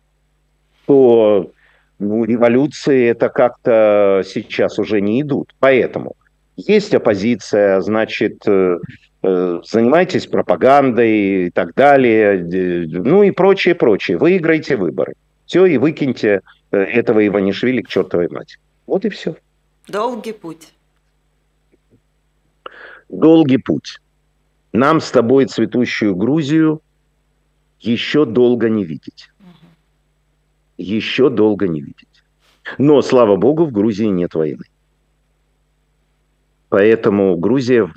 то 0.87 1.51
ну, 1.99 2.23
революции 2.23 3.09
это 3.09 3.29
как-то 3.29 4.23
сейчас 4.25 4.79
уже 4.79 5.01
не 5.01 5.21
идут. 5.21 5.53
Поэтому 5.59 6.15
есть 6.55 6.95
оппозиция, 6.95 7.79
значит, 7.81 8.41
э, 8.47 8.77
э, 9.23 9.61
занимайтесь 9.63 10.25
пропагандой 10.25 11.47
и 11.47 11.49
так 11.51 11.75
далее, 11.75 12.87
ну 12.89 13.23
и 13.23 13.31
прочее, 13.31 13.75
прочее. 13.75 14.17
Выиграйте 14.17 14.77
выборы. 14.77 15.13
Все, 15.45 15.65
и 15.65 15.77
выкиньте 15.77 16.41
э, 16.71 16.77
этого 16.77 17.25
Иванишвили 17.25 17.81
к 17.81 17.87
чертовой 17.87 18.29
матери. 18.29 18.59
Вот 18.87 19.05
и 19.05 19.09
все. 19.09 19.35
Долгий 19.91 20.31
путь. 20.31 20.73
Долгий 23.09 23.57
путь. 23.57 23.99
Нам 24.71 25.01
с 25.01 25.11
тобой 25.11 25.47
цветущую 25.47 26.15
Грузию 26.15 26.81
еще 27.81 28.25
долго 28.25 28.69
не 28.69 28.85
видеть. 28.85 29.31
Еще 30.77 31.29
долго 31.29 31.67
не 31.67 31.81
видеть. 31.81 32.23
Но, 32.77 33.01
слава 33.01 33.35
богу, 33.35 33.65
в 33.65 33.73
Грузии 33.73 34.05
нет 34.05 34.33
войны. 34.33 34.63
Поэтому 36.69 37.35
Грузия 37.35 37.83
в 37.83 37.93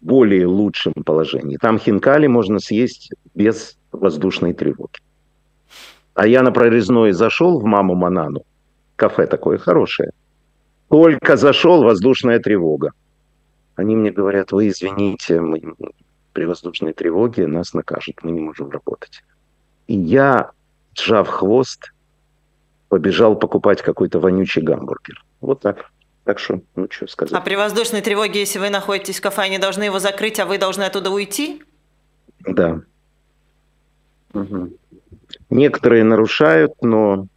более 0.00 0.46
лучшем 0.46 0.94
положении. 1.04 1.58
Там 1.58 1.78
хинкали 1.78 2.28
можно 2.28 2.60
съесть 2.60 3.12
без 3.34 3.76
воздушной 3.92 4.54
тревоги. 4.54 5.00
А 6.14 6.26
я 6.26 6.42
на 6.42 6.50
прорезной 6.50 7.12
зашел 7.12 7.60
в 7.60 7.64
Маму 7.64 7.94
Манану. 7.94 8.46
Кафе 8.96 9.26
такое 9.26 9.58
хорошее. 9.58 10.12
Только 10.88 11.36
зашел, 11.36 11.82
воздушная 11.82 12.38
тревога. 12.38 12.92
Они 13.74 13.96
мне 13.96 14.10
говорят, 14.10 14.52
вы 14.52 14.68
извините, 14.68 15.40
мы 15.40 15.60
при 16.32 16.44
воздушной 16.44 16.92
тревоге 16.92 17.46
нас 17.46 17.74
накажут, 17.74 18.22
мы 18.22 18.30
не 18.30 18.40
можем 18.40 18.70
работать. 18.70 19.22
И 19.86 19.94
я, 19.94 20.50
сжав 20.94 21.28
хвост, 21.28 21.92
побежал 22.88 23.36
покупать 23.36 23.82
какой-то 23.82 24.20
вонючий 24.20 24.62
гамбургер. 24.62 25.24
Вот 25.40 25.60
так. 25.60 25.90
Так 26.24 26.38
что, 26.40 26.60
ну 26.74 26.88
что 26.90 27.06
сказать. 27.06 27.32
А 27.32 27.40
при 27.40 27.54
воздушной 27.54 28.00
тревоге, 28.00 28.40
если 28.40 28.58
вы 28.58 28.68
находитесь 28.68 29.18
в 29.18 29.22
кафе, 29.22 29.42
они 29.42 29.58
должны 29.58 29.84
его 29.84 30.00
закрыть, 30.00 30.40
а 30.40 30.46
вы 30.46 30.58
должны 30.58 30.82
оттуда 30.82 31.10
уйти? 31.10 31.62
Да. 32.40 32.80
Угу. 34.34 34.70
Некоторые 35.50 36.02
нарушают, 36.02 36.72
но 36.82 37.28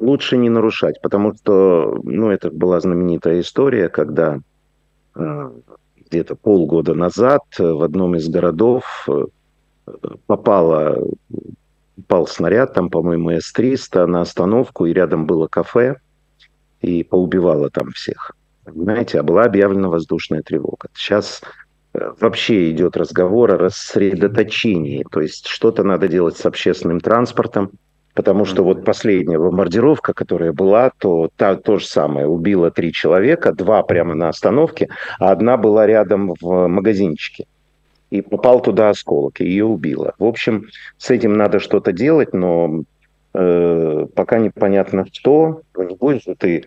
лучше 0.00 0.36
не 0.36 0.48
нарушать, 0.48 1.00
потому 1.00 1.34
что, 1.34 2.00
ну, 2.02 2.30
это 2.30 2.50
была 2.50 2.80
знаменитая 2.80 3.40
история, 3.40 3.88
когда 3.88 4.40
э, 5.14 5.50
где-то 6.10 6.34
полгода 6.34 6.94
назад 6.94 7.42
в 7.58 7.82
одном 7.82 8.16
из 8.16 8.28
городов 8.28 9.06
э, 9.08 9.26
попало, 10.26 11.06
попал 11.96 12.26
снаряд, 12.26 12.74
там, 12.74 12.90
по-моему, 12.90 13.30
С-300 13.30 14.06
на 14.06 14.22
остановку, 14.22 14.86
и 14.86 14.92
рядом 14.92 15.26
было 15.26 15.46
кафе, 15.46 15.96
и 16.80 17.04
поубивало 17.04 17.70
там 17.70 17.90
всех. 17.92 18.32
Понимаете, 18.64 19.20
а 19.20 19.22
была 19.22 19.44
объявлена 19.44 19.88
воздушная 19.88 20.42
тревога. 20.42 20.88
Сейчас 20.94 21.42
э, 21.92 22.12
вообще 22.20 22.70
идет 22.70 22.96
разговор 22.96 23.52
о 23.52 23.58
рассредоточении. 23.58 25.04
То 25.10 25.20
есть 25.20 25.46
что-то 25.46 25.82
надо 25.84 26.08
делать 26.08 26.36
с 26.36 26.46
общественным 26.46 27.00
транспортом, 27.00 27.72
потому 28.14 28.44
что 28.44 28.62
вот 28.62 28.84
последняя 28.84 29.38
бомбардировка, 29.38 30.12
которая 30.12 30.52
была, 30.52 30.90
то 30.98 31.30
та, 31.36 31.56
то 31.56 31.78
же 31.78 31.86
самое. 31.86 32.26
Убила 32.26 32.70
три 32.70 32.92
человека, 32.92 33.52
два 33.52 33.82
прямо 33.82 34.14
на 34.14 34.28
остановке, 34.28 34.88
а 35.18 35.30
одна 35.30 35.56
была 35.56 35.86
рядом 35.86 36.34
в 36.40 36.66
магазинчике. 36.66 37.46
И 38.10 38.22
попал 38.22 38.60
туда 38.60 38.90
осколок, 38.90 39.40
и 39.40 39.44
ее 39.44 39.64
убило. 39.64 40.14
В 40.18 40.24
общем, 40.24 40.66
с 40.98 41.10
этим 41.10 41.36
надо 41.36 41.60
что-то 41.60 41.92
делать, 41.92 42.32
но 42.34 42.82
э, 43.34 44.06
пока 44.14 44.38
непонятно 44.38 45.06
что. 45.12 45.62
Не 45.76 45.94
будешь 45.94 46.24
ты 46.38 46.66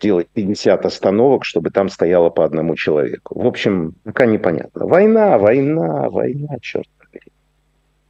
делать 0.00 0.28
50 0.34 0.84
остановок, 0.84 1.44
чтобы 1.44 1.70
там 1.70 1.88
стояло 1.88 2.30
по 2.30 2.44
одному 2.44 2.74
человеку. 2.74 3.40
В 3.40 3.46
общем, 3.46 3.94
пока 4.04 4.26
непонятно. 4.26 4.86
Война, 4.86 5.38
война, 5.38 6.10
война, 6.10 6.56
черт 6.60 6.88
побери. 6.98 7.32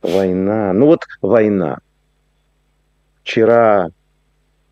Война. 0.02 0.72
Ну 0.72 0.86
вот 0.86 1.04
война. 1.20 1.80
Вчера 3.22 3.90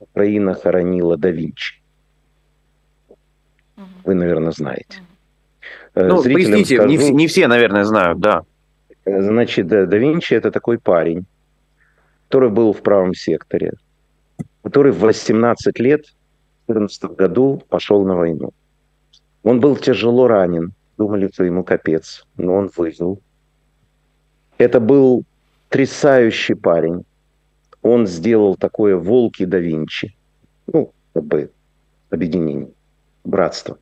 Украина 0.00 0.54
хоронила 0.54 1.16
да 1.16 1.30
Винчи. 1.30 1.82
Вы, 4.04 4.14
наверное, 4.14 4.52
знаете. 4.52 5.02
Э, 5.94 6.06
ну, 6.06 6.22
Зрителям 6.22 6.52
поясните, 6.52 6.76
скажу, 6.76 6.88
не, 6.88 6.98
все, 6.98 7.12
не 7.12 7.26
все, 7.26 7.48
наверное, 7.48 7.84
знают, 7.84 8.20
да. 8.20 8.42
Значит, 9.04 9.66
да, 9.66 9.86
да 9.86 9.96
Винчи 9.98 10.34
это 10.34 10.50
такой 10.50 10.78
парень, 10.78 11.24
который 12.26 12.50
был 12.50 12.72
в 12.72 12.82
правом 12.82 13.14
секторе, 13.14 13.72
который 14.62 14.92
в 14.92 15.00
18 15.00 15.78
лет 15.78 16.06
2014 16.68 17.04
году 17.16 17.62
пошел 17.68 18.04
на 18.04 18.16
войну. 18.16 18.52
Он 19.42 19.60
был 19.60 19.76
тяжело 19.76 20.28
ранен, 20.28 20.72
думали, 20.98 21.30
что 21.32 21.44
ему 21.44 21.64
капец, 21.64 22.26
но 22.36 22.54
он 22.54 22.70
выжил. 22.76 23.20
Это 24.58 24.80
был 24.80 25.24
трясающий 25.68 26.54
парень. 26.54 27.04
Он 27.88 28.06
сделал 28.06 28.54
такое 28.56 28.96
«Волки 28.96 29.44
да 29.46 29.58
Винчи». 29.58 30.14
Ну, 30.66 30.92
как 31.14 31.24
бы 31.24 31.50
объединение, 32.10 32.70
братство. 33.24 33.78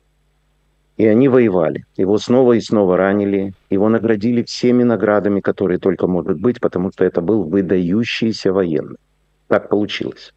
И 0.95 1.05
они 1.05 1.27
воевали. 1.27 1.85
Его 1.97 2.17
снова 2.17 2.53
и 2.53 2.61
снова 2.61 2.95
ранили. 2.97 3.53
Его 3.69 3.89
наградили 3.89 4.43
всеми 4.43 4.83
наградами, 4.83 5.41
которые 5.41 5.77
только 5.77 6.07
могут 6.07 6.39
быть, 6.39 6.59
потому 6.61 6.91
что 6.91 7.03
это 7.03 7.21
был 7.21 7.43
выдающийся 7.43 8.53
военный. 8.53 8.97
Так 9.47 9.69
получилось. 9.69 10.33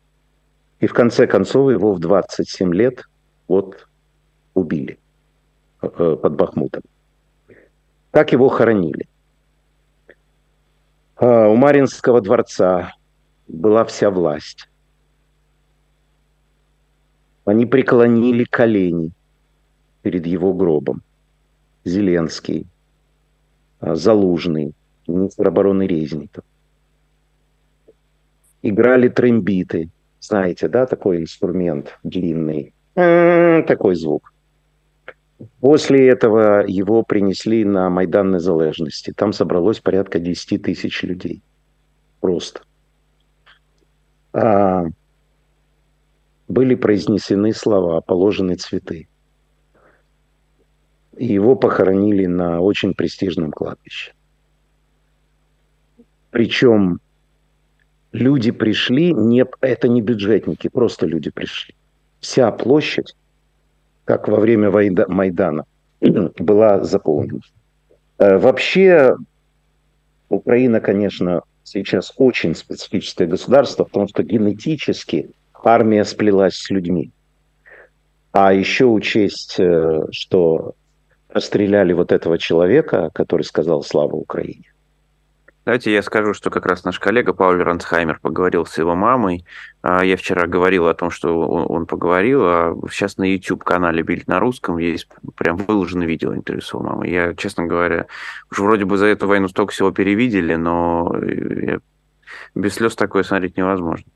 И 0.81 0.87
в 0.87 0.93
конце 0.93 1.27
концов 1.27 1.71
его 1.71 1.93
в 1.93 2.01
27 2.01 2.75
лет 2.75 3.05
вот 3.49 3.87
убили 4.55 4.99
э, 5.81 5.87
э, 5.87 6.16
под 6.21 6.35
Бахмутом. 6.35 6.83
Как 8.11 8.33
его 8.33 8.49
хоронили? 8.49 9.09
А, 11.16 11.49
у 11.49 11.57
Маринского 11.57 12.21
дворца 12.21 12.95
была 13.53 13.84
вся 13.84 14.11
власть. 14.11 14.68
Они 17.44 17.66
преклонили 17.66 18.44
колени 18.44 19.12
перед 20.03 20.26
его 20.26 20.55
гробом. 20.55 21.03
Зеленский, 21.84 22.66
а, 23.80 23.94
Залужный, 23.94 24.74
министр 25.07 25.48
обороны 25.48 25.86
Резников. 25.86 26.44
Играли 28.62 29.09
трембиты– 29.09 29.90
знаете, 30.20 30.68
да, 30.68 30.86
такой 30.86 31.22
инструмент 31.22 31.98
длинный, 32.03 32.74
такой 32.94 33.94
звук. 33.94 34.32
После 35.61 36.09
этого 36.09 36.66
его 36.66 37.03
принесли 37.03 37.64
на 37.64 37.88
Майдан 37.88 38.30
Незалежности. 38.30 39.14
Там 39.16 39.32
собралось 39.32 39.80
порядка 39.80 40.18
10 40.18 40.62
тысяч 40.62 41.03
людей. 41.03 41.42
Просто. 42.20 42.61
А, 44.33 44.85
были 46.49 46.74
произнесены 46.74 47.53
слова, 47.53 48.01
положены 48.01 48.57
цветы. 48.57 49.09
И 51.16 51.26
его 51.26 51.57
похоронили 51.57 52.26
на 52.26 52.61
очень 52.61 52.95
престижном 52.95 53.53
кладбище. 53.53 54.12
Причем 56.31 57.01
люди 58.12 58.51
пришли, 58.53 59.12
не, 59.12 59.45
это 59.61 59.89
не 59.89 60.01
бюджетники, 60.01 60.68
просто 60.68 61.07
люди 61.07 61.31
пришли. 61.31 61.74
Вся 62.20 62.51
площадь, 62.53 63.16
как 64.05 64.28
во 64.28 64.39
время 64.39 64.70
Майдана, 65.09 65.66
была 66.39 66.85
заполнена. 66.85 67.41
Э, 68.18 68.39
вообще, 68.39 69.16
Украина, 70.28 70.81
конечно, 70.81 71.43
сейчас 71.71 72.12
очень 72.16 72.55
специфическое 72.55 73.29
государство, 73.29 73.85
потому 73.85 74.09
что 74.09 74.23
генетически 74.23 75.31
армия 75.62 76.05
сплелась 76.05 76.57
с 76.57 76.71
людьми. 76.71 77.12
А 78.33 78.53
еще 78.53 78.87
учесть, 78.87 79.57
э, 79.59 80.03
что 80.11 80.75
расстреляли 81.29 81.93
вот 81.93 82.11
этого 82.12 82.39
человека, 82.39 83.11
который 83.14 83.43
сказал 83.43 83.83
«Слава 83.83 84.16
Украине». 84.16 84.73
Давайте 85.66 85.92
я 85.92 86.02
скажу, 86.02 86.32
что 86.32 86.48
как 86.48 86.64
раз 86.64 86.84
наш 86.84 86.98
коллега 86.98 87.34
Пауль 87.34 87.62
Ранцхаймер 87.62 88.18
поговорил 88.20 88.64
с 88.64 88.78
его 88.78 88.94
мамой. 88.94 89.44
А, 89.82 90.02
я 90.02 90.16
вчера 90.16 90.46
говорил 90.46 90.88
о 90.88 90.94
том, 90.94 91.11
что 91.11 91.38
он 91.38 91.84
поговорил, 91.84 92.40
а 92.42 92.74
сейчас 92.90 93.18
на 93.18 93.24
YouTube-канале 93.24 94.02
«Бильд 94.02 94.26
на 94.26 94.40
русском» 94.40 94.78
есть 94.78 95.08
прям 95.36 95.58
выложено 95.58 96.04
видео 96.04 96.34
интервью 96.34 96.62
с 96.62 96.72
его 96.72 96.82
мамой. 96.82 97.11
Я, 97.11 97.34
честно 97.34 97.66
говоря, 97.66 98.06
уже 98.50 98.62
вроде 98.62 98.86
бы 98.86 98.96
за 98.96 99.06
эту 99.06 99.26
войну 99.26 99.48
столько 99.48 99.72
всего 99.72 99.90
перевидели, 99.90 100.54
но 100.54 101.14
без 102.54 102.74
слез 102.74 102.96
такое 102.96 103.22
смотреть 103.22 103.58
невозможно. 103.58 104.11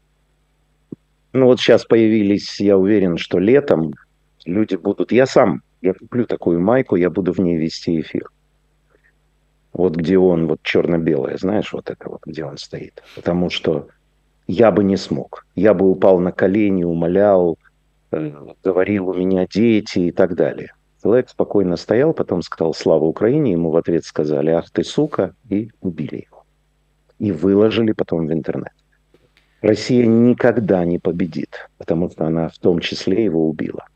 Ну 1.34 1.44
вот 1.44 1.60
сейчас 1.60 1.84
появились, 1.84 2.58
я 2.58 2.78
уверен, 2.78 3.18
что 3.18 3.38
летом 3.38 3.92
люди 4.46 4.76
будут... 4.76 5.12
Я 5.12 5.26
сам, 5.26 5.60
я 5.82 5.92
куплю 5.92 6.24
такую 6.24 6.60
майку, 6.60 6.96
я 6.96 7.10
буду 7.10 7.32
в 7.32 7.38
ней 7.38 7.58
вести 7.58 8.00
эфир 8.00 8.30
вот 9.74 9.96
где 9.96 10.16
он, 10.16 10.46
вот 10.46 10.62
черно-белое, 10.62 11.36
знаешь, 11.36 11.72
вот 11.72 11.90
это 11.90 12.08
вот, 12.08 12.20
где 12.24 12.44
он 12.44 12.56
стоит. 12.56 13.02
Потому 13.16 13.50
что 13.50 13.88
я 14.46 14.70
бы 14.70 14.84
не 14.84 14.96
смог. 14.96 15.44
Я 15.56 15.74
бы 15.74 15.90
упал 15.90 16.20
на 16.20 16.30
колени, 16.30 16.84
умолял, 16.84 17.58
э, 18.12 18.32
говорил, 18.62 19.08
у 19.08 19.14
меня 19.14 19.46
дети 19.46 19.98
и 19.98 20.12
так 20.12 20.36
далее. 20.36 20.72
Человек 21.02 21.28
спокойно 21.28 21.76
стоял, 21.76 22.14
потом 22.14 22.40
сказал 22.42 22.72
«Слава 22.72 23.04
Украине», 23.04 23.52
ему 23.52 23.70
в 23.70 23.76
ответ 23.76 24.04
сказали 24.04 24.50
«Ах 24.50 24.70
ты, 24.70 24.84
сука», 24.84 25.34
и 25.50 25.70
убили 25.80 26.26
его. 26.30 26.44
И 27.18 27.32
выложили 27.32 27.92
потом 27.92 28.26
в 28.26 28.32
интернет. 28.32 28.72
Россия 29.60 30.06
никогда 30.06 30.84
не 30.84 30.98
победит, 30.98 31.68
потому 31.78 32.10
что 32.10 32.26
она 32.26 32.48
в 32.48 32.58
том 32.58 32.78
числе 32.78 33.24
его 33.24 33.48
убила. 33.48 33.86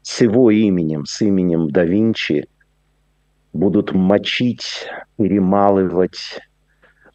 С 0.00 0.20
его 0.20 0.50
именем, 0.50 1.06
с 1.06 1.20
именем 1.20 1.70
да 1.70 1.84
Винчи 1.84 2.46
будут 3.52 3.92
мочить, 3.92 4.86
перемалывать, 5.16 6.40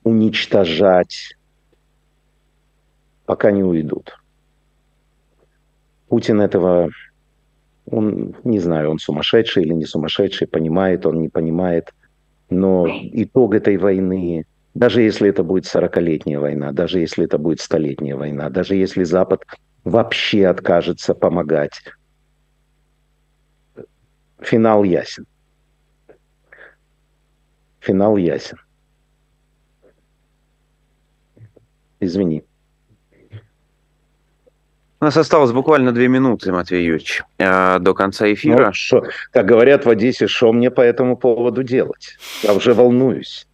уничтожать, 0.03 1.35
пока 3.25 3.51
не 3.51 3.63
уйдут. 3.63 4.17
Путин 6.07 6.39
этого, 6.39 6.89
он, 7.89 8.35
не 8.43 8.59
знаю, 8.59 8.91
он 8.91 8.99
сумасшедший 8.99 9.63
или 9.63 9.73
не 9.73 9.85
сумасшедший, 9.85 10.47
понимает 10.47 11.05
он, 11.05 11.21
не 11.21 11.29
понимает, 11.29 11.93
но 12.49 12.87
итог 12.87 13.53
этой 13.53 13.77
войны, 13.77 14.45
даже 14.73 15.01
если 15.01 15.29
это 15.29 15.43
будет 15.43 15.65
40-летняя 15.65 16.39
война, 16.39 16.71
даже 16.71 16.99
если 16.99 17.25
это 17.25 17.37
будет 17.37 17.59
столетняя 17.59 18.15
война, 18.15 18.49
даже 18.49 18.75
если 18.75 19.03
Запад 19.03 19.43
вообще 19.83 20.47
откажется 20.47 21.13
помогать, 21.13 21.81
финал 24.39 24.83
ясен 24.83 25.25
финал 27.87 28.17
ясен. 28.17 28.57
Извини. 32.01 32.43
У 34.99 35.05
нас 35.05 35.17
осталось 35.17 35.51
буквально 35.51 35.91
две 35.91 36.07
минуты, 36.07 36.51
Матвей 36.51 36.83
Юрьевич, 36.83 37.23
э, 37.37 37.79
до 37.79 37.93
конца 37.93 38.31
эфира. 38.33 38.67
Ну, 38.67 38.73
шо, 38.73 39.03
как 39.31 39.45
говорят 39.45 39.85
в 39.85 39.89
Одессе, 39.89 40.27
что 40.27 40.51
мне 40.51 40.71
по 40.71 40.81
этому 40.81 41.15
поводу 41.15 41.63
делать? 41.63 42.17
Я 42.43 42.53
уже 42.53 42.73
волнуюсь. 42.73 43.47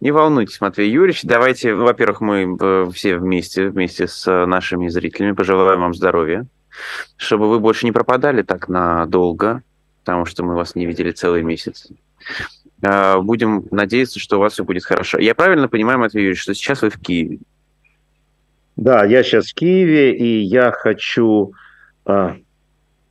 Не 0.00 0.10
волнуйтесь, 0.10 0.60
Матвей 0.60 0.90
Юрьевич. 0.90 1.22
Давайте, 1.22 1.74
во-первых, 1.74 2.20
мы 2.20 2.56
э, 2.60 2.90
все 2.92 3.16
вместе, 3.16 3.68
вместе 3.68 4.08
с 4.08 4.46
нашими 4.46 4.88
зрителями 4.88 5.32
пожелаем 5.32 5.80
вам 5.80 5.94
здоровья, 5.94 6.46
чтобы 7.16 7.48
вы 7.48 7.60
больше 7.60 7.86
не 7.86 7.92
пропадали 7.92 8.42
так 8.42 8.68
надолго, 8.68 9.62
потому 10.00 10.24
что 10.24 10.42
мы 10.42 10.56
вас 10.56 10.74
не 10.74 10.86
видели 10.86 11.12
целый 11.12 11.42
месяц. 11.42 11.88
А, 12.82 13.20
будем 13.20 13.66
надеяться, 13.70 14.18
что 14.20 14.36
у 14.36 14.40
вас 14.40 14.54
все 14.54 14.64
будет 14.64 14.84
хорошо. 14.84 15.18
Я 15.18 15.34
правильно 15.34 15.68
понимаю, 15.68 15.98
Матвей 15.98 16.22
Юрьевич, 16.22 16.42
что 16.42 16.54
сейчас 16.54 16.82
вы 16.82 16.90
в 16.90 16.98
Киеве? 16.98 17.38
Да, 18.76 19.04
я 19.04 19.22
сейчас 19.22 19.46
в 19.46 19.54
Киеве, 19.54 20.14
и 20.14 20.40
я 20.40 20.70
хочу... 20.70 21.52
А, 22.04 22.36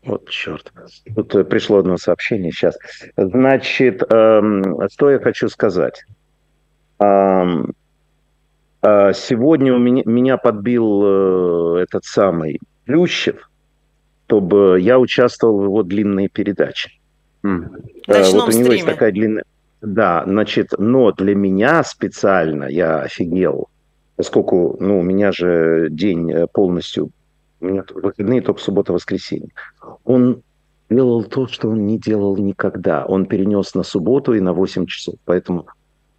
Вот 0.04 0.30
черт. 0.30 0.72
Тут 1.16 1.50
пришло 1.50 1.80
одно 1.80 1.98
сообщение 1.98 2.52
сейчас. 2.52 2.78
Значит, 3.18 4.04
эм, 4.12 4.88
что 4.92 5.10
я 5.10 5.20
хочу 5.20 5.50
сказать. 5.50 6.06
Эм, 7.00 7.74
э, 8.84 9.14
сегодня 9.16 9.74
у 9.74 9.80
меня, 9.80 10.04
меня 10.06 10.38
подбил 10.38 11.02
э, 11.04 11.84
этот 11.84 12.06
самый 12.06 12.60
Плющев, 12.86 13.50
чтобы 14.28 14.80
я 14.80 15.00
участвовал 15.00 15.60
в 15.60 15.64
его 15.64 15.82
длинной 15.82 16.30
передаче. 16.30 16.92
Mm. 17.44 17.66
Э, 18.08 18.24
вот 18.32 18.34
у 18.34 18.38
него 18.38 18.52
стриме. 18.52 18.74
есть 18.74 18.86
такая 18.86 19.12
длинная... 19.12 19.44
Да, 19.86 20.24
значит, 20.26 20.74
но 20.80 21.12
для 21.12 21.36
меня 21.36 21.84
специально 21.84 22.66
я 22.66 23.02
офигел, 23.02 23.70
поскольку, 24.16 24.78
ну, 24.80 25.00
у 25.00 25.04
меня 25.04 25.32
же 25.32 25.90
день 25.92 26.32
э, 26.32 26.48
полностью, 26.48 27.12
у 27.62 27.66
меня 27.66 27.84
выходные 27.94 28.42
только 28.42 28.62
суббота-воскресенье. 28.62 29.52
Он 30.04 30.42
делал 30.90 31.24
то, 31.24 31.48
что 31.48 31.70
он 31.70 31.86
не 31.86 32.00
делал 32.00 32.36
никогда. 32.38 33.06
Он 33.06 33.28
перенес 33.28 33.76
на 33.76 33.84
субботу 33.84 34.34
и 34.34 34.40
на 34.40 34.54
8 34.54 34.88
часов. 34.88 35.16
Поэтому 35.24 35.68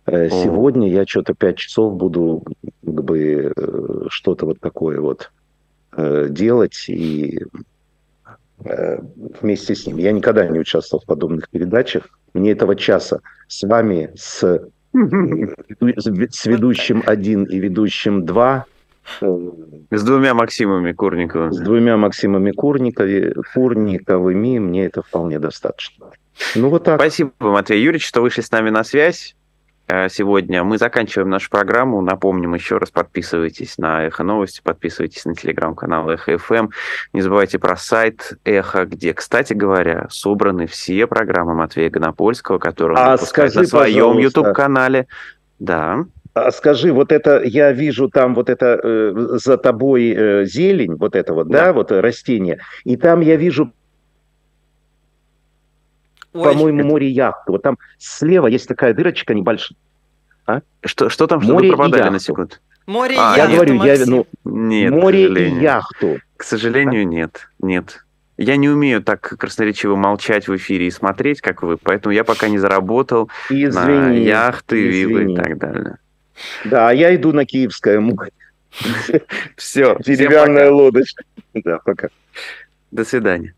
э, 0.07 0.29
сегодня 0.29 0.89
я 0.89 1.05
что-то 1.05 1.35
5 1.35 1.57
часов 1.57 1.97
буду 1.97 2.45
как 2.85 3.05
бы 3.05 3.53
э, 3.57 4.05
что-то 4.11 4.47
вот 4.47 4.61
такое 4.61 5.01
вот 5.01 5.33
э, 5.97 6.29
делать 6.31 6.85
и 6.89 7.41
вместе 8.59 9.75
с 9.75 9.87
ним. 9.87 9.99
Я 9.99 10.13
никогда 10.13 10.47
не 10.47 10.59
участвовал 10.59 11.03
в 11.03 11.07
подобных 11.07 11.49
передачах. 11.51 12.09
Мне 12.35 12.53
этого 12.53 12.77
часа 12.77 13.21
с 13.49 13.63
вами, 13.67 14.11
с, 14.17 14.43
с 14.93 16.47
ведущим 16.47 17.03
один 17.07 17.45
и 17.45 17.59
ведущим 17.59 18.25
два. 18.25 18.65
С 19.21 20.03
двумя 20.03 20.35
Максимами 20.35 20.93
Курниковыми. 20.93 21.53
С 21.53 21.59
двумя 21.59 21.97
Максимами 21.97 22.51
Курникови, 22.51 23.35
Курниковыми 23.55 24.59
мне 24.59 24.87
это 24.87 25.03
вполне 25.03 25.39
достаточно. 25.39 26.11
Ну 26.55 26.71
вот 26.71 26.85
так. 26.85 27.01
Спасибо, 27.01 27.31
Матвей 27.39 27.81
Юрьевич, 27.83 28.07
что 28.07 28.21
вышли 28.21 28.41
с 28.43 28.51
нами 28.51 28.71
на 28.71 28.83
связь. 28.85 29.36
Э, 29.89 30.09
сегодня. 30.09 30.65
Мы 30.65 30.79
заканчиваем 30.79 31.31
нашу 31.31 31.49
программу. 31.49 32.01
Напомним 32.01 32.55
еще 32.55 32.79
раз, 32.79 32.91
подписывайтесь 32.91 33.79
на 33.79 34.05
Эхо 34.05 34.25
Новости, 34.25 34.61
подписывайтесь 34.63 35.25
на 35.25 35.35
телеграм-канал 35.35 36.11
Эхо 36.11 36.39
ФМ. 36.39 36.69
Не 37.13 37.23
забывайте 37.23 37.61
про 37.61 37.77
сайт 37.77 38.33
Эхо, 38.45 38.85
где, 38.85 39.15
кстати 39.15 39.53
говоря, 39.53 40.09
собраны 40.11 40.67
все 40.67 41.07
программы 41.07 41.55
Матвея 41.55 41.89
Гонопольского, 41.91 42.59
которые 42.59 42.99
он 42.99 43.05
а 43.11 43.19
скажи, 43.19 43.61
на 43.61 43.67
своем 43.67 44.19
YouTube-канале. 44.19 45.07
Да. 45.61 46.05
А 46.35 46.51
скажи, 46.51 46.93
вот 46.93 47.13
это 47.13 47.41
я 47.45 47.71
вижу 47.73 48.11
там 48.11 48.35
вот 48.35 48.51
это 48.51 48.81
э, 48.83 49.39
за 49.43 49.57
тобой 49.57 50.13
э, 50.15 50.45
зелень, 50.47 50.97
вот 50.97 51.15
это 51.15 51.33
вот, 51.33 51.49
да, 51.49 51.67
да 51.67 51.73
вот 51.73 51.93
растение, 51.93 52.59
и 52.85 52.97
там 52.97 53.21
я 53.21 53.37
вижу 53.37 53.73
по-моему, 56.45 56.81
это... 56.81 56.89
море 56.89 57.09
яхты. 57.09 57.53
Вот 57.53 57.63
там 57.63 57.79
слева 57.99 58.47
есть 58.47 58.69
такая 58.69 58.95
дырочка 58.95 59.35
небольшая. 59.35 59.77
А? 60.47 60.61
Что, 60.85 61.09
что 61.09 61.27
там, 61.27 61.43
что 61.43 61.55
море 61.55 61.71
вы 61.71 61.77
пропадали 61.77 62.09
на 62.11 62.21
секунду? 62.21 62.57
Море 62.87 63.17
а, 63.19 63.35
и 63.35 63.39
яхту, 63.39 63.53
Я 63.53 63.57
говорю, 63.57 63.85
я, 63.85 64.07
ну, 64.07 64.27
нет, 64.45 64.93
море 64.93 65.27
и 65.27 65.61
яхту. 65.61 66.19
К 66.37 66.45
сожалению, 66.45 67.03
а? 67.03 67.05
нет, 67.05 67.49
нет. 67.61 68.05
Я 68.39 68.57
не 68.57 68.69
умею 68.69 69.03
так 69.03 69.21
красноречиво 69.21 69.97
молчать 69.97 70.47
в 70.47 70.55
эфире 70.57 70.87
и 70.87 70.91
смотреть, 70.91 71.41
как 71.41 71.63
вы, 71.63 71.79
поэтому 71.79 72.15
я 72.15 72.23
пока 72.23 72.49
не 72.49 72.59
заработал 72.59 73.31
извини, 73.49 73.73
на 73.73 74.13
яхты, 74.13 74.89
извини. 74.89 75.15
виллы 75.15 75.33
и 75.33 75.37
так 75.37 75.59
далее. 75.59 75.97
Да, 76.65 76.91
а 76.91 76.93
я 76.93 77.15
иду 77.15 77.33
на 77.33 77.47
Киевское 77.47 77.99
море. 77.99 78.31
Все. 79.57 79.97
Деревянная 80.05 80.71
лодочка. 80.71 81.25
Да, 81.55 81.79
пока. 81.79 82.09
До 82.91 83.05
свидания. 83.05 83.55